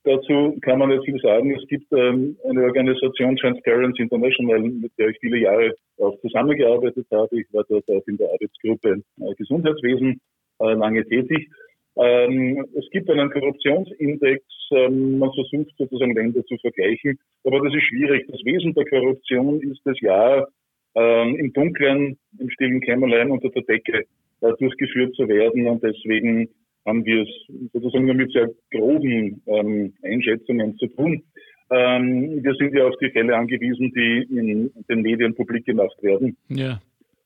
Dazu 0.05 0.59
kann 0.61 0.79
man 0.79 0.91
nicht 0.91 1.05
viel 1.07 1.19
sagen. 1.21 1.51
Es 1.55 1.67
gibt 1.67 1.91
ähm, 1.93 2.37
eine 2.47 2.63
Organisation 2.65 3.37
Transparency 3.37 4.03
International, 4.03 4.61
mit 4.61 4.93
der 4.99 5.09
ich 5.09 5.19
viele 5.19 5.39
Jahre 5.39 5.75
auch 5.97 6.21
zusammengearbeitet 6.21 7.07
habe. 7.11 7.41
Ich 7.41 7.47
war 7.55 7.65
dort 7.71 7.89
auch 7.89 8.07
in 8.07 8.19
der 8.19 8.29
Arbeitsgruppe 8.31 9.01
äh, 9.21 9.35
Gesundheitswesen 9.37 10.21
äh, 10.61 10.75
lange 10.75 11.07
tätig. 11.07 11.49
Ähm, 11.97 12.65
es 12.77 12.89
gibt 12.91 13.09
einen 13.11 13.31
Korruptionsindex. 13.31 14.43
Ähm, 14.73 15.19
man 15.19 15.33
versucht 15.33 15.73
sozusagen 15.79 16.15
Länder 16.15 16.45
zu 16.47 16.57
vergleichen. 16.59 17.19
Aber 17.45 17.61
das 17.61 17.75
ist 17.75 17.85
schwierig. 17.85 18.27
Das 18.29 18.41
Wesen 18.45 18.75
der 18.75 18.85
Korruption 18.87 19.61
ist 19.61 19.81
das 19.85 19.99
ja 20.01 20.47
ähm, 20.95 21.37
im 21.37 21.53
Dunkeln, 21.53 22.17
im 22.39 22.51
stillen 22.51 22.81
Kämmerlein 22.81 23.31
unter 23.31 23.49
der 23.51 23.63
Decke 23.63 24.05
äh, 24.41 24.53
durchgeführt 24.59 25.15
zu 25.15 25.29
werden. 25.29 25.67
Und 25.67 25.83
deswegen 25.83 26.49
haben 26.85 27.05
wir 27.05 27.23
es 27.23 27.29
sozusagen 27.73 28.07
nur 28.07 28.15
mit 28.15 28.33
sehr 28.33 28.51
groben 28.73 29.43
ähm, 29.47 29.95
Einschätzungen 30.03 30.77
zu 30.79 30.87
tun. 30.89 31.23
Ähm, 31.71 32.43
wir 32.43 32.55
sind 32.55 32.75
ja 32.75 32.87
auf 32.87 32.95
die 33.01 33.11
Fälle 33.11 33.37
angewiesen, 33.37 33.93
die 33.95 34.37
in 34.37 34.71
den 34.89 35.03
Medien 35.03 35.35
publik 35.35 35.65
gemacht 35.65 35.97
werden. 36.03 36.37
Ja. 36.49 36.81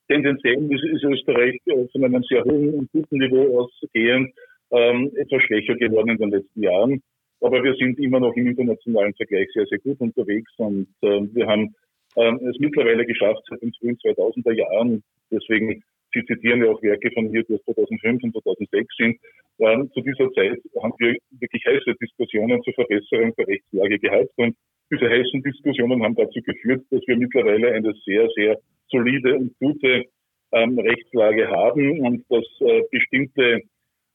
Tendenziell 0.09 0.71
ist, 0.73 0.85
ist 0.85 1.05
Österreich 1.05 1.61
äh, 1.67 1.87
von 1.93 2.05
einem 2.05 2.23
sehr 2.23 2.45
hohen 2.45 2.75
und 2.75 2.93
guten 2.93 3.19
Niveau 3.19 3.61
ausgehend 3.61 4.33
ähm, 4.71 5.11
etwas 5.17 5.43
schwächer 5.43 5.75
geworden 5.77 6.11
in 6.11 6.19
den 6.19 6.31
letzten 6.31 6.63
Jahren. 6.63 7.03
Aber 7.41 7.63
wir 7.63 7.75
sind 7.75 7.99
immer 7.99 8.21
noch 8.21 8.35
im 8.35 8.49
internationalen 8.49 9.15
Vergleich 9.15 9.49
sehr, 9.55 9.67
sehr 9.67 9.79
gut 9.79 10.01
unterwegs 10.01 10.51
und 10.59 10.89
äh, 11.03 11.21
wir 11.35 11.47
haben 11.47 11.75
ähm, 12.17 12.41
es 12.49 12.59
mittlerweile 12.59 13.07
geschafft 13.07 13.43
seit 13.49 13.63
den 13.63 13.73
frühen 13.75 13.97
2000er 13.99 14.53
Jahren. 14.53 15.03
Deswegen 15.31 15.83
Sie 16.15 16.25
zitieren 16.25 16.65
ja 16.65 16.71
auch 16.71 16.83
Werke 16.83 17.11
von 17.13 17.31
mir, 17.31 17.43
die 17.45 17.55
aus 17.55 17.65
2005 17.65 18.23
und 18.23 18.33
2006 18.33 18.97
sind. 18.97 19.19
Ähm, 19.59 19.91
zu 19.93 20.01
dieser 20.01 20.31
Zeit 20.33 20.59
haben 20.83 20.95
wir 20.99 21.17
wirklich 21.39 21.65
heiße 21.67 21.95
Diskussionen 22.01 22.63
zur 22.63 22.75
Verbesserung 22.75 23.35
der 23.37 23.47
Rechtslage 23.47 23.99
gehabt 23.99 24.31
und 24.37 24.57
diese 24.91 25.09
heißen 25.09 25.43
Diskussionen 25.43 26.03
haben 26.03 26.15
dazu 26.15 26.41
geführt, 26.41 26.83
dass 26.91 27.03
wir 27.07 27.17
mittlerweile 27.17 27.73
eine 27.73 27.93
sehr, 28.07 28.27
sehr 28.35 28.59
solide 28.91 29.37
und 29.37 29.55
gute 29.59 30.05
ähm, 30.53 30.79
Rechtslage 30.79 31.47
haben 31.49 32.01
und 32.01 32.25
dass 32.31 32.47
äh, 32.61 32.83
bestimmte 32.91 33.61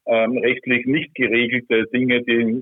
ähm, 0.06 0.38
rechtlich 0.38 0.86
nicht 0.86 1.14
geregelte 1.16 1.86
Dinge, 1.94 2.22
die 2.24 2.62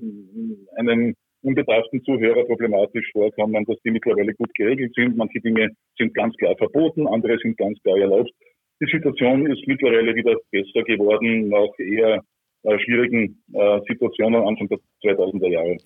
einem 0.76 1.14
unbedarften 1.42 2.02
Zuhörer 2.04 2.44
problematisch 2.44 3.10
vorkommen, 3.12 3.64
dass 3.64 3.76
die 3.84 3.90
mittlerweile 3.90 4.32
gut 4.34 4.54
geregelt 4.54 4.92
sind. 4.94 5.16
Manche 5.16 5.40
Dinge 5.40 5.70
sind 5.98 6.14
ganz 6.14 6.36
klar 6.36 6.56
verboten, 6.56 7.06
andere 7.06 7.36
sind 7.38 7.56
ganz 7.56 7.80
klar 7.82 7.98
erlaubt. 7.98 8.30
Die 8.80 8.90
Situation 8.90 9.46
ist 9.46 9.66
mittlerweile 9.66 10.14
wieder 10.14 10.36
besser 10.50 10.82
geworden, 10.84 11.48
nach 11.48 11.78
eher 11.78 12.22
äh, 12.62 12.78
schwierigen 12.80 13.42
äh, 13.52 13.80
Situationen 13.88 14.42
Anfang 14.42 14.68
der 14.68 14.78
2000er 15.02 15.48
Jahre. 15.48 15.76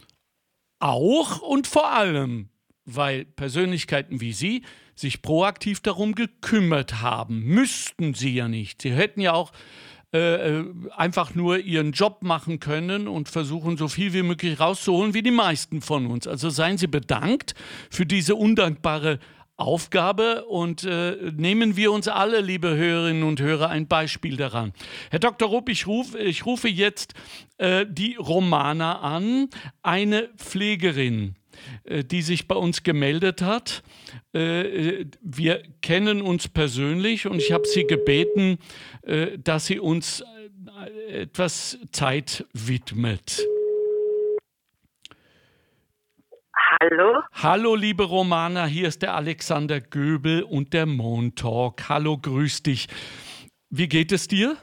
Auch 0.78 1.42
und 1.42 1.66
vor 1.66 1.90
allem, 1.90 2.50
weil 2.84 3.24
Persönlichkeiten 3.24 4.20
wie 4.20 4.32
Sie 4.32 4.62
sich 4.94 5.20
proaktiv 5.20 5.80
darum 5.80 6.14
gekümmert 6.14 7.02
haben. 7.02 7.44
Müssten 7.44 8.14
Sie 8.14 8.34
ja 8.34 8.48
nicht. 8.48 8.82
Sie 8.82 8.92
hätten 8.92 9.20
ja 9.20 9.32
auch 9.32 9.52
äh, 10.16 10.60
äh, 10.60 10.64
einfach 10.96 11.34
nur 11.34 11.58
ihren 11.58 11.92
Job 11.92 12.22
machen 12.22 12.58
können 12.58 13.06
und 13.06 13.28
versuchen, 13.28 13.76
so 13.76 13.86
viel 13.86 14.14
wie 14.14 14.22
möglich 14.22 14.58
rauszuholen, 14.58 15.12
wie 15.12 15.22
die 15.22 15.30
meisten 15.30 15.82
von 15.82 16.06
uns. 16.06 16.26
Also 16.26 16.48
seien 16.48 16.78
Sie 16.78 16.86
bedankt 16.86 17.54
für 17.90 18.06
diese 18.06 18.34
undankbare 18.34 19.18
Aufgabe 19.58 20.46
und 20.46 20.84
äh, 20.84 21.32
nehmen 21.36 21.76
wir 21.76 21.92
uns 21.92 22.08
alle, 22.08 22.40
liebe 22.40 22.74
Hörerinnen 22.74 23.24
und 23.24 23.40
Hörer, 23.40 23.68
ein 23.68 23.88
Beispiel 23.88 24.38
daran. 24.38 24.72
Herr 25.10 25.18
Dr. 25.18 25.48
Rupp, 25.48 25.68
ich, 25.68 25.86
ruf, 25.86 26.14
ich 26.14 26.46
rufe 26.46 26.68
jetzt 26.68 27.12
äh, 27.58 27.84
die 27.86 28.16
Romana 28.16 29.00
an, 29.00 29.48
eine 29.82 30.30
Pflegerin, 30.38 31.34
die 31.84 32.22
sich 32.22 32.48
bei 32.48 32.54
uns 32.54 32.82
gemeldet 32.82 33.42
hat. 33.42 33.82
Äh, 34.32 35.07
wir 35.22 35.62
kennen 35.82 36.20
uns 36.20 36.48
persönlich 36.48 37.26
und 37.26 37.38
ich 37.38 37.52
habe 37.52 37.66
sie 37.66 37.86
gebeten, 37.86 38.59
äh, 39.02 39.38
dass 39.38 39.66
sie 39.66 39.78
uns 39.78 40.22
äh, 41.09 41.22
etwas 41.22 41.78
Zeit 41.92 42.44
widmet. 42.52 43.46
Hallo. 46.80 47.20
Hallo, 47.32 47.74
liebe 47.74 48.04
Romana, 48.04 48.66
hier 48.66 48.88
ist 48.88 49.00
der 49.00 49.14
Alexander 49.14 49.80
Göbel 49.80 50.42
und 50.42 50.72
der 50.72 50.84
Montalk. 50.84 51.88
Hallo, 51.88 52.18
grüß 52.18 52.62
dich. 52.62 52.88
Wie 53.70 53.88
geht 53.88 54.12
es 54.12 54.28
dir? 54.28 54.57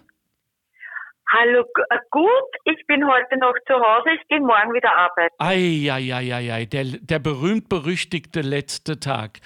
Hallo, 1.36 1.64
äh, 1.90 1.98
gut. 2.12 2.30
Ich 2.66 2.86
bin 2.86 3.08
heute 3.08 3.38
noch 3.40 3.56
zu 3.66 3.74
Hause. 3.74 4.10
Ich 4.22 4.28
gehe 4.28 4.40
morgen 4.40 4.72
wieder 4.72 4.96
arbeiten. 4.96 5.34
Eieieiei, 5.40 6.66
der, 6.66 6.84
der 6.84 7.18
berühmt-berüchtigte 7.18 8.42
letzte 8.42 9.00
Tag. 9.00 9.40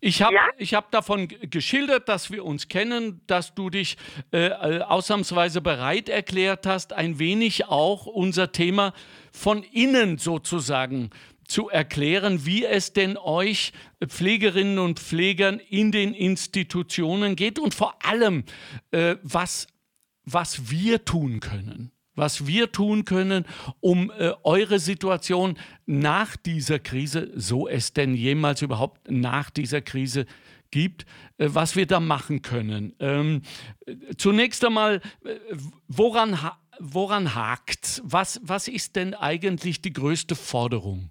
Ich 0.00 0.22
habe 0.22 0.34
ja? 0.34 0.76
hab 0.76 0.90
davon 0.90 1.28
geschildert, 1.28 2.08
dass 2.08 2.32
wir 2.32 2.44
uns 2.44 2.66
kennen, 2.66 3.20
dass 3.28 3.54
du 3.54 3.70
dich 3.70 3.96
äh, 4.32 4.48
äh, 4.48 4.82
ausnahmsweise 4.82 5.60
bereit 5.60 6.08
erklärt 6.08 6.66
hast, 6.66 6.92
ein 6.94 7.20
wenig 7.20 7.68
auch 7.68 8.06
unser 8.06 8.50
Thema 8.50 8.92
von 9.32 9.62
innen 9.62 10.18
sozusagen 10.18 11.10
zu 11.46 11.68
erklären, 11.68 12.44
wie 12.44 12.64
es 12.64 12.92
denn 12.92 13.16
euch 13.16 13.72
Pflegerinnen 14.04 14.80
und 14.80 14.98
Pflegern 14.98 15.60
in 15.60 15.92
den 15.92 16.12
Institutionen 16.12 17.36
geht 17.36 17.60
und 17.60 17.72
vor 17.72 17.94
allem, 18.04 18.44
äh, 18.90 19.14
was, 19.22 19.68
was 20.24 20.70
wir 20.70 21.04
tun 21.04 21.40
können. 21.40 21.92
Was 22.14 22.46
wir 22.46 22.72
tun 22.72 23.04
können, 23.04 23.46
um 23.80 24.10
äh, 24.10 24.32
eure 24.42 24.78
Situation 24.78 25.56
nach 25.86 26.36
dieser 26.36 26.78
Krise, 26.78 27.30
so 27.34 27.68
es 27.68 27.92
denn 27.92 28.14
jemals 28.14 28.62
überhaupt 28.62 29.10
nach 29.10 29.48
dieser 29.48 29.80
Krise 29.80 30.26
gibt, 30.70 31.04
äh, 31.38 31.46
was 31.48 31.76
wir 31.76 31.86
da 31.86 32.00
machen 32.00 32.42
können. 32.42 32.94
Ähm, 33.00 33.42
zunächst 34.18 34.64
einmal, 34.64 35.00
äh, 35.24 35.38
woran, 35.88 36.38
woran 36.78 37.34
hakt 37.34 38.02
was, 38.04 38.40
was 38.42 38.68
ist 38.68 38.96
denn 38.96 39.14
eigentlich 39.14 39.80
die 39.80 39.92
größte 39.92 40.34
Forderung? 40.34 41.10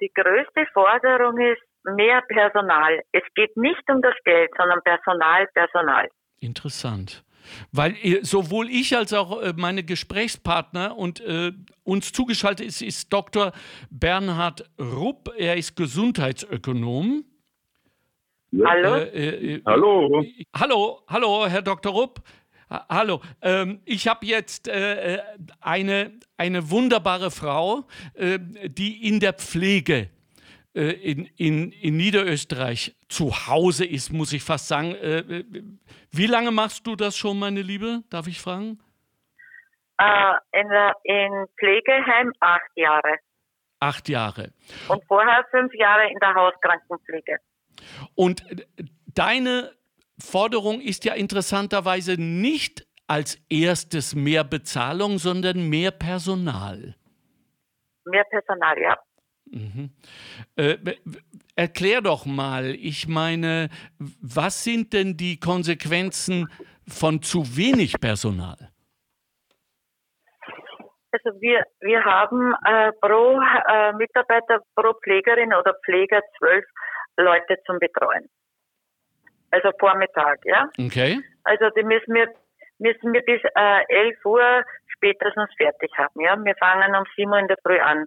Die 0.00 0.12
größte 0.14 0.66
Forderung 0.72 1.38
ist 1.38 1.62
mehr 1.96 2.22
Personal. 2.28 3.02
Es 3.12 3.22
geht 3.34 3.56
nicht 3.56 3.82
um 3.90 4.00
das 4.00 4.14
Geld, 4.24 4.50
sondern 4.56 4.80
Personal, 4.82 5.46
Personal. 5.54 6.08
Interessant. 6.40 7.24
Weil 7.72 7.96
sowohl 8.22 8.68
ich 8.70 8.96
als 8.96 9.12
auch 9.12 9.40
äh, 9.40 9.54
meine 9.56 9.82
Gesprächspartner 9.82 10.96
und 10.96 11.20
äh, 11.20 11.52
uns 11.82 12.12
zugeschaltet 12.12 12.66
ist, 12.66 12.82
ist 12.82 13.12
Dr. 13.12 13.52
Bernhard 13.90 14.68
Rupp. 14.78 15.32
Er 15.36 15.56
ist 15.56 15.76
Gesundheitsökonom. 15.76 17.24
Ja. 18.50 18.68
Hallo. 18.68 18.94
Äh, 18.96 19.54
äh, 19.54 19.62
hallo. 19.64 20.24
Hallo, 20.54 21.02
hallo, 21.08 21.46
Herr 21.46 21.62
Dr. 21.62 21.92
Rupp. 21.92 22.22
Hallo, 22.70 23.22
ähm, 23.40 23.80
ich 23.86 24.08
habe 24.08 24.26
jetzt 24.26 24.68
äh, 24.68 25.14
äh, 25.14 25.22
eine, 25.60 26.12
eine 26.36 26.70
wunderbare 26.70 27.30
Frau, 27.30 27.86
äh, 28.12 28.38
die 28.38 29.08
in 29.08 29.20
der 29.20 29.32
Pflege 29.32 30.10
äh, 30.74 30.90
in, 30.90 31.24
in, 31.36 31.72
in 31.72 31.96
Niederösterreich 31.96 32.94
zu 33.08 33.30
Hause 33.46 33.84
ist, 33.86 34.12
muss 34.12 34.32
ich 34.32 34.42
fast 34.42 34.68
sagen. 34.68 34.94
Äh, 34.94 35.18
äh, 35.18 35.44
wie 36.10 36.26
lange 36.26 36.50
machst 36.50 36.86
du 36.86 36.96
das 36.96 37.16
schon, 37.16 37.38
meine 37.38 37.62
Liebe? 37.62 38.02
Darf 38.10 38.26
ich 38.26 38.40
fragen? 38.40 38.78
in, 40.52 40.70
in 41.02 41.46
Pflegeheim 41.58 42.32
acht 42.38 42.70
Jahre. 42.76 43.18
Acht 43.80 44.08
Jahre. 44.08 44.52
Und 44.88 45.04
vorher 45.06 45.44
fünf 45.50 45.74
Jahre 45.74 46.08
in 46.08 46.18
der 46.20 46.34
Hauskrankenpflege. 46.34 47.38
Und 48.14 48.44
deine 49.06 49.72
Forderung 50.20 50.80
ist 50.80 51.04
ja 51.04 51.14
interessanterweise 51.14 52.14
nicht 52.20 52.86
als 53.06 53.36
erstes 53.48 54.14
mehr 54.14 54.44
Bezahlung, 54.44 55.18
sondern 55.18 55.68
mehr 55.68 55.90
Personal. 55.90 56.94
Mehr 58.04 58.24
Personal, 58.24 58.78
ja. 58.80 58.98
Mhm. 59.46 59.90
Äh, 60.56 60.76
erklär 61.58 62.00
doch 62.00 62.24
mal, 62.26 62.74
ich 62.74 63.08
meine, 63.08 63.68
was 63.98 64.64
sind 64.64 64.92
denn 64.92 65.16
die 65.16 65.38
Konsequenzen 65.38 66.48
von 66.86 67.22
zu 67.22 67.56
wenig 67.56 68.00
Personal? 68.00 68.70
Also 71.10 71.40
wir, 71.40 71.64
wir 71.80 72.04
haben 72.04 72.54
äh, 72.64 72.92
pro 73.00 73.40
äh, 73.40 73.92
Mitarbeiter, 73.94 74.60
pro 74.74 74.92
Pflegerin 75.02 75.52
oder 75.54 75.74
Pfleger 75.84 76.20
zwölf 76.38 76.64
Leute 77.16 77.56
zum 77.66 77.78
Betreuen 77.78 78.28
also 79.50 79.70
Vormittag, 79.78 80.38
ja. 80.44 80.68
Okay. 80.78 81.18
Also 81.44 81.70
die 81.70 81.82
müssen 81.82 82.14
wir, 82.14 82.28
müssen 82.78 83.12
wir 83.12 83.22
bis 83.22 83.40
äh, 83.54 83.84
11 83.88 84.24
Uhr 84.24 84.62
spätestens 84.94 85.50
fertig 85.56 85.90
haben, 85.96 86.20
ja. 86.20 86.36
Wir 86.36 86.54
fangen 86.56 86.94
um 86.94 87.04
7 87.16 87.30
Uhr 87.30 87.38
in 87.38 87.48
der 87.48 87.58
Früh 87.64 87.78
an. 87.78 88.06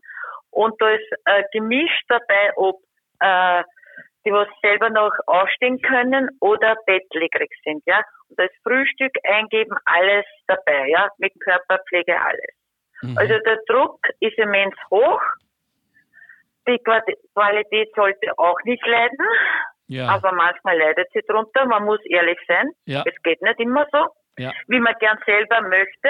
Und 0.52 0.80
da 0.82 0.90
ist 0.90 1.12
äh, 1.26 1.44
gemischt 1.54 2.06
dabei, 2.10 2.52
ob 2.56 2.82
äh, 3.22 3.64
die 4.26 4.32
was 4.32 4.48
selber 4.62 4.90
noch 4.90 5.12
aufstehen 5.26 5.82
können 5.82 6.30
oder 6.40 6.76
bettlägerig 6.86 7.52
sind, 7.64 7.84
ja. 7.86 8.04
Und 8.30 8.40
das 8.40 8.52
Frühstück 8.64 9.14
eingeben, 9.24 9.76
alles 9.86 10.26
dabei, 10.48 10.88
ja, 10.90 11.10
mit 11.18 11.34
Körperpflege 11.40 12.20
alles. 12.22 12.56
Mhm. 13.02 13.18
Also 13.18 13.34
der 13.40 13.60
Druck 13.68 14.00
ist 14.20 14.38
immens 14.38 14.76
hoch. 14.92 15.22
Die 16.68 16.80
Qualität 17.34 17.90
sollte 17.96 18.38
auch 18.38 18.60
nicht 18.64 18.86
leiden. 18.86 19.26
Ja. 19.88 20.08
Aber 20.08 20.32
manchmal 20.32 20.78
leidet 20.78 21.08
sie 21.12 21.22
drunter. 21.28 21.66
Man 21.66 21.84
muss 21.84 22.00
ehrlich 22.06 22.40
sein. 22.48 22.70
Ja. 22.86 23.04
Es 23.06 23.22
geht 23.24 23.42
nicht 23.42 23.60
immer 23.60 23.86
so, 23.92 24.08
ja. 24.38 24.52
wie 24.68 24.80
man 24.80 24.94
gern 25.00 25.18
selber 25.26 25.62
möchte. 25.62 26.10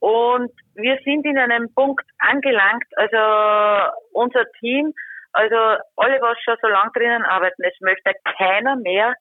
Und 0.00 0.50
wir 0.74 0.98
sind 1.04 1.24
in 1.24 1.38
einem 1.38 1.72
Punkt 1.72 2.04
angelangt, 2.18 2.84
also 2.96 3.90
unser 4.12 4.44
Team, 4.60 4.92
also 5.34 5.56
alle, 5.96 6.20
was 6.20 6.38
schon 6.44 6.56
so 6.62 6.68
lang 6.68 6.92
drinnen 6.92 7.24
arbeiten, 7.24 7.62
es 7.64 7.78
möchte 7.80 8.12
keiner 8.38 8.76
mehr 8.76 9.14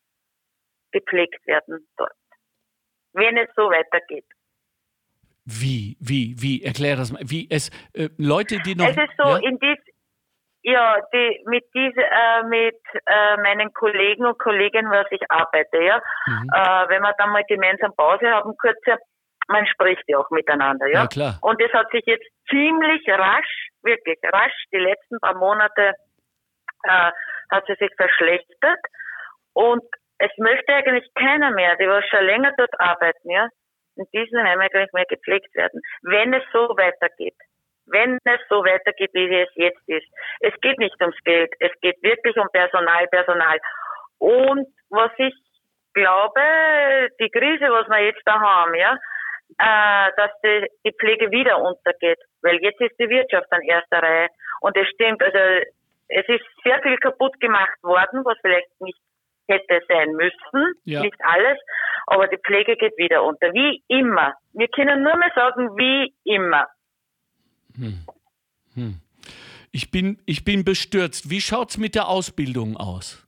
gepflegt 0.92 1.46
werden 1.48 1.88
dort. 1.98 2.14
Wenn 3.14 3.38
es 3.38 3.50
so 3.56 3.64
weitergeht. 3.64 4.26
Wie, 5.46 5.98
wie, 6.00 6.36
wie, 6.38 6.64
erklär 6.64 6.96
das 6.96 7.12
mal. 7.12 7.22
Wie, 7.26 7.48
es, 7.50 7.70
äh, 7.94 8.10
Leute, 8.18 8.60
die 8.60 8.76
noch. 8.76 8.88
Es 8.88 8.96
ist 8.96 9.18
so, 9.18 9.30
ja? 9.30 9.38
in 9.38 9.60
dies, 9.60 9.78
ja, 10.62 11.02
die, 11.14 11.44
mit 11.46 11.66
diese, 11.74 12.02
äh, 12.02 12.44
mit 12.44 12.80
äh, 13.06 13.38
meinen 13.38 13.74
Kollegen 13.74 14.26
und 14.26 14.40
Kolleginnen, 14.40 14.90
was 14.90 15.08
ich 15.12 15.22
arbeite, 15.30 15.84
ja. 15.84 16.02
Mhm. 16.28 16.50
Äh, 16.54 16.90
wenn 16.90 17.02
wir 17.02 17.14
dann 17.18 17.32
mal 17.32 17.44
gemeinsam 17.44 17.94
Pause 17.96 18.28
haben, 18.30 18.56
kurze, 18.58 19.00
man 19.48 19.66
spricht 19.68 20.04
ja 20.08 20.20
auch 20.20 20.30
miteinander, 20.30 20.88
ja. 20.88 21.02
ja 21.02 21.08
klar. 21.08 21.38
Und 21.42 21.62
es 21.62 21.72
hat 21.74 21.90
sich 21.92 22.04
jetzt 22.06 22.26
ziemlich 22.50 23.08
rasch, 23.08 23.70
wirklich 23.82 24.20
rasch, 24.32 24.54
die 24.72 24.80
letzten 24.80 25.20
paar 25.20 25.36
Monate 25.36 25.94
äh, 26.84 27.12
hat 27.52 27.66
sie 27.68 27.76
sich 27.76 27.92
verschlechtert. 27.98 28.80
Und 29.54 29.84
es 30.18 30.32
möchte 30.38 30.74
eigentlich 30.74 31.08
keiner 31.16 31.52
mehr, 31.52 31.76
die 31.76 31.88
was 31.88 32.06
schon 32.08 32.26
länger 32.26 32.52
dort 32.58 32.80
arbeiten, 32.80 33.30
ja, 33.30 33.48
in 33.96 34.06
diesen 34.14 34.42
Heimen 34.44 34.62
eigentlich 34.62 34.94
mehr 34.94 35.06
gepflegt 35.06 35.54
werden, 35.56 35.82
wenn 36.02 36.34
es 36.34 36.44
so 36.52 36.70
weitergeht. 36.78 37.36
Wenn 37.86 38.18
es 38.24 38.40
so 38.50 38.64
weitergeht, 38.64 39.12
wie 39.14 39.42
es 39.42 39.50
jetzt 39.56 39.84
ist. 39.88 40.08
Es 40.40 40.54
geht 40.62 40.80
nicht 40.80 41.00
ums 41.02 41.18
Geld, 41.26 41.52
es 41.60 41.72
geht 41.82 42.02
wirklich 42.02 42.36
um 42.38 42.48
Personal, 42.54 43.08
Personal. 43.08 43.60
Und 44.20 44.68
was 44.90 45.12
ich 45.18 45.36
glaube, 45.94 46.42
die 47.20 47.30
Krise, 47.30 47.66
was 47.70 47.88
wir 47.90 48.06
jetzt 48.06 48.22
da 48.26 48.40
haben, 48.40 48.74
ja, 48.76 48.98
äh, 49.58 50.10
dass 50.18 50.32
die, 50.44 50.68
die 50.86 50.94
Pflege 51.00 51.32
wieder 51.32 51.62
untergeht, 51.62 52.20
weil 52.42 52.58
jetzt 52.62 52.82
ist 52.82 52.96
die 53.00 53.10
Wirtschaft 53.10 53.52
an 53.52 53.62
erster 53.62 54.02
Reihe. 54.02 54.28
Und 54.62 54.76
es 54.78 54.88
stimmt, 54.90 55.22
also 55.22 55.38
es 56.08 56.28
ist 56.28 56.46
sehr 56.64 56.82
viel 56.82 56.98
kaputt 56.98 57.40
gemacht 57.40 57.82
worden, 57.82 58.24
was 58.26 58.38
vielleicht 58.42 58.70
nicht 58.82 59.00
hätte 59.48 59.82
sein 59.88 60.12
müssen, 60.14 60.74
ja. 60.86 61.02
nicht 61.02 61.20
alles, 61.20 61.60
aber 62.08 62.28
die 62.28 62.38
Pflege 62.38 62.76
geht 62.78 62.98
wieder 62.98 63.24
unter, 63.24 63.54
wie 63.54 63.84
immer. 63.88 64.34
Wir 64.54 64.68
können 64.70 65.04
nur 65.04 65.18
mehr 65.18 65.32
sagen, 65.36 65.70
wie 65.78 66.14
immer. 66.24 66.68
Hm. 67.76 68.06
Hm. 68.76 69.02
Ich, 69.72 69.92
bin, 69.92 70.22
ich 70.26 70.46
bin 70.46 70.64
bestürzt. 70.64 71.30
Wie 71.30 71.42
schaut 71.42 71.72
es 71.72 71.78
mit 71.78 71.96
der 71.96 72.08
Ausbildung 72.08 72.78
aus? 72.78 73.23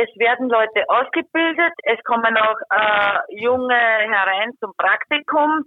Es 0.00 0.08
werden 0.18 0.48
Leute 0.48 0.82
ausgebildet, 0.88 1.74
es 1.82 2.02
kommen 2.04 2.34
auch 2.38 2.56
äh, 2.70 3.18
Junge 3.36 3.74
herein 3.74 4.52
zum 4.58 4.72
Praktikum 4.78 5.66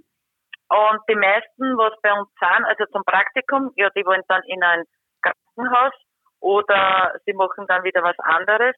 und 0.69 0.99
die 1.07 1.15
meisten, 1.15 1.77
was 1.77 1.93
bei 2.01 2.11
uns 2.13 2.29
sind, 2.39 2.65
also 2.65 2.83
zum 2.91 3.03
Praktikum, 3.03 3.71
ja, 3.75 3.91
die 3.95 4.03
wollen 4.03 4.23
dann 4.27 4.41
in 4.47 4.63
ein 4.63 4.85
Krankenhaus 5.21 5.93
oder 6.39 7.13
sie 7.27 7.33
machen 7.33 7.67
dann 7.67 7.83
wieder 7.83 8.01
was 8.01 8.17
anderes. 8.19 8.75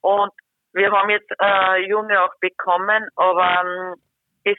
Und 0.00 0.32
wir 0.72 0.90
haben 0.90 1.10
jetzt 1.10 1.30
äh, 1.40 1.86
Junge 1.86 2.20
auch 2.20 2.34
bekommen, 2.40 3.08
aber 3.14 3.62
ähm, 3.62 3.94
das 4.44 4.56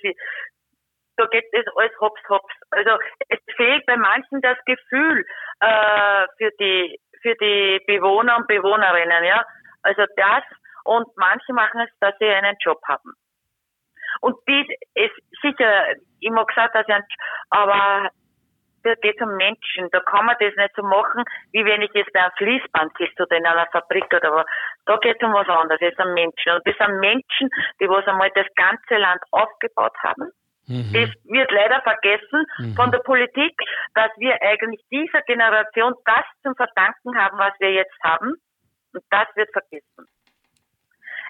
da 1.17 1.25
geht 1.25 1.47
es 1.51 1.65
alles 1.75 1.91
hops 1.99 2.21
hops. 2.29 2.55
Also 2.71 2.91
es 3.27 3.39
fehlt 3.57 3.85
bei 3.87 3.97
manchen 3.97 4.39
das 4.39 4.57
Gefühl 4.65 5.25
äh, 5.59 6.27
für 6.37 6.51
die 6.61 6.97
für 7.21 7.35
die 7.35 7.81
Bewohner 7.85 8.37
und 8.37 8.47
Bewohnerinnen, 8.47 9.25
ja. 9.25 9.43
Also 9.83 10.03
das 10.15 10.43
und 10.83 11.07
manche 11.17 11.53
machen 11.53 11.81
es, 11.81 11.89
dass 11.99 12.15
sie 12.19 12.27
einen 12.27 12.55
Job 12.59 12.79
haben. 12.87 13.13
Und 14.21 14.35
die 14.47 14.77
ist 14.95 15.15
sicher, 15.41 15.95
ich 16.19 16.31
mag 16.31 16.47
gesagt, 16.47 16.75
dass 16.75 16.87
ich 16.87 16.93
einen, 16.93 17.05
aber 17.49 18.09
da 18.83 18.95
geht 18.95 19.15
es 19.19 19.21
um 19.21 19.35
Menschen. 19.35 19.89
Da 19.91 19.99
kann 20.01 20.25
man 20.25 20.35
das 20.39 20.55
nicht 20.55 20.75
so 20.75 20.83
machen, 20.83 21.23
wie 21.51 21.65
wenn 21.65 21.81
ich 21.81 21.91
jetzt 21.93 22.13
bei 22.13 22.21
einem 22.21 22.31
Fließband 22.37 22.97
sitze 22.97 23.23
oder 23.23 23.37
in 23.37 23.45
einer 23.45 23.67
Fabrik 23.71 24.05
oder 24.13 24.33
was. 24.33 24.45
Da 24.85 24.97
geht 24.97 25.17
es 25.19 25.27
um 25.27 25.33
was 25.33 25.47
anderes. 25.47 25.81
Es 25.81 25.91
ist 25.91 25.99
um 25.99 26.13
Menschen. 26.13 26.53
Und 26.53 26.65
das 26.65 26.75
sind 26.77 26.99
Menschen, 26.99 27.49
die 27.79 27.89
was 27.89 28.07
einmal 28.07 28.31
das 28.35 28.47
ganze 28.55 28.95
Land 28.97 29.21
aufgebaut 29.31 29.95
haben. 30.01 30.31
Mhm. 30.67 30.93
Das 30.93 31.09
wird 31.25 31.51
leider 31.51 31.81
vergessen 31.81 32.45
mhm. 32.59 32.75
von 32.75 32.91
der 32.91 32.99
Politik, 32.99 33.53
dass 33.95 34.11
wir 34.17 34.41
eigentlich 34.41 34.81
dieser 34.91 35.21
Generation 35.23 35.93
das 36.05 36.25
zum 36.43 36.55
Verdanken 36.55 37.17
haben, 37.17 37.37
was 37.37 37.53
wir 37.59 37.71
jetzt 37.73 37.97
haben. 38.03 38.35
Und 38.93 39.03
das 39.09 39.27
wird 39.35 39.49
vergessen. 39.51 40.07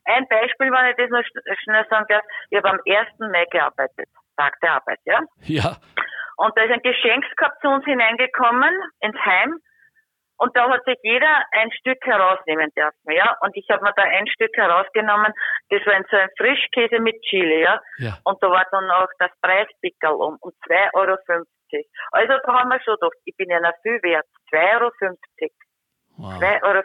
Ein 0.06 0.28
Beispiel, 0.28 0.72
wenn 0.72 0.90
ich 0.90 0.96
das 0.98 1.10
noch 1.10 1.24
schnell 1.64 1.86
sagen 1.90 2.06
darf, 2.10 2.24
ich 2.50 2.58
habe 2.58 2.70
am 2.70 2.80
1. 2.86 3.32
Mai 3.32 3.46
gearbeitet, 3.52 4.10
Tag 4.38 4.60
der 4.62 4.74
Arbeit, 4.74 5.00
ja? 5.06 5.22
Ja. 5.42 5.78
Und 6.38 6.58
da 6.58 6.64
ist 6.64 6.72
ein 6.72 6.82
Geschenkskorb 6.82 7.54
zu 7.62 7.68
uns 7.68 7.86
hineingekommen, 7.86 8.74
ins 9.02 9.18
Heim. 9.26 9.60
Und 10.38 10.56
da 10.56 10.70
hat 10.70 10.86
sich 10.86 10.96
jeder 11.04 11.44
ein 11.52 11.70
Stück 11.74 12.00
herausnehmen 12.06 12.72
dürfen, 12.76 13.12
ja. 13.12 13.36
Und 13.42 13.56
ich 13.58 13.68
habe 13.70 13.84
mir 13.84 13.92
da 13.98 14.04
ein 14.04 14.26
Stück 14.28 14.56
herausgenommen, 14.56 15.34
das 15.70 15.86
war 15.86 16.02
so 16.10 16.16
ein 16.16 16.30
Frischkäse 16.38 17.02
mit 17.02 17.22
Chili, 17.24 17.62
ja. 17.64 17.82
ja. 17.98 18.18
Und 18.24 18.42
da 18.42 18.50
war 18.50 18.66
dann 18.72 18.90
auch 18.90 19.10
das 19.20 19.32
Preispickel 19.42 20.12
um, 20.12 20.38
um 20.40 20.52
2,50 20.66 20.94
Euro. 20.94 21.18
Also 22.12 22.34
da 22.46 22.54
haben 22.54 22.70
wir 22.70 22.82
schon 22.82 22.96
gedacht, 22.96 23.18
ich 23.26 23.36
bin 23.36 23.50
ja 23.50 23.60
noch 23.60 23.74
viel 23.82 24.02
wert. 24.02 24.26
2,50 24.52 24.80
Euro. 24.80 24.92
Wow. 26.16 26.42
2,50 26.42 26.64
Euro. 26.64 26.84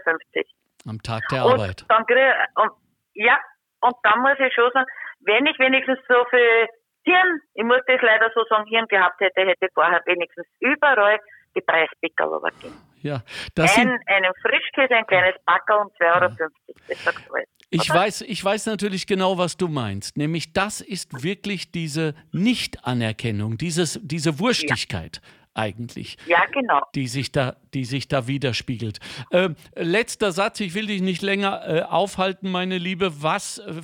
Am 0.86 1.00
Tag 1.02 1.22
der 1.30 1.42
Arbeit. 1.42 1.82
Und 1.82 1.90
dann 1.90 2.06
krieg, 2.06 2.32
und, 2.56 2.70
ja, 3.14 3.38
und 3.80 3.94
dann 4.02 4.20
muss 4.20 4.38
ich 4.38 4.52
schon 4.54 4.70
sagen, 4.72 4.86
wenn 5.20 5.46
ich 5.46 5.58
wenigstens 5.58 5.98
so 6.08 6.24
viel 6.30 6.68
Hirn, 7.04 7.40
ich 7.54 7.64
muss 7.64 7.80
das 7.86 8.00
leider 8.00 8.30
so 8.34 8.44
sagen, 8.48 8.66
Hirn 8.66 8.86
gehabt 8.88 9.20
hätte, 9.20 9.42
hätte 9.42 9.68
vorher 9.74 10.02
wenigstens 10.06 10.46
überall 10.60 11.18
die 11.54 11.60
Preispickel 11.60 12.26
gegeben. 12.42 12.76
Ja, 13.00 13.22
das 13.54 13.76
ein, 13.76 13.98
einen 14.06 14.32
Frischkäse, 14.40 14.94
ein 14.94 15.06
kleines 15.06 15.34
Backel 15.44 15.76
um 15.76 15.88
2,50 16.00 16.14
Euro. 16.14 16.34
Ja. 16.38 16.48
Das 16.88 17.04
sagt 17.04 17.30
alles. 17.30 17.48
Ich 17.70 17.90
weiß, 17.90 18.20
ich 18.22 18.44
weiß 18.44 18.66
natürlich 18.66 19.06
genau, 19.06 19.36
was 19.36 19.56
du 19.56 19.68
meinst. 19.68 20.16
Nämlich, 20.16 20.52
das 20.52 20.80
ist 20.80 21.22
wirklich 21.22 21.70
diese 21.72 22.14
Nicht-Anerkennung, 22.32 23.58
diese 23.58 24.38
Wurstigkeit. 24.38 25.20
Ja 25.22 25.43
eigentlich. 25.54 26.18
Ja, 26.26 26.44
genau. 26.46 26.80
Die 26.94 27.06
sich 27.06 27.32
da, 27.32 27.56
die 27.72 27.84
sich 27.84 28.08
da 28.08 28.26
widerspiegelt. 28.26 28.98
Äh, 29.30 29.50
letzter 29.76 30.32
Satz, 30.32 30.60
ich 30.60 30.74
will 30.74 30.86
dich 30.86 31.00
nicht 31.00 31.22
länger 31.22 31.62
äh, 31.66 31.82
aufhalten, 31.82 32.50
meine 32.50 32.78
Liebe. 32.78 33.22
Was, 33.22 33.58
äh, 33.58 33.82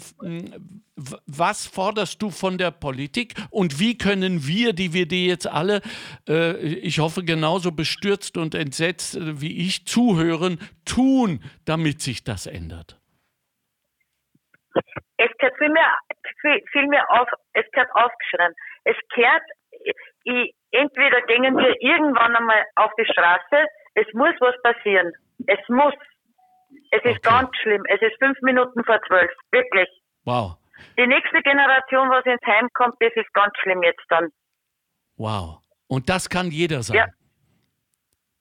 was 1.27 1.67
forderst 1.67 2.21
du 2.21 2.31
von 2.31 2.59
der 2.59 2.71
Politik 2.71 3.35
und 3.51 3.81
wie 3.81 3.97
können 3.97 4.47
wir, 4.47 4.73
die 4.73 4.93
wir 4.93 5.07
dir 5.07 5.27
jetzt 5.27 5.47
alle, 5.47 5.81
äh, 6.29 6.57
ich 6.59 6.99
hoffe 6.99 7.25
genauso 7.25 7.73
bestürzt 7.73 8.37
und 8.37 8.55
entsetzt 8.55 9.17
äh, 9.17 9.41
wie 9.41 9.67
ich, 9.67 9.87
zuhören, 9.87 10.59
tun, 10.85 11.43
damit 11.65 12.03
sich 12.03 12.25
das 12.25 12.47
ändert? 12.47 13.01
Es 15.17 15.31
gehört 15.39 15.57
viel 15.59 15.71
mehr, 15.71 15.97
viel, 16.41 16.63
viel 16.73 16.87
mehr 16.89 17.05
auf, 17.11 17.29
es 17.53 17.65
gehört 17.73 17.91
aufgeschrieben. 17.95 18.55
Es 18.85 18.97
gehört, 19.15 19.43
ich, 20.25 20.55
entweder 20.73 21.23
gehen 21.23 21.57
wir 21.57 21.83
irgendwann 21.83 22.37
einmal 22.37 22.65
auf 22.77 22.91
die 22.99 23.05
Straße, 23.05 23.67
es 23.95 24.07
muss 24.15 24.35
was 24.41 24.55
passieren. 24.63 25.13
Es 25.47 25.59
muss. 25.69 25.95
Es 26.93 27.03
ist 27.05 27.19
okay. 27.19 27.21
ganz 27.23 27.51
schlimm. 27.63 27.83
Es 27.89 28.01
ist 28.01 28.17
fünf 28.19 28.41
Minuten 28.43 28.85
vor 28.85 29.01
zwölf. 29.07 29.31
Wirklich. 29.51 29.89
Wow. 30.25 30.57
Die 30.99 31.07
nächste 31.07 31.43
Generation, 31.43 32.09
was 32.11 32.25
ins 32.25 32.41
Heim 32.47 32.69
kommt, 32.75 32.95
das 33.01 33.13
ist 33.15 33.33
ganz 33.35 33.53
schlimm 33.63 33.83
jetzt 33.83 34.05
dann. 34.09 34.29
Wow. 35.17 35.61
Und 35.89 36.09
das 36.09 36.29
kann 36.29 36.51
jeder 36.51 36.83
sein. 36.83 36.97
Ja. 36.97 37.07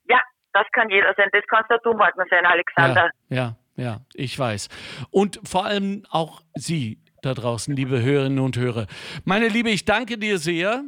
Ja, 0.08 0.22
das 0.54 0.66
kann 0.72 0.90
jeder 0.90 1.14
sein. 1.16 1.30
Das 1.32 1.44
kannst 1.48 1.72
auch 1.72 1.82
du 1.84 1.94
morgen 1.94 2.24
sein, 2.30 2.46
Alexander. 2.46 3.10
Ja, 3.30 3.56
ja, 3.76 3.84
ja, 3.84 3.98
ich 4.14 4.38
weiß. 4.38 4.70
Und 5.12 5.40
vor 5.44 5.66
allem 5.66 6.06
auch 6.10 6.42
Sie 6.56 7.00
da 7.22 7.34
draußen, 7.34 7.76
liebe 7.76 8.02
Hörerinnen 8.02 8.40
und 8.40 8.58
Hörer. 8.58 8.88
Meine 9.26 9.48
Liebe, 9.48 9.70
ich 9.70 9.86
danke 9.86 10.18
dir 10.18 10.38
sehr 10.38 10.84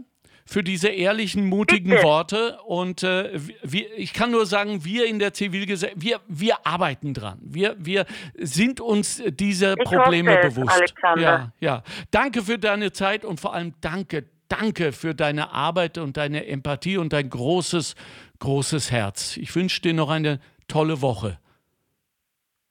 für 0.45 0.63
diese 0.63 0.89
ehrlichen, 0.89 1.45
mutigen 1.45 1.91
Bitte. 1.91 2.03
Worte. 2.03 2.59
Und 2.65 3.03
äh, 3.03 3.31
wir, 3.63 3.97
ich 3.97 4.13
kann 4.13 4.31
nur 4.31 4.45
sagen, 4.45 4.83
wir 4.83 5.05
in 5.05 5.19
der 5.19 5.33
Zivilgesellschaft, 5.33 6.01
wir, 6.01 6.19
wir 6.27 6.65
arbeiten 6.65 7.13
dran. 7.13 7.39
Wir, 7.41 7.75
wir 7.77 8.05
sind 8.35 8.81
uns 8.81 9.21
dieser 9.25 9.75
ich 9.77 9.83
Probleme 9.83 10.37
hoffe, 10.37 10.49
bewusst. 10.49 10.75
Alexander. 10.75 11.21
Ja, 11.21 11.51
ja. 11.59 11.83
Danke 12.11 12.41
für 12.41 12.57
deine 12.57 12.91
Zeit 12.91 13.25
und 13.25 13.39
vor 13.39 13.53
allem 13.53 13.73
danke, 13.81 14.25
danke 14.47 14.91
für 14.91 15.13
deine 15.13 15.51
Arbeit 15.51 15.97
und 15.97 16.17
deine 16.17 16.45
Empathie 16.47 16.97
und 16.97 17.13
dein 17.13 17.29
großes, 17.29 17.95
großes 18.39 18.91
Herz. 18.91 19.37
Ich 19.37 19.55
wünsche 19.55 19.81
dir 19.81 19.93
noch 19.93 20.09
eine 20.09 20.39
tolle 20.67 21.01
Woche. 21.01 21.39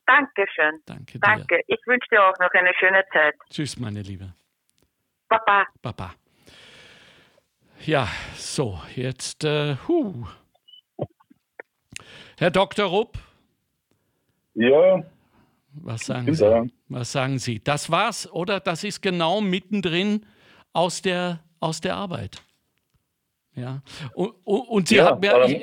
Dankeschön. 0.07 0.81
Danke 0.87 1.13
dir. 1.13 1.21
Danke. 1.21 1.61
Ich 1.69 1.81
wünsche 1.87 2.09
dir 2.11 2.23
auch 2.25 2.39
noch 2.41 2.51
eine 2.53 2.73
schöne 2.79 3.05
Zeit. 3.13 3.35
Tschüss, 3.49 3.79
meine 3.79 4.03
Liebe. 4.03 4.35
Papa. 5.29 5.67
Papa. 5.81 6.15
Ja, 7.87 8.09
so, 8.37 8.79
jetzt, 8.95 9.43
äh, 9.43 9.77
huh. 9.89 10.27
Herr 12.39 12.51
Dr. 12.51 12.85
Rupp. 12.87 13.19
Ja. 14.55 15.03
Was 15.73 16.03
sagen 16.03 16.35
Sie? 16.35 16.45
Da. 16.45 16.65
Was 16.89 17.13
sagen 17.13 17.39
Sie? 17.39 17.59
Das 17.63 17.91
war's, 17.91 18.31
oder? 18.31 18.61
Das 18.61 18.85
ist 18.85 19.01
genau 19.01 19.41
mittendrin 19.41 20.27
aus 20.75 21.01
der, 21.01 21.41
aus 21.59 21.81
der 21.81 21.97
Arbeit. 21.97 22.43
Ja, 23.57 23.83
und, 24.15 24.31
und 24.45 24.89
sie 24.89 24.97
ja, 24.97 25.07
hat 25.07 25.21
mir, 25.21 25.45
ich, 25.45 25.61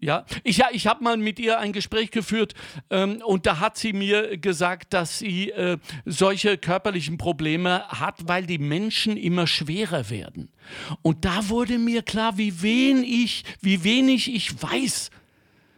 ja, 0.00 0.24
ich, 0.42 0.56
ja, 0.56 0.68
ich 0.72 0.86
habe 0.86 1.04
mal 1.04 1.18
mit 1.18 1.38
ihr 1.38 1.58
ein 1.58 1.72
Gespräch 1.72 2.10
geführt 2.10 2.54
ähm, 2.88 3.20
und 3.22 3.44
da 3.44 3.60
hat 3.60 3.76
sie 3.76 3.92
mir 3.92 4.38
gesagt, 4.38 4.94
dass 4.94 5.18
sie 5.18 5.50
äh, 5.50 5.76
solche 6.06 6.56
körperlichen 6.56 7.18
Probleme 7.18 7.86
hat, 7.88 8.26
weil 8.26 8.46
die 8.46 8.58
Menschen 8.58 9.18
immer 9.18 9.46
schwerer 9.46 10.08
werden. 10.08 10.50
Und 11.02 11.26
da 11.26 11.50
wurde 11.50 11.78
mir 11.78 12.02
klar, 12.02 12.38
wie 12.38 12.62
wenig, 12.62 13.44
wie 13.60 13.84
wenig 13.84 14.34
ich 14.34 14.62
weiß 14.62 15.10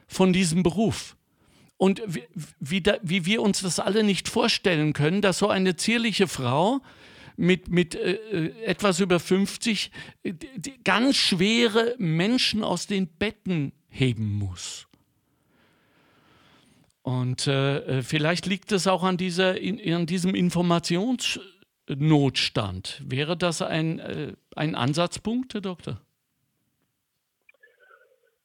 von 0.07 0.33
diesem 0.33 0.63
Beruf. 0.63 1.17
Und 1.77 2.03
wie, 2.07 2.23
wie, 2.61 2.81
da, 2.83 2.99
wie 3.03 3.27
wir 3.27 3.43
uns 3.43 3.63
das 3.63 3.81
alle 3.81 4.05
nicht 4.05 4.29
vorstellen 4.29 4.93
können, 4.93 5.21
dass 5.23 5.39
so 5.39 5.49
eine 5.49 5.75
zierliche 5.75 6.29
Frau 6.29 6.81
mit, 7.43 7.69
mit 7.69 7.95
äh, 7.95 8.13
äh 8.13 8.65
etwas 8.65 9.01
über 9.01 9.21
50 9.21 9.91
äh, 10.23 10.33
ganz 10.85 11.17
schwere 11.17 11.97
Menschen 11.99 12.63
aus 12.63 12.87
den 12.87 13.09
Betten 13.09 13.73
heben 13.89 14.39
muss. 14.39 14.87
Und 17.03 17.49
äh, 17.49 17.99
äh, 17.99 18.03
vielleicht 18.03 18.47
liegt 18.47 18.71
es 18.71 18.87
auch 18.87 19.03
an, 19.03 19.17
dieser, 19.17 19.61
in, 19.61 19.81
an 19.93 20.07
diesem 20.07 20.37
Informationsnotstand. 20.37 23.03
Wäre 23.05 23.37
das 23.37 23.61
ein, 23.61 23.99
äh, 23.99 24.35
ein 24.55 24.77
Ansatzpunkt, 24.77 25.55
Herr 25.55 25.63
Doktor? 25.63 26.01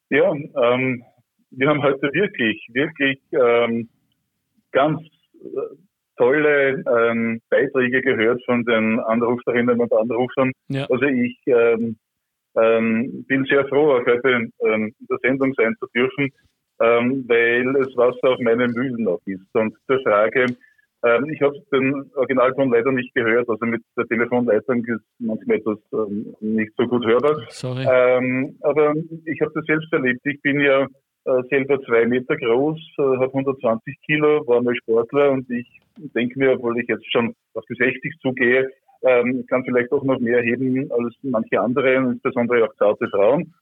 Ja, 0.09 0.33
ähm, 0.33 1.03
wir 1.51 1.69
haben 1.69 1.83
heute 1.83 2.11
wirklich, 2.13 2.67
wirklich 2.73 3.19
ähm, 3.31 3.89
ganz 4.71 5.01
tolle 6.17 6.83
ähm, 6.85 7.41
Beiträge 7.49 8.01
gehört 8.01 8.43
von 8.45 8.63
den 8.65 8.99
Anruferinnen 8.99 9.79
und 9.79 9.93
Anrufern. 9.93 10.51
Ja. 10.69 10.85
Also 10.89 11.05
ich 11.05 11.37
ähm, 11.47 11.97
ähm, 12.57 13.25
bin 13.27 13.45
sehr 13.45 13.67
froh, 13.67 13.93
auch 13.93 14.05
heute 14.05 14.49
ähm, 14.61 14.93
in 14.99 15.07
der 15.09 15.17
Sendung 15.21 15.53
sein 15.55 15.75
zu 15.79 15.87
dürfen, 15.95 16.31
ähm, 16.81 17.25
weil 17.27 17.75
es 17.77 17.95
Wasser 17.95 18.33
auf 18.33 18.39
meinen 18.39 18.71
Mühlen 18.71 19.03
noch 19.03 19.21
ist. 19.25 19.53
Und 19.53 19.75
zur 19.87 20.01
Frage, 20.01 20.45
ähm, 21.03 21.29
ich 21.29 21.41
habe 21.41 21.55
den 21.71 22.09
Originalton 22.15 22.71
leider 22.71 22.91
nicht 22.91 23.13
gehört, 23.13 23.47
also 23.47 23.65
mit 23.65 23.81
der 23.95 24.05
Telefonleitung 24.05 24.83
ist 24.85 25.05
manchmal 25.19 25.57
etwas 25.57 25.77
ähm, 25.93 26.35
nicht 26.39 26.71
so 26.77 26.87
gut 26.87 27.05
hörbar. 27.05 27.37
Sorry. 27.49 27.85
Ähm, 27.89 28.57
aber 28.61 28.93
ich 29.25 29.39
habe 29.41 29.51
das 29.53 29.65
selbst 29.65 29.93
erlebt. 29.93 30.21
Ich 30.23 30.41
bin 30.41 30.59
ja 30.59 30.87
äh, 31.25 31.43
selber 31.49 31.79
zwei 31.83 32.05
Meter 32.05 32.35
groß, 32.35 32.79
äh, 32.97 33.01
habe 33.01 33.27
120 33.27 33.95
Kilo, 34.05 34.47
war 34.47 34.61
mal 34.61 34.75
Sportler 34.75 35.31
und 35.31 35.49
ich 35.51 35.67
denke 35.97 36.39
mir, 36.39 36.53
obwohl 36.53 36.79
ich 36.79 36.87
jetzt 36.87 37.11
schon 37.11 37.33
auf 37.53 37.63
die 37.69 37.75
60 37.75 38.13
zugehe, 38.21 38.69
ähm, 39.03 39.45
kann 39.47 39.63
vielleicht 39.63 39.91
auch 39.91 40.03
noch 40.03 40.19
mehr 40.19 40.41
heben 40.41 40.91
als 40.91 41.15
manche 41.21 41.59
andere, 41.59 41.95
insbesondere 41.95 42.65
auch 42.65 42.75
zarte 42.75 43.07
Frauen. 43.09 43.53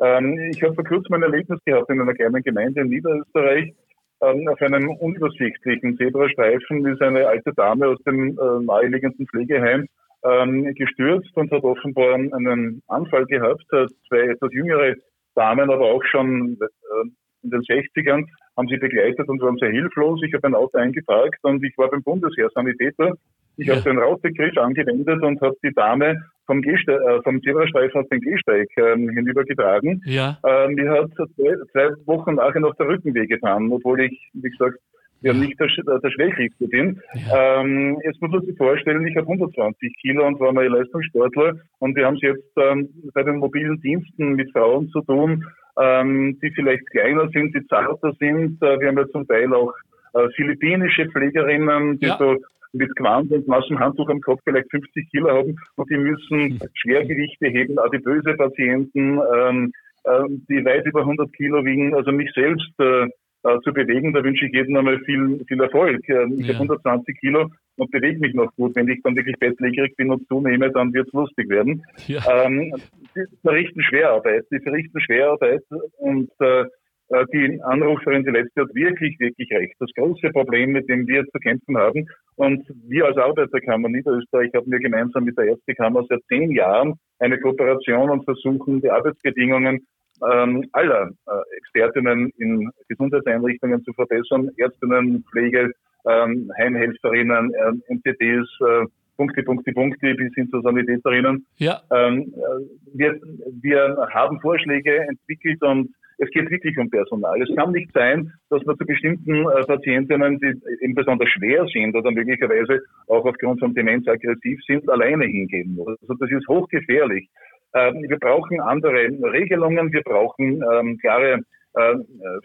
Ähm, 0.00 0.50
ich 0.52 0.62
habe 0.62 0.74
vor 0.74 0.84
kurzem 0.84 1.14
ein 1.14 1.22
Erlebnis 1.22 1.58
gehabt 1.64 1.90
in 1.90 2.00
einer 2.00 2.14
kleinen 2.14 2.42
Gemeinde 2.42 2.82
in 2.82 2.88
Niederösterreich. 2.88 3.72
Ähm, 4.20 4.48
auf 4.48 4.60
einem 4.60 4.90
unübersichtlichen 4.90 5.96
Zebrastreifen 5.96 6.86
ist 6.86 7.02
eine 7.02 7.26
alte 7.26 7.52
Dame 7.54 7.88
aus 7.88 7.98
dem 8.06 8.38
äh, 8.38 8.64
naheliegenden 8.64 9.26
Pflegeheim 9.26 9.86
ähm, 10.24 10.72
gestürzt 10.74 11.36
und 11.36 11.50
hat 11.50 11.64
offenbar 11.64 12.14
einen 12.14 12.82
Anfall 12.86 13.26
gehabt. 13.26 13.64
Zwei 13.68 14.18
etwas 14.18 14.52
jüngere 14.52 14.94
Damen, 15.34 15.70
aber 15.70 15.86
auch 15.92 16.04
schon 16.04 16.56
äh, 16.60 17.08
in 17.42 17.50
den 17.50 17.60
60ern, 17.62 18.24
haben 18.56 18.68
sie 18.68 18.76
begleitet 18.76 19.28
und 19.28 19.40
waren 19.40 19.56
sehr 19.58 19.70
hilflos. 19.70 20.20
Ich 20.24 20.34
habe 20.34 20.46
ein 20.46 20.54
Auto 20.54 20.78
eingeparkt 20.78 21.42
und 21.42 21.64
ich 21.64 21.76
war 21.78 21.90
beim 21.90 22.02
Bundesheer 22.02 22.48
Sanitäter. 22.54 23.14
Ich 23.56 23.66
ja. 23.66 23.74
habe 23.74 23.84
den 23.84 23.98
Rausbegriff 23.98 24.56
angewendet 24.56 25.22
und 25.22 25.40
habe 25.40 25.56
die 25.62 25.72
Dame 25.74 26.16
vom, 26.46 26.62
Geste 26.62 26.92
äh, 26.92 27.22
vom 27.22 27.40
Zebrastreifen 27.42 28.00
auf 28.00 28.08
den 28.08 28.20
Gehsteig 28.20 28.68
äh, 28.76 28.96
hinübergetragen. 28.96 30.02
Ja. 30.06 30.38
Ähm, 30.46 30.74
mir 30.74 30.90
hat 30.90 31.10
zwei, 31.14 31.54
zwei 31.72 31.88
Wochen 32.06 32.36
nachher 32.36 32.60
noch 32.60 32.74
der 32.76 32.88
Rücken 32.88 33.14
wehgetan, 33.14 33.70
obwohl 33.70 34.00
ich, 34.00 34.30
wie 34.32 34.50
gesagt, 34.50 34.78
ja 35.22 35.32
nicht 35.32 35.58
der, 35.58 35.68
der 35.68 36.10
Schwächlichste 36.10 36.66
bin. 36.68 37.00
Ja. 37.14 37.60
Ähm, 37.60 37.98
jetzt 38.04 38.20
muss 38.20 38.32
man 38.32 38.42
sich 38.42 38.56
vorstellen, 38.56 39.06
ich 39.06 39.16
habe 39.16 39.26
120 39.26 39.94
Kilo 40.00 40.26
und 40.26 40.40
war 40.40 40.52
mal 40.52 40.66
Leistungssportler 40.66 41.54
und 41.78 41.96
wir 41.96 42.06
haben 42.06 42.16
es 42.16 42.22
jetzt 42.22 42.52
ähm, 42.56 42.88
bei 43.14 43.22
den 43.22 43.36
mobilen 43.36 43.80
Diensten 43.80 44.34
mit 44.34 44.50
Frauen 44.52 44.88
zu 44.88 45.00
tun, 45.02 45.44
ähm, 45.80 46.38
die 46.42 46.50
vielleicht 46.50 46.86
kleiner 46.90 47.28
sind, 47.30 47.54
die 47.54 47.66
zarter 47.66 48.12
sind. 48.18 48.62
Äh, 48.62 48.80
wir 48.80 48.88
haben 48.88 48.98
ja 48.98 49.08
zum 49.08 49.26
Teil 49.26 49.52
auch 49.54 49.72
äh, 50.14 50.28
philippinische 50.36 51.08
Pflegerinnen, 51.10 51.98
die 51.98 52.06
ja. 52.06 52.16
so 52.18 52.36
mit 52.72 52.94
Quant 52.96 53.30
und 53.30 53.46
nassem 53.48 53.78
Handtuch 53.78 54.08
am 54.08 54.20
Kopf 54.20 54.40
vielleicht 54.44 54.70
50 54.70 55.10
Kilo 55.10 55.30
haben 55.30 55.56
und 55.76 55.90
die 55.90 55.98
müssen 55.98 56.58
hm. 56.58 56.58
Schwergewichte 56.74 57.48
heben, 57.48 57.78
adipöse 57.78 58.34
Patienten, 58.34 59.20
ähm, 59.34 59.72
äh, 60.04 60.24
die 60.48 60.64
weit 60.64 60.86
über 60.86 61.00
100 61.00 61.32
Kilo 61.34 61.64
wiegen. 61.64 61.94
Also 61.94 62.12
mich 62.12 62.30
selbst 62.34 62.72
äh, 62.78 63.08
äh, 63.44 63.58
zu 63.60 63.72
bewegen. 63.72 64.12
Da 64.12 64.22
wünsche 64.22 64.46
ich 64.46 64.52
jedem 64.52 64.76
einmal 64.76 64.98
viel, 65.00 65.42
viel 65.46 65.60
Erfolg. 65.60 66.08
Äh, 66.08 66.26
ich 66.34 66.46
ja. 66.46 66.54
habe 66.54 66.64
120 66.64 67.18
Kilo 67.18 67.50
und 67.76 67.90
bewege 67.90 68.18
mich 68.18 68.34
noch 68.34 68.54
gut. 68.56 68.74
Wenn 68.76 68.88
ich 68.88 69.00
dann 69.02 69.16
wirklich 69.16 69.36
bettlägerig 69.38 69.96
bin 69.96 70.10
und 70.10 70.26
zunehme, 70.28 70.70
dann 70.70 70.92
wird 70.92 71.08
es 71.08 71.12
lustig 71.12 71.48
werden. 71.48 71.82
Ja. 72.06 72.20
Ähm, 72.44 72.74
die 73.16 73.24
verrichten 73.42 73.82
Schwerarbeit. 73.82 74.44
Die 74.50 74.60
verrichten 74.60 75.00
Schwerarbeit 75.00 75.62
und 75.98 76.30
äh, 76.40 76.64
äh, 77.12 77.26
die 77.32 77.60
Anruferin, 77.62 78.24
die 78.24 78.30
letzte, 78.30 78.62
hat 78.62 78.74
wirklich, 78.74 79.18
wirklich 79.20 79.50
recht. 79.52 79.74
Das 79.78 79.90
große 79.94 80.30
Problem, 80.30 80.72
mit 80.72 80.88
dem 80.88 81.06
wir 81.06 81.24
zu 81.26 81.38
kämpfen 81.38 81.76
haben, 81.76 82.06
und 82.36 82.64
wir 82.88 83.04
als 83.04 83.18
Arbeiterkammer 83.18 83.88
Niederösterreich 83.88 84.50
haben 84.54 84.70
wir 84.70 84.78
gemeinsam 84.78 85.24
mit 85.24 85.36
der 85.36 85.48
Ärztekammer 85.48 86.04
seit 86.08 86.22
zehn 86.28 86.50
Jahren 86.52 86.94
eine 87.18 87.38
Kooperation 87.38 88.08
und 88.08 88.24
versuchen, 88.24 88.80
die 88.80 88.90
Arbeitsbedingungen 88.90 89.86
ähm, 90.30 90.64
aller 90.72 91.10
äh, 91.26 91.56
Expertinnen 91.56 92.30
in 92.38 92.70
Gesundheitseinrichtungen 92.88 93.82
zu 93.84 93.92
verbessern, 93.92 94.50
Ärztinnen, 94.56 95.24
Pflege, 95.30 95.72
ähm, 96.06 96.50
Heimhelferinnen, 96.58 97.54
äh, 97.54 97.94
MTDs, 97.94 98.48
äh, 98.60 98.86
Punkte, 99.16 99.42
Punkte, 99.42 99.72
Punkte 99.72 100.14
bis 100.14 100.34
hin 100.34 100.48
zu 100.48 100.60
Sanitäterinnen. 100.60 101.46
Ja. 101.58 101.80
Ähm, 101.92 102.34
äh, 102.34 102.98
wir, 102.98 103.20
wir 103.60 104.08
haben 104.12 104.40
Vorschläge 104.40 105.06
entwickelt 105.08 105.62
und 105.62 105.90
es 106.18 106.30
geht 106.30 106.50
wirklich 106.50 106.78
um 106.78 106.88
Personal. 106.88 107.40
Es 107.42 107.54
kann 107.56 107.72
nicht 107.72 107.92
sein, 107.92 108.32
dass 108.48 108.64
man 108.64 108.76
zu 108.76 108.84
bestimmten 108.84 109.44
äh, 109.48 109.64
Patientinnen, 109.64 110.38
die 110.38 110.54
eben 110.84 110.94
besonders 110.94 111.28
schwer 111.30 111.66
sind 111.72 111.94
oder 111.96 112.10
möglicherweise 112.10 112.80
auch 113.08 113.24
aufgrund 113.24 113.60
von 113.60 113.74
Demenz 113.74 114.06
aggressiv 114.06 114.60
sind, 114.66 114.88
alleine 114.88 115.24
hingehen 115.24 115.74
muss. 115.74 115.96
Also 116.02 116.14
das 116.14 116.30
ist 116.30 116.46
hochgefährlich. 116.48 117.28
Ähm, 117.74 118.04
wir 118.08 118.18
brauchen 118.18 118.60
andere 118.60 119.08
Regelungen, 119.32 119.92
wir 119.92 120.02
brauchen 120.02 120.62
ähm, 120.72 120.98
klare 120.98 121.40
äh, 121.74 121.94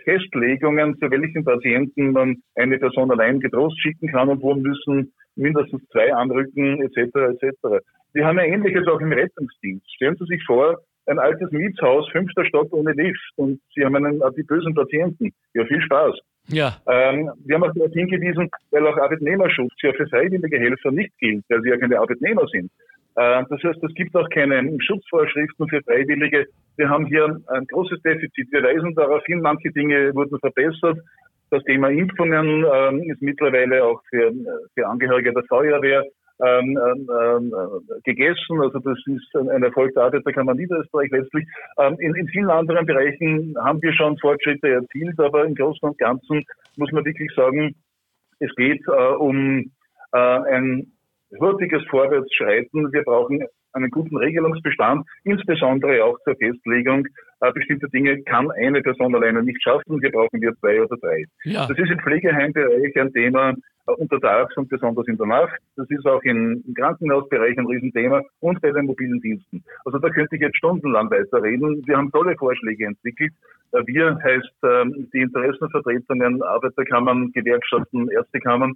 Festlegungen, 0.04 0.98
zu 1.00 1.12
welchen 1.12 1.44
Patienten 1.44 2.12
man 2.12 2.38
eine 2.56 2.78
Person 2.80 3.12
allein 3.12 3.40
getrost 3.40 3.80
schicken 3.82 4.10
kann 4.10 4.30
und 4.30 4.42
wo 4.42 4.56
müssen 4.56 5.14
mindestens 5.36 5.86
zwei 5.90 6.14
anrücken, 6.14 6.82
etc. 6.82 7.42
etc. 7.42 7.84
Wir 8.14 8.26
haben 8.26 8.38
ja 8.38 8.46
Ähnliches 8.46 8.88
auch 8.88 9.02
im 9.02 9.12
Rettungsdienst. 9.12 9.86
Stellen 9.96 10.16
Sie 10.18 10.26
sich 10.26 10.44
vor, 10.46 10.78
ein 11.08 11.20
altes 11.20 11.52
Mietshaus, 11.52 12.10
fünfter 12.12 12.46
Stock 12.46 12.72
ohne 12.74 12.92
Lift 12.94 13.34
und 13.36 13.60
Sie 13.76 13.84
haben 13.84 13.96
einen 13.96 14.22
die 14.36 14.44
bösen 14.44 14.74
Patienten. 14.74 15.34
Ja, 15.54 15.66
viel 15.66 15.82
Spaß. 15.82 16.20
Ja. 16.50 16.78
Ähm, 16.88 17.30
wir 17.44 17.56
haben 17.56 17.64
auch 17.64 17.74
darauf 17.74 17.92
hingewiesen, 17.92 18.50
weil 18.72 18.88
auch 18.88 18.98
Arbeitnehmerschutz 18.98 19.74
ja 19.82 19.92
für 19.94 20.08
freiwillige 20.08 20.58
Helfer 20.58 20.92
nicht 20.92 21.12
gilt, 21.20 21.44
weil 21.50 21.62
sie 21.62 21.70
ja 21.70 21.78
keine 21.78 22.00
Arbeitnehmer 22.00 22.48
sind. 22.48 22.72
Äh, 23.18 23.44
das 23.50 23.64
heißt, 23.64 23.84
es 23.84 23.94
gibt 23.96 24.16
auch 24.16 24.30
keine 24.30 24.78
Schutzvorschriften 24.80 25.68
für 25.68 25.82
Freiwillige. 25.82 26.46
Wir 26.78 26.90
haben 26.90 27.08
hier 27.08 27.42
ein 27.48 27.66
großes 27.66 28.02
Defizit. 28.04 28.48
Wir 28.52 28.64
weisen 28.64 28.94
darauf 28.94 29.26
hin, 29.26 29.42
manche 29.42 29.72
Dinge 29.72 30.14
wurden 30.14 30.40
verbessert. 30.40 31.00
Das 31.50 31.64
Thema 31.64 31.90
Impfungen 31.90 32.66
ähm, 32.72 33.02
ist 33.10 33.22
mittlerweile 33.22 33.84
auch 33.84 34.02
für, 34.10 34.32
für 34.76 34.88
Angehörige 34.88 35.34
der 35.34 35.44
Feuerwehr 35.46 36.04
ähm, 36.46 36.78
ähm, 36.78 37.54
äh, 37.54 38.02
gegessen. 38.04 38.62
Also 38.62 38.78
das 38.80 39.00
ist 39.08 39.36
ein 39.36 39.64
Erfolg 39.64 39.94
der 39.96 40.04
Arbeiterkammer 40.04 40.54
Niederösterreich 40.54 41.10
letztlich. 41.10 41.48
Ähm, 41.80 41.96
in, 42.00 42.14
in 42.14 42.28
vielen 42.28 42.52
anderen 42.52 42.86
Bereichen 42.86 43.56
haben 43.64 43.82
wir 43.82 43.94
schon 43.94 44.18
Fortschritte 44.20 44.70
erzielt, 44.70 45.20
aber 45.20 45.46
im 45.46 45.56
Großen 45.56 45.90
und 45.90 45.98
Ganzen 45.98 46.44
muss 46.76 46.92
man 46.92 47.06
wirklich 47.06 47.32
sagen, 47.36 47.74
es 48.40 48.54
geht 48.56 48.84
äh, 48.88 49.16
um 49.16 49.72
äh, 50.12 50.18
ein 50.18 50.92
hurtiges 51.40 51.84
Vorwärtsschreiten. 51.90 52.92
Wir 52.92 53.04
brauchen 53.04 53.46
einen 53.74 53.92
guten 53.92 54.18
Regelungsbestand, 54.18 55.06
insbesondere 55.24 56.04
auch 56.04 56.18
zur 56.24 56.36
Festlegung 56.36 57.08
äh, 57.42 57.52
bestimmter 57.52 57.88
Dinge 57.90 58.22
kann 58.24 58.50
eine 58.52 58.82
Person 58.82 59.14
alleine 59.14 59.44
nicht 59.44 59.62
schaffen. 59.62 60.00
Hier 60.00 60.12
brauchen 60.12 60.42
wir 60.42 60.56
zwei 60.56 60.82
oder 60.82 60.98
drei. 60.98 61.26
Ja. 61.44 61.68
Das 61.68 61.78
ist 61.78 61.92
im 61.92 62.00
Pflegeheimbereich 62.00 62.96
ein 63.00 63.14
Thema 63.14 63.52
äh, 63.52 63.92
untertags 63.92 64.58
und 64.58 64.70
besonders 64.70 65.08
in 65.08 65.18
der 65.18 65.28
Nacht. 65.28 65.60
Das 65.76 65.88
ist 65.90 66.06
auch 66.08 66.22
im 66.24 66.64
Krankenhausbereich 66.76 67.58
ein 67.58 67.68
Riesenthema 67.68 68.22
und 68.40 68.60
bei 68.62 68.72
den 68.72 68.86
mobilen 68.86 69.22
Diensten. 69.22 69.64
Also 69.86 70.00
da 70.00 70.10
könnte 70.10 70.36
ich 70.36 70.42
jetzt 70.42 70.58
stundenlang 70.58 71.12
weiterreden. 71.12 71.84
Wir 71.86 71.98
haben 71.98 72.12
tolle 72.12 72.36
Vorschläge 72.38 72.86
entwickelt. 72.86 73.34
Äh, 73.74 73.84
wir 73.86 74.18
heißt 74.24 74.56
ähm, 74.64 75.08
die 75.14 75.22
Interessenvertretungen, 75.22 76.42
Arbeiterkammern, 76.42 77.32
Gewerkschaften, 77.34 78.10
Ärztekammern. 78.10 78.74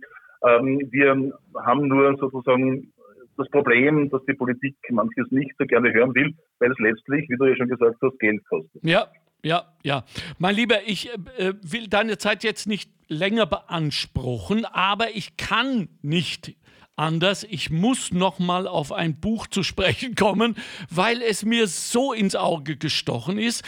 Ähm, 0.48 0.88
wir 0.92 1.34
haben 1.64 1.88
nur 1.88 2.18
sozusagen 2.18 2.92
das 3.38 3.50
Problem, 3.50 4.10
dass 4.10 4.22
die 4.26 4.34
Politik 4.34 4.76
manches 4.90 5.30
nicht 5.32 5.52
so 5.58 5.66
gerne 5.66 5.94
hören 5.94 6.14
will, 6.14 6.34
weil 6.60 6.72
es 6.72 6.78
letztlich, 6.80 7.30
wie 7.30 7.38
du 7.38 7.46
ja 7.46 7.56
schon 7.56 7.70
gesagt 7.70 7.98
hast, 8.02 8.20
Geld 8.20 8.44
kostet. 8.46 8.84
Ja, 8.84 9.08
ja, 9.44 9.66
ja. 9.84 10.04
Mein 10.38 10.56
Lieber, 10.56 10.84
ich 10.86 11.10
äh, 11.38 11.54
will 11.62 11.88
deine 11.88 12.18
Zeit 12.18 12.44
jetzt 12.44 12.68
nicht 12.68 12.92
länger 13.08 13.46
beanspruchen, 13.46 14.66
aber 14.66 15.16
ich 15.16 15.38
kann 15.38 15.90
nicht 16.02 16.56
anders. 16.96 17.44
Ich 17.44 17.70
muss 17.70 18.12
noch 18.12 18.40
mal 18.40 18.68
auf 18.68 18.92
ein 18.92 19.20
Buch 19.20 19.48
zu 19.48 19.64
sprechen 19.64 20.16
kommen, 20.16 20.56
weil 20.90 21.22
es 21.22 21.44
mir 21.44 21.68
so 21.68 22.14
ins 22.14 22.36
Auge 22.36 22.78
gestochen 22.78 23.40
ist. 23.40 23.64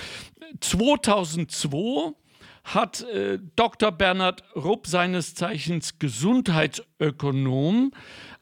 2002 0.60 2.14
hat 2.64 3.04
äh, 3.10 3.40
Dr. 3.56 3.92
Bernhard 3.92 4.44
Rupp, 4.56 4.88
seines 4.88 5.36
Zeichens 5.36 6.00
Gesundheitsökonom, 6.00 7.92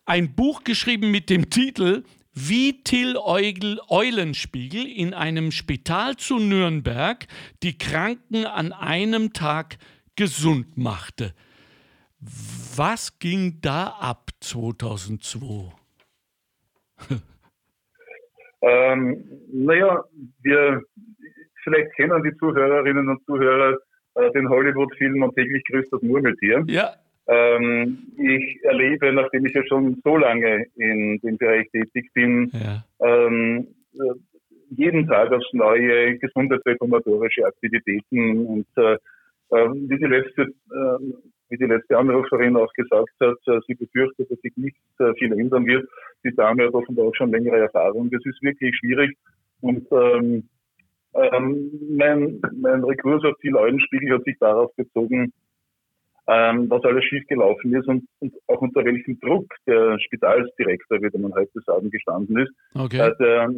ein 0.06 0.36
Buch 0.36 0.64
geschrieben 0.64 1.12
mit 1.12 1.30
dem 1.30 1.50
Titel 1.50 2.04
wie 2.34 2.82
Till 2.84 3.18
Eulenspiegel 3.18 4.86
in 4.86 5.14
einem 5.14 5.52
Spital 5.52 6.16
zu 6.16 6.40
Nürnberg 6.40 7.28
die 7.62 7.78
Kranken 7.78 8.46
an 8.46 8.72
einem 8.72 9.34
Tag 9.34 9.78
gesund 10.16 10.78
machte. 10.78 11.34
Was 12.20 13.20
ging 13.20 13.60
da 13.62 13.88
ab 14.00 14.30
2002? 14.40 15.74
ähm, 18.62 19.26
naja, 19.52 20.04
wir 20.42 20.84
vielleicht 21.64 21.94
kennen 21.96 22.24
die 22.24 22.38
Zuhörerinnen 22.38 23.10
und 23.10 23.26
Zuhörer 23.26 23.78
äh, 24.16 24.32
den 24.32 24.50
Hollywood-Film 24.50 25.24
und 25.24 25.36
täglich 25.36 25.64
grüßt 25.66 25.92
das 25.92 26.02
Murmeltier. 26.02 26.64
Ja. 26.68 26.94
Ähm, 27.28 28.00
ich 28.18 28.64
erlebe, 28.64 29.14
nachdem 29.14 29.46
ich 29.46 29.54
ja 29.54 29.64
schon 29.68 30.02
so 30.04 30.18
lange 30.18 30.66
in 30.76 31.20
dem 31.20 31.38
Bereich 31.38 31.70
tätig 31.72 32.12
bin, 32.14 32.52
ja. 32.54 32.84
ähm, 33.00 33.68
äh, 33.94 34.14
jeden 34.72 35.08
Tag 35.08 35.32
aufs 35.32 35.54
neue 35.54 36.18
gesundheitsreformatorische 36.18 37.46
Aktivitäten 37.46 38.46
und 38.46 38.68
äh, 38.78 38.94
äh, 39.52 39.70
wie, 39.70 39.98
die 39.98 40.06
letzte, 40.06 40.44
äh, 40.44 41.14
wie 41.50 41.58
die 41.58 41.66
letzte 41.66 41.98
Anruferin 41.98 42.56
auch 42.56 42.72
gesagt 42.74 43.14
hat, 43.20 43.64
sie 43.68 43.76
befürchtet, 43.76 44.32
dass 44.32 44.40
sich 44.40 44.56
nicht 44.56 44.78
viel 45.18 45.34
ändern 45.34 45.66
wird. 45.66 45.88
Die 46.24 46.34
Dame 46.34 46.66
hat 46.66 46.74
offenbar 46.74 47.08
auch 47.08 47.16
schon 47.16 47.32
längere 47.32 47.60
Erfahrung. 47.60 48.10
Das 48.10 48.26
ist 48.26 48.42
wirklich 48.42 48.76
schwierig 48.78 49.18
und 49.60 49.86
ähm, 49.92 50.48
ähm, 51.14 51.72
mein, 51.90 52.42
mein 52.62 52.84
Rekurs 52.84 53.24
auf 53.26 53.36
die 53.44 53.50
Leuenspiegel 53.50 54.14
hat 54.18 54.24
sich 54.24 54.38
darauf 54.40 54.74
bezogen, 54.76 55.34
ähm, 56.28 56.70
was 56.70 56.84
alles 56.84 57.04
schiefgelaufen 57.06 57.74
ist 57.74 57.88
und, 57.88 58.06
und, 58.20 58.34
auch 58.48 58.62
unter 58.62 58.86
welchem 58.86 59.20
Druck 59.20 59.54
der 59.68 60.00
Spitalsdirektor, 60.00 61.02
würde 61.02 61.18
man 61.18 61.34
heute 61.34 61.60
sagen, 61.66 61.90
gestanden 61.90 62.38
ist. 62.38 62.52
Okay. 62.76 63.00
Äh, 63.00 63.16
der 63.20 63.50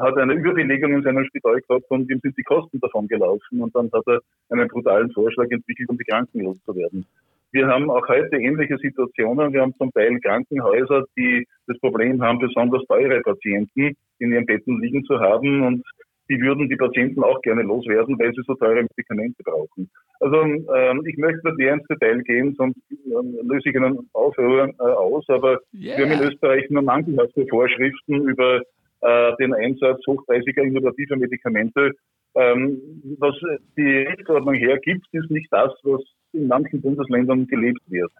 hat 0.00 0.16
eine 0.18 0.34
Überbelegung 0.34 0.92
in 0.92 1.02
seinem 1.02 1.24
Spital 1.24 1.60
gehabt 1.60 1.90
und 1.90 2.10
ihm 2.10 2.20
sind 2.20 2.36
die 2.36 2.42
Kosten 2.42 2.80
davon 2.80 3.06
gelaufen 3.06 3.62
und 3.62 3.74
dann 3.74 3.90
hat 3.92 4.06
er 4.06 4.20
einen 4.50 4.68
brutalen 4.68 5.10
Vorschlag 5.12 5.50
entwickelt, 5.50 5.88
um 5.88 5.96
die 5.96 6.04
Kranken 6.04 6.40
loszuwerden. 6.40 7.06
Wir 7.52 7.68
haben 7.68 7.88
auch 7.88 8.06
heute 8.08 8.36
ähnliche 8.36 8.76
Situationen. 8.78 9.52
Wir 9.52 9.62
haben 9.62 9.76
zum 9.78 9.92
Teil 9.92 10.18
Krankenhäuser, 10.18 11.04
die 11.16 11.46
das 11.68 11.78
Problem 11.78 12.20
haben, 12.20 12.40
besonders 12.40 12.84
teure 12.86 13.20
Patienten 13.20 13.94
in 14.18 14.32
ihren 14.32 14.44
Betten 14.44 14.80
liegen 14.80 15.04
zu 15.04 15.20
haben 15.20 15.62
und 15.62 15.84
die 16.28 16.40
würden 16.40 16.68
die 16.68 16.76
Patienten 16.76 17.22
auch 17.22 17.40
gerne 17.42 17.62
loswerden, 17.62 18.18
weil 18.18 18.32
sie 18.34 18.42
so 18.46 18.54
teure 18.54 18.82
Medikamente 18.82 19.42
brauchen. 19.42 19.90
Also 20.20 20.42
ähm, 20.42 21.02
ich 21.06 21.16
möchte 21.18 21.40
nicht 21.44 21.58
näher 21.58 21.74
ins 21.74 21.86
Detail 21.86 22.22
gehen, 22.22 22.54
sonst 22.56 22.78
ähm, 22.90 23.38
löse 23.42 23.68
ich 23.68 23.76
einen 23.76 24.08
Aufruhr 24.12 24.68
äh, 24.68 24.82
aus, 24.82 25.24
aber 25.28 25.60
yeah. 25.74 25.98
wir 25.98 26.06
haben 26.06 26.22
in 26.22 26.28
Österreich 26.28 26.68
nur 26.70 26.82
mangelhafte 26.82 27.46
Vorschriften 27.48 28.28
über 28.28 28.62
äh, 29.00 29.36
den 29.38 29.52
Einsatz 29.52 30.00
hochpreisiger 30.06 30.62
innovativer 30.62 31.16
Medikamente. 31.16 31.92
Ähm, 32.36 32.80
was 33.18 33.34
die 33.76 33.98
Rechtsordnung 33.98 34.54
hergibt, 34.54 35.06
ist 35.12 35.30
nicht 35.30 35.48
das, 35.52 35.72
was 35.82 36.02
in 36.32 36.48
manchen 36.48 36.80
Bundesländern 36.80 37.46
gelebt 37.46 37.82
wird. 37.88 38.10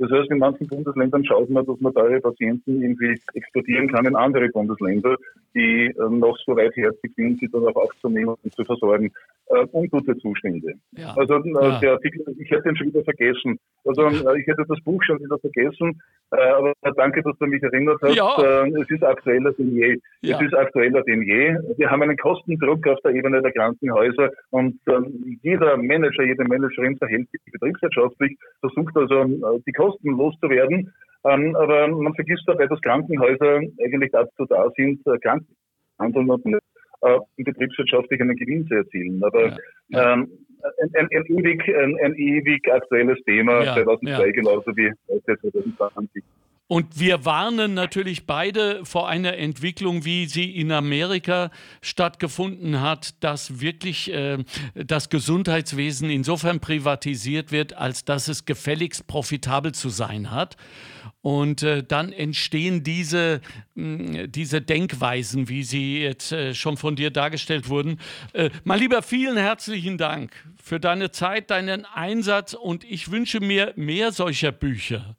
Das 0.00 0.10
heißt, 0.10 0.30
in 0.30 0.38
manchen 0.38 0.66
Bundesländern 0.66 1.22
schaut 1.26 1.50
man, 1.50 1.66
dass 1.66 1.78
man 1.80 1.92
teure 1.92 2.20
Patienten 2.20 2.82
irgendwie 2.82 3.20
exportieren 3.34 3.92
kann 3.92 4.06
in 4.06 4.16
andere 4.16 4.48
Bundesländer, 4.48 5.14
die 5.54 5.88
äh, 5.88 6.08
noch 6.08 6.38
so 6.46 6.56
weitherzig 6.56 7.12
sind, 7.16 7.38
sie 7.38 7.48
dann 7.48 7.66
auch 7.66 7.76
aufzunehmen 7.76 8.34
und 8.42 8.54
zu 8.54 8.64
versorgen. 8.64 9.12
Äh, 9.48 9.66
ungute 9.72 10.16
Zustände. 10.18 10.74
Ja. 10.92 11.12
Also 11.16 11.34
äh, 11.34 11.50
ja. 11.52 11.78
der 11.80 11.92
Artikel, 11.92 12.24
ich 12.38 12.50
hätte 12.50 12.68
ihn 12.68 12.76
schon 12.76 12.86
wieder 12.86 13.02
vergessen. 13.02 13.58
Also 13.84 14.02
äh, 14.02 14.40
ich 14.40 14.46
hätte 14.46 14.64
das 14.66 14.80
Buch 14.84 15.02
schon 15.02 15.18
wieder 15.18 15.38
vergessen, 15.38 16.00
äh, 16.30 16.50
aber 16.50 16.72
danke, 16.96 17.20
dass 17.22 17.36
du 17.38 17.46
mich 17.46 17.62
erinnert 17.62 17.98
hast. 18.00 18.14
Ja. 18.14 18.36
Äh, 18.40 18.70
es 18.80 18.88
ist 18.88 19.02
aktueller 19.02 19.52
denn 19.52 19.74
je. 19.74 19.98
Es 20.22 20.40
ist 20.40 20.54
aktueller 20.54 21.02
denn 21.02 21.22
je. 21.22 21.56
Wir 21.76 21.90
haben 21.90 22.02
einen 22.02 22.16
Kostendruck 22.16 22.86
auf 22.86 23.00
der 23.04 23.12
Ebene 23.12 23.42
der 23.42 23.52
Krankenhäuser 23.52 24.30
und 24.50 24.78
ähm, 24.86 25.38
jeder 25.42 25.76
Manager, 25.76 26.22
jede 26.22 26.44
Managerin 26.44 26.96
verhält 26.96 27.28
sich 27.30 27.40
betriebswirtschaftlich, 27.52 28.38
versucht 28.60 28.96
also 28.96 29.24
die 29.66 29.72
Kosten 29.72 29.89
Kosten 29.90 30.10
loszuwerden. 30.10 30.92
Ähm, 31.24 31.54
aber 31.56 31.88
man 31.88 32.14
vergisst 32.14 32.44
dabei, 32.46 32.66
dass 32.66 32.80
Krankenhäuser 32.80 33.60
eigentlich 33.84 34.10
dazu 34.12 34.46
da 34.46 34.70
sind, 34.76 35.06
äh, 35.06 35.18
Kranken 35.18 36.30
und 36.30 36.46
äh, 37.02 37.18
betriebswirtschaftlich 37.36 38.20
einen 38.20 38.36
Gewinn 38.36 38.66
zu 38.66 38.74
erzielen. 38.74 39.22
Aber 39.22 39.48
ja, 39.48 39.56
ja. 39.88 40.12
Ähm, 40.14 40.30
ein, 40.62 40.90
ein, 40.94 41.08
ein, 41.10 41.24
ewig, 41.26 41.62
ein, 41.68 41.96
ein, 42.02 42.14
ewig 42.14 42.70
aktuelles 42.70 43.18
Thema, 43.24 43.64
ja, 43.64 43.74
2002 43.74 44.30
genauso 44.32 44.76
wie 44.76 44.92
2020. 45.24 46.22
Und 46.70 47.00
wir 47.00 47.24
warnen 47.24 47.74
natürlich 47.74 48.26
beide 48.26 48.84
vor 48.84 49.08
einer 49.08 49.36
Entwicklung, 49.36 50.04
wie 50.04 50.26
sie 50.26 50.48
in 50.54 50.70
Amerika 50.70 51.50
stattgefunden 51.82 52.80
hat, 52.80 53.20
dass 53.24 53.58
wirklich 53.60 54.12
äh, 54.12 54.38
das 54.76 55.08
Gesundheitswesen 55.08 56.10
insofern 56.10 56.60
privatisiert 56.60 57.50
wird, 57.50 57.72
als 57.72 58.04
dass 58.04 58.28
es 58.28 58.44
gefälligst 58.44 59.08
profitabel 59.08 59.72
zu 59.72 59.88
sein 59.88 60.30
hat. 60.30 60.56
Und 61.22 61.64
äh, 61.64 61.82
dann 61.82 62.12
entstehen 62.12 62.84
diese, 62.84 63.40
mh, 63.74 64.28
diese 64.28 64.60
Denkweisen, 64.60 65.48
wie 65.48 65.64
sie 65.64 66.00
jetzt 66.02 66.30
äh, 66.30 66.54
schon 66.54 66.76
von 66.76 66.94
dir 66.94 67.10
dargestellt 67.10 67.68
wurden. 67.68 67.98
Äh, 68.32 68.50
mein 68.62 68.78
Lieber, 68.78 69.02
vielen 69.02 69.36
herzlichen 69.36 69.98
Dank 69.98 70.30
für 70.62 70.78
deine 70.78 71.10
Zeit, 71.10 71.50
deinen 71.50 71.84
Einsatz 71.84 72.54
und 72.54 72.84
ich 72.84 73.10
wünsche 73.10 73.40
mir 73.40 73.72
mehr 73.74 74.12
solcher 74.12 74.52
Bücher 74.52 75.16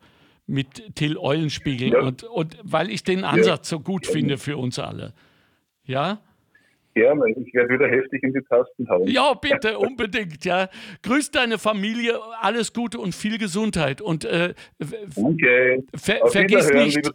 mit 0.47 0.95
Till 0.95 1.17
Eulenspiegel 1.17 1.93
ja. 1.93 2.01
und, 2.01 2.23
und 2.23 2.57
weil 2.63 2.89
ich 2.89 3.03
den 3.03 3.23
Ansatz 3.23 3.71
ja. 3.71 3.77
so 3.77 3.79
gut 3.79 4.05
finde 4.05 4.37
für 4.37 4.57
uns 4.57 4.79
alle. 4.79 5.13
Ja? 5.83 6.21
Gerne, 6.93 7.23
ich 7.29 7.53
werde 7.53 7.73
wieder 7.73 7.87
heftig 7.87 8.21
in 8.21 8.33
die 8.33 8.41
Tasten 8.41 8.89
hauen. 8.89 9.07
Ja, 9.07 9.33
bitte, 9.33 9.77
unbedingt, 9.79 10.43
ja. 10.43 10.67
Grüß 11.03 11.31
deine 11.31 11.57
Familie, 11.57 12.19
alles 12.41 12.73
Gute 12.73 12.99
und 12.99 13.15
viel 13.15 13.37
Gesundheit. 13.37 14.01
Und 14.01 14.25
äh, 14.25 14.53
okay. 15.15 15.83
ver 15.95 16.27
vergiss 16.27 16.69
nicht, 16.73 17.09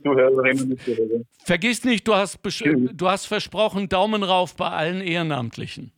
vergiss 1.45 1.85
nicht, 1.85 2.09
du 2.09 2.15
hast, 2.15 2.39
du 2.43 3.09
hast 3.09 3.27
versprochen, 3.27 3.91
Daumen 3.91 4.23
rauf 4.23 4.57
bei 4.57 4.69
allen 4.69 5.03
Ehrenamtlichen. 5.03 5.93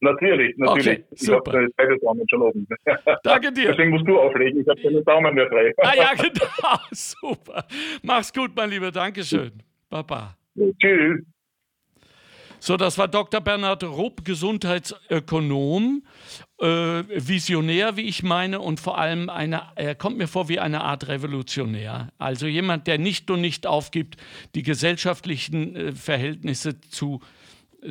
Natürlich, 0.00 0.56
natürlich. 0.56 0.98
Okay, 0.98 1.04
ich 1.10 1.28
habe 1.30 1.70
beide 1.76 1.98
Daumen 1.98 2.28
schon 2.28 2.42
oben. 2.42 2.66
Danke 3.22 3.52
dir. 3.52 3.70
Deswegen 3.70 3.90
musst 3.90 4.06
du 4.06 4.18
auflegen, 4.18 4.60
ich 4.60 4.68
habe 4.68 4.80
keine 4.82 5.02
Daumen 5.02 5.34
mehr 5.34 5.48
frei. 5.48 5.72
ah 5.78 5.94
ja, 5.96 6.12
genau, 6.14 6.78
super. 6.90 7.64
Mach's 8.02 8.32
gut, 8.32 8.50
mein 8.56 8.70
Lieber, 8.70 8.90
Dankeschön. 8.90 9.52
Baba. 9.88 10.36
Tschüss. 10.80 11.20
So, 12.66 12.78
das 12.78 12.96
war 12.96 13.08
Dr. 13.08 13.42
Bernhard 13.42 13.84
Rupp, 13.84 14.24
Gesundheitsökonom, 14.24 16.02
äh, 16.58 16.66
Visionär, 16.66 17.98
wie 17.98 18.08
ich 18.08 18.22
meine, 18.22 18.58
und 18.58 18.80
vor 18.80 18.96
allem 18.96 19.28
eine, 19.28 19.64
er 19.76 19.94
kommt 19.94 20.16
mir 20.16 20.28
vor 20.28 20.48
wie 20.48 20.58
eine 20.58 20.82
Art 20.82 21.08
Revolutionär. 21.08 22.08
Also 22.16 22.46
jemand, 22.46 22.86
der 22.86 22.96
nicht 22.96 23.30
und 23.30 23.42
nicht 23.42 23.66
aufgibt, 23.66 24.16
die 24.54 24.62
gesellschaftlichen 24.62 25.76
äh, 25.76 25.92
Verhältnisse 25.92 26.80
zu 26.80 27.20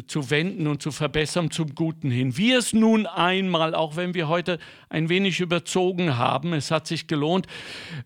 zu 0.08 0.30
wenden 0.30 0.68
und 0.68 0.82
zu 0.82 0.92
verbessern 0.92 1.52
zum 1.52 1.76
Guten 1.76 2.10
hin. 2.10 2.38
Wie 2.38 2.52
es 2.52 2.74
nun 2.74 3.06
einmal, 3.06 3.76
auch 3.76 3.96
wenn 3.96 4.14
wir 4.14 4.28
heute 4.28 4.60
ein 4.90 5.10
wenig 5.10 5.40
überzogen 5.40 6.18
haben, 6.18 6.54
es 6.54 6.72
hat 6.72 6.88
sich 6.88 7.08
gelohnt, 7.08 7.48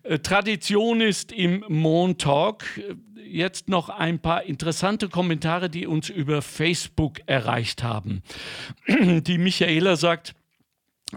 äh, 0.02 0.18
Tradition 0.18 1.00
ist 1.00 1.32
im 1.32 1.64
Montalk. 1.68 2.64
Jetzt 3.24 3.68
noch 3.68 3.88
ein 3.88 4.18
paar 4.18 4.44
interessante 4.44 5.08
Kommentare, 5.08 5.68
die 5.68 5.86
uns 5.86 6.08
über 6.08 6.40
Facebook 6.42 7.20
erreicht 7.26 7.82
haben. 7.82 8.22
Die 8.88 9.38
Michaela 9.38 9.96
sagt, 9.96 10.34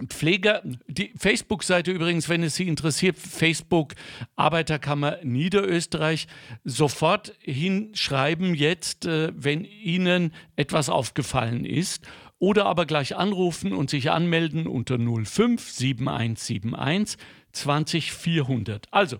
Pfleger, 0.08 0.62
die 0.86 1.12
Facebook-Seite 1.18 1.90
übrigens, 1.90 2.28
wenn 2.30 2.42
es 2.42 2.54
Sie 2.54 2.66
interessiert, 2.66 3.18
Facebook 3.18 3.94
Arbeiterkammer 4.36 5.18
Niederösterreich, 5.22 6.28
sofort 6.64 7.34
hinschreiben 7.40 8.54
jetzt, 8.54 9.04
äh, 9.04 9.32
wenn 9.36 9.64
Ihnen 9.64 10.32
etwas 10.56 10.88
aufgefallen 10.88 11.66
ist. 11.66 12.06
Oder 12.38 12.66
aber 12.66 12.86
gleich 12.86 13.16
anrufen 13.16 13.72
und 13.72 13.90
sich 13.90 14.10
anmelden 14.10 14.66
unter 14.66 14.98
05 14.98 15.60
7171 15.60 17.18
20400. 17.52 18.86
Also, 18.90 19.18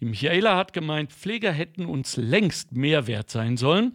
die 0.00 0.04
Michaela 0.06 0.56
hat 0.56 0.72
gemeint, 0.72 1.12
Pfleger 1.12 1.52
hätten 1.52 1.84
uns 1.84 2.16
längst 2.16 2.72
mehr 2.72 3.06
wert 3.06 3.28
sein 3.28 3.56
sollen. 3.56 3.94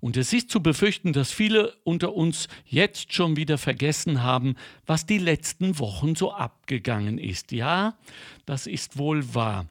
Und 0.00 0.16
es 0.16 0.32
ist 0.32 0.50
zu 0.50 0.62
befürchten, 0.62 1.12
dass 1.12 1.32
viele 1.32 1.74
unter 1.84 2.14
uns 2.14 2.48
jetzt 2.64 3.12
schon 3.12 3.36
wieder 3.36 3.58
vergessen 3.58 4.22
haben, 4.22 4.56
was 4.86 5.06
die 5.06 5.18
letzten 5.18 5.78
Wochen 5.78 6.14
so 6.14 6.32
abgegangen 6.32 7.18
ist. 7.18 7.52
Ja, 7.52 7.96
das 8.44 8.66
ist 8.66 8.98
wohl 8.98 9.34
wahr. 9.34 9.66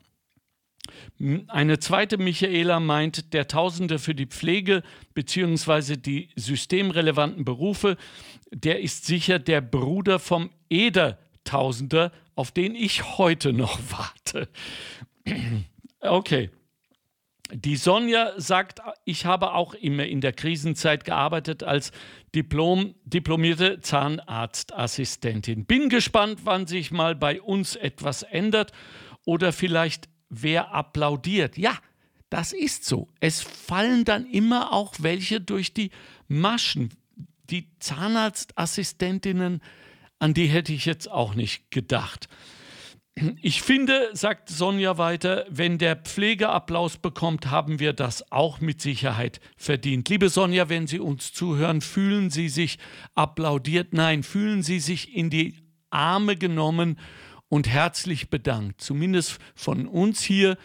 Eine 1.48 1.80
zweite 1.80 2.18
Michaela 2.18 2.80
meint, 2.80 3.34
der 3.34 3.48
Tausende 3.48 4.00
für 4.00 4.14
die 4.14 4.28
Pflege 4.28 4.84
bzw. 5.14 5.98
die 5.98 6.30
systemrelevanten 6.36 7.46
Berufe, 7.46 7.98
der 8.52 8.82
ist 8.82 9.06
sicher 9.06 9.40
der 9.40 9.62
Bruder 9.62 10.20
vom 10.20 10.52
Eder-Tausender, 10.70 12.12
auf 12.36 12.52
den 12.52 12.76
ich 12.76 13.18
heute 13.18 13.54
noch 13.54 13.80
warte. 13.90 14.50
Okay. 16.02 16.50
Die 17.52 17.76
Sonja 17.76 18.34
sagt, 18.38 18.82
ich 19.04 19.26
habe 19.26 19.54
auch 19.54 19.76
immer 19.76 20.06
in 20.06 20.20
der 20.20 20.34
Krisenzeit 20.34 21.06
gearbeitet 21.06 21.64
als 21.64 21.92
Diplom, 22.34 22.96
diplomierte 23.04 23.82
Zahnarztassistentin. 23.82 25.66
Bin 25.66 25.90
gespannt, 25.90 26.42
wann 26.44 26.66
sich 26.66 26.92
mal 26.92 27.16
bei 27.16 27.42
uns 27.42 27.76
etwas 27.76 28.24
ändert 28.24 28.72
oder 29.26 29.54
vielleicht 29.54 30.10
wer 30.30 30.74
applaudiert. 30.74 31.58
Ja, 31.58 31.78
das 32.30 32.52
ist 32.52 32.86
so. 32.86 33.10
Es 33.20 33.42
fallen 33.42 34.06
dann 34.06 34.26
immer 34.26 34.74
auch 34.74 34.96
welche 35.00 35.40
durch 35.40 35.74
die 35.74 35.92
Maschen. 36.28 36.90
Die 37.52 37.70
Zahnarztassistentinnen, 37.80 39.62
an 40.18 40.34
die 40.34 40.48
hätte 40.48 40.74
ich 40.74 40.86
jetzt 40.86 41.10
auch 41.12 41.36
nicht 41.36 41.70
gedacht. 41.70 42.28
Ich 43.42 43.62
finde, 43.62 44.10
sagt 44.12 44.50
Sonja 44.50 44.98
weiter, 44.98 45.46
wenn 45.50 45.78
der 45.78 45.96
Pfleger 45.96 46.52
Applaus 46.52 46.98
bekommt, 46.98 47.50
haben 47.50 47.80
wir 47.80 47.94
das 47.94 48.30
auch 48.30 48.60
mit 48.60 48.82
Sicherheit 48.82 49.40
verdient. 49.56 50.10
Liebe 50.10 50.28
Sonja, 50.28 50.68
wenn 50.68 50.86
Sie 50.86 51.00
uns 51.00 51.32
zuhören, 51.32 51.80
fühlen 51.80 52.30
Sie 52.30 52.50
sich 52.50 52.78
applaudiert? 53.14 53.94
Nein, 53.94 54.22
fühlen 54.22 54.64
Sie 54.64 54.82
sich 54.82 55.16
in 55.16 55.30
die 55.30 55.56
Arme 55.90 56.36
genommen 56.36 57.00
und 57.48 57.70
herzlich 57.70 58.30
bedankt. 58.30 58.82
Zumindest 58.82 59.40
von 59.56 59.88
uns 59.88 60.22
hier, 60.22 60.58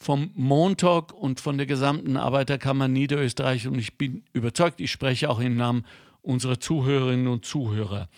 vom 0.00 0.32
Montauk 0.34 1.12
und 1.12 1.40
von 1.40 1.56
der 1.56 1.66
gesamten 1.66 2.16
Arbeiterkammer 2.16 2.88
Niederösterreich. 2.88 3.68
Und 3.68 3.78
ich 3.78 3.96
bin 3.96 4.24
überzeugt, 4.32 4.80
ich 4.80 4.90
spreche 4.90 5.30
auch 5.30 5.38
im 5.38 5.56
Namen 5.56 5.86
unserer 6.20 6.58
Zuhörerinnen 6.58 7.28
und 7.28 7.44
Zuhörer. 7.44 8.08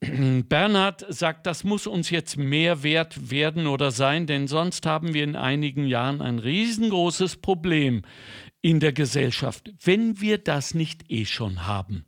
Bernhard 0.48 1.06
sagt, 1.08 1.46
das 1.46 1.64
muss 1.64 1.86
uns 1.86 2.10
jetzt 2.10 2.36
mehr 2.36 2.82
wert 2.82 3.30
werden 3.30 3.66
oder 3.66 3.90
sein, 3.90 4.26
denn 4.26 4.46
sonst 4.46 4.84
haben 4.86 5.14
wir 5.14 5.24
in 5.24 5.36
einigen 5.36 5.86
Jahren 5.86 6.20
ein 6.20 6.38
riesengroßes 6.38 7.36
Problem 7.38 8.02
in 8.60 8.80
der 8.80 8.92
Gesellschaft, 8.92 9.72
wenn 9.82 10.20
wir 10.20 10.38
das 10.38 10.74
nicht 10.74 11.10
eh 11.10 11.24
schon 11.24 11.66
haben. 11.66 12.04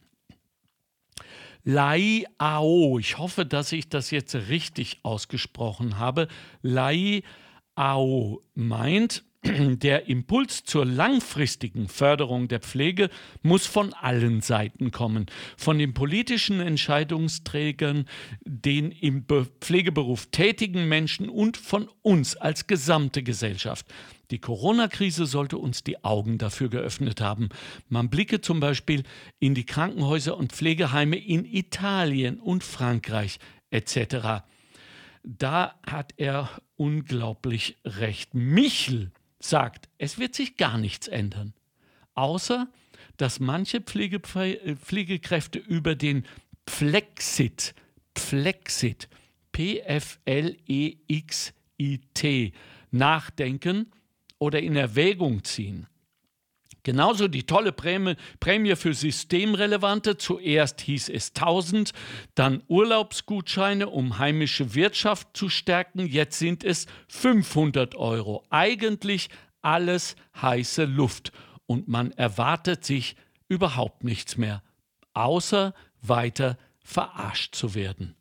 Lai 1.64 2.24
Ao, 2.38 2.98
ich 2.98 3.18
hoffe, 3.18 3.44
dass 3.44 3.72
ich 3.72 3.88
das 3.88 4.10
jetzt 4.10 4.34
richtig 4.34 5.00
ausgesprochen 5.02 5.98
habe. 5.98 6.28
Lai 6.62 7.22
Ao 7.74 8.40
meint, 8.54 9.24
der 9.82 10.08
Impuls 10.08 10.64
zur 10.64 10.84
langfristigen 10.84 11.88
Förderung 11.88 12.48
der 12.48 12.60
Pflege 12.60 13.10
muss 13.42 13.66
von 13.66 13.92
allen 13.94 14.40
Seiten 14.40 14.90
kommen. 14.90 15.26
Von 15.56 15.78
den 15.78 15.94
politischen 15.94 16.60
Entscheidungsträgern, 16.60 18.06
den 18.44 18.92
im 18.92 19.24
Pflegeberuf 19.60 20.26
tätigen 20.26 20.88
Menschen 20.88 21.28
und 21.28 21.56
von 21.56 21.88
uns 22.02 22.36
als 22.36 22.66
gesamte 22.66 23.22
Gesellschaft. 23.22 23.86
Die 24.30 24.40
Corona-Krise 24.40 25.24
sollte 25.24 25.56
uns 25.56 25.82
die 25.82 26.04
Augen 26.04 26.36
dafür 26.36 26.68
geöffnet 26.68 27.20
haben. 27.20 27.48
Man 27.88 28.10
blicke 28.10 28.40
zum 28.40 28.60
Beispiel 28.60 29.04
in 29.38 29.54
die 29.54 29.64
Krankenhäuser 29.64 30.36
und 30.36 30.52
Pflegeheime 30.52 31.16
in 31.16 31.46
Italien 31.46 32.38
und 32.38 32.62
Frankreich 32.62 33.38
etc. 33.70 34.44
Da 35.24 35.74
hat 35.86 36.12
er 36.18 36.50
unglaublich 36.76 37.78
recht. 37.84 38.34
Michel 38.34 39.12
sagt, 39.40 39.88
es 39.98 40.18
wird 40.18 40.34
sich 40.34 40.56
gar 40.56 40.78
nichts 40.78 41.08
ändern, 41.08 41.54
außer 42.14 42.68
dass 43.16 43.40
manche 43.40 43.80
Pflege, 43.80 44.20
Pflegekräfte 44.20 45.58
über 45.58 45.94
den 45.94 46.24
Flexit, 46.68 47.74
Flexit, 48.16 49.08
P-F-L-E-X-I-T, 49.52 50.12
nachdenken 52.90 53.92
oder 54.38 54.60
in 54.60 54.76
Erwägung 54.76 55.44
ziehen. 55.44 55.86
Genauso 56.82 57.28
die 57.28 57.44
tolle 57.44 57.72
Prämie, 57.72 58.14
Prämie 58.40 58.76
für 58.76 58.94
Systemrelevante. 58.94 60.16
Zuerst 60.16 60.80
hieß 60.80 61.08
es 61.08 61.28
1000, 61.34 61.92
dann 62.34 62.62
Urlaubsgutscheine, 62.68 63.88
um 63.88 64.18
heimische 64.18 64.74
Wirtschaft 64.74 65.28
zu 65.36 65.48
stärken. 65.48 66.06
Jetzt 66.06 66.38
sind 66.38 66.64
es 66.64 66.86
500 67.08 67.94
Euro. 67.96 68.44
Eigentlich 68.50 69.28
alles 69.60 70.16
heiße 70.40 70.84
Luft. 70.84 71.32
Und 71.66 71.88
man 71.88 72.12
erwartet 72.12 72.84
sich 72.84 73.16
überhaupt 73.48 74.04
nichts 74.04 74.36
mehr, 74.36 74.62
außer 75.14 75.74
weiter 76.00 76.56
verarscht 76.82 77.54
zu 77.54 77.74
werden. 77.74 78.14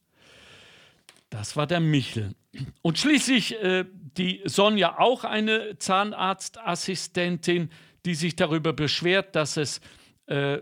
Das 1.30 1.56
war 1.56 1.68
der 1.68 1.80
Michel. 1.80 2.36
Und 2.82 2.98
schließlich 2.98 3.62
äh, 3.62 3.86
die 4.18 4.42
Sonja, 4.46 4.98
auch 4.98 5.24
eine 5.24 5.78
Zahnarztassistentin, 5.78 7.70
die 8.06 8.16
sich 8.16 8.36
darüber 8.36 8.74
beschwert, 8.74 9.36
dass 9.36 9.58
es 9.58 9.82
äh, 10.28 10.60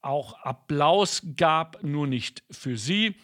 auch 0.00 0.34
Applaus 0.42 1.22
gab, 1.36 1.82
nur 1.82 2.06
nicht 2.06 2.42
für 2.50 2.76
sie. 2.76 3.14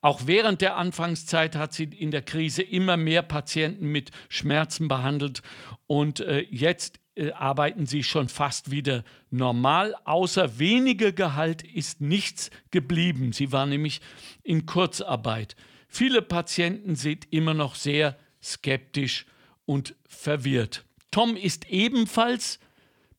Auch 0.00 0.22
während 0.26 0.60
der 0.60 0.76
Anfangszeit 0.76 1.56
hat 1.56 1.72
sie 1.72 1.84
in 1.84 2.10
der 2.10 2.22
Krise 2.22 2.62
immer 2.62 2.96
mehr 2.96 3.22
Patienten 3.22 3.86
mit 3.86 4.10
Schmerzen 4.28 4.88
behandelt 4.88 5.42
und 5.86 6.20
äh, 6.20 6.40
jetzt 6.50 7.00
äh, 7.14 7.32
arbeiten 7.32 7.86
sie 7.86 8.02
schon 8.02 8.28
fast 8.28 8.70
wieder 8.70 9.04
normal. 9.30 9.94
Außer 10.04 10.58
weniger 10.58 11.12
Gehalt 11.12 11.62
ist 11.62 12.00
nichts 12.00 12.50
geblieben. 12.70 13.32
Sie 13.32 13.52
war 13.52 13.66
nämlich 13.66 14.00
in 14.42 14.66
Kurzarbeit. 14.66 15.56
Viele 15.88 16.22
Patienten 16.22 16.94
sind 16.94 17.26
immer 17.32 17.54
noch 17.54 17.74
sehr 17.74 18.16
skeptisch 18.42 19.26
und 19.64 19.96
verwirrt. 20.06 20.84
Tom 21.10 21.36
ist 21.36 21.68
ebenfalls 21.68 22.60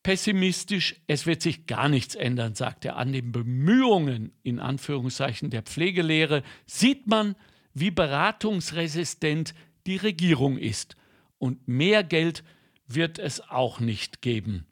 pessimistisch. 0.02 0.96
Es 1.06 1.26
wird 1.26 1.42
sich 1.42 1.66
gar 1.66 1.88
nichts 1.88 2.14
ändern, 2.14 2.54
sagt 2.54 2.84
er. 2.84 2.96
An 2.96 3.12
den 3.12 3.32
Bemühungen 3.32 4.32
in 4.42 4.60
Anführungszeichen 4.60 5.50
der 5.50 5.62
Pflegelehre 5.62 6.42
sieht 6.66 7.06
man, 7.06 7.36
wie 7.74 7.90
beratungsresistent 7.90 9.54
die 9.86 9.96
Regierung 9.96 10.58
ist. 10.58 10.96
Und 11.38 11.68
mehr 11.68 12.04
Geld 12.04 12.44
wird 12.86 13.18
es 13.18 13.40
auch 13.48 13.80
nicht 13.80 14.22
geben. 14.22 14.66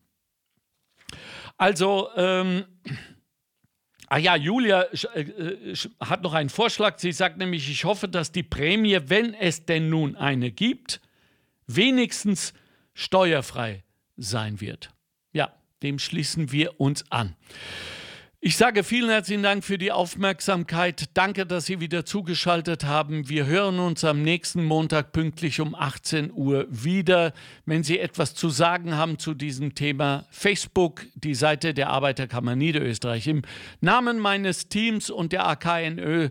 Also, 1.56 2.08
ähm, 2.16 2.64
ah 4.08 4.18
ja, 4.18 4.36
Julia 4.36 4.82
äh, 5.14 5.20
äh, 5.20 5.74
hat 6.00 6.22
noch 6.22 6.34
einen 6.34 6.50
Vorschlag. 6.50 6.98
Sie 6.98 7.12
sagt 7.12 7.38
nämlich, 7.38 7.70
ich 7.70 7.84
hoffe, 7.84 8.08
dass 8.08 8.32
die 8.32 8.42
Prämie, 8.42 8.98
wenn 9.06 9.34
es 9.34 9.64
denn 9.64 9.88
nun 9.88 10.16
eine 10.16 10.50
gibt, 10.50 11.00
wenigstens 11.66 12.52
steuerfrei 12.98 13.84
sein 14.16 14.60
wird. 14.60 14.90
Ja, 15.32 15.52
dem 15.84 16.00
schließen 16.00 16.50
wir 16.50 16.80
uns 16.80 17.04
an. 17.12 17.36
Ich 18.40 18.56
sage 18.56 18.82
vielen 18.82 19.08
herzlichen 19.08 19.44
Dank 19.44 19.64
für 19.64 19.78
die 19.78 19.92
Aufmerksamkeit. 19.92 21.04
Danke, 21.14 21.46
dass 21.46 21.66
Sie 21.66 21.80
wieder 21.80 22.04
zugeschaltet 22.04 22.84
haben. 22.84 23.28
Wir 23.28 23.46
hören 23.46 23.78
uns 23.78 24.04
am 24.04 24.22
nächsten 24.22 24.64
Montag 24.64 25.12
pünktlich 25.12 25.60
um 25.60 25.76
18 25.76 26.32
Uhr 26.32 26.66
wieder. 26.70 27.32
Wenn 27.66 27.84
Sie 27.84 28.00
etwas 28.00 28.34
zu 28.34 28.48
sagen 28.48 28.96
haben 28.96 29.18
zu 29.20 29.32
diesem 29.32 29.76
Thema, 29.76 30.26
Facebook, 30.30 31.06
die 31.14 31.34
Seite 31.34 31.74
der 31.74 31.90
Arbeiterkammer 31.90 32.56
Niederösterreich. 32.56 33.28
Im 33.28 33.42
Namen 33.80 34.18
meines 34.18 34.68
Teams 34.68 35.08
und 35.08 35.32
der 35.32 35.46
AKNÖ 35.46 36.30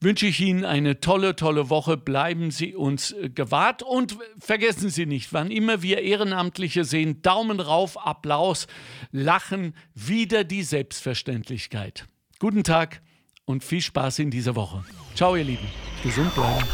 wünsche 0.00 0.26
ich 0.26 0.40
Ihnen 0.40 0.64
eine 0.64 1.00
tolle, 1.00 1.36
tolle 1.36 1.70
Woche. 1.70 1.96
Bleiben 1.96 2.50
Sie 2.50 2.74
uns 2.74 3.12
äh, 3.12 3.30
gewahrt 3.30 3.82
und 3.82 4.16
vergessen 4.38 4.90
Sie 4.90 5.06
nicht, 5.06 5.32
wann 5.32 5.50
immer 5.50 5.82
wir 5.82 6.02
Ehrenamtliche 6.02 6.84
sehen, 6.84 7.22
Daumen 7.22 7.60
rauf, 7.60 7.96
Applaus, 8.04 8.66
Lachen, 9.10 9.74
wieder 9.94 10.44
die 10.44 10.62
Selbstverständlichkeit. 10.62 12.06
Guten 12.38 12.64
Tag 12.64 13.02
und 13.44 13.64
viel 13.64 13.80
Spaß 13.80 14.20
in 14.20 14.30
dieser 14.30 14.54
Woche. 14.54 14.84
Ciao, 15.14 15.34
ihr 15.34 15.44
Lieben. 15.44 15.66
Gesund 16.02 16.34
bleiben. 16.34 16.64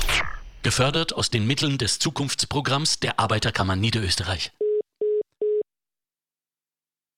Gefördert 0.62 1.14
aus 1.14 1.31
den 1.31 1.47
Mitteln 1.47 1.79
des 1.79 1.99
Zukunftsprogramms 1.99 2.99
der 2.99 3.20
Arbeiterkammer 3.20 3.77
Niederösterreich. 3.77 4.53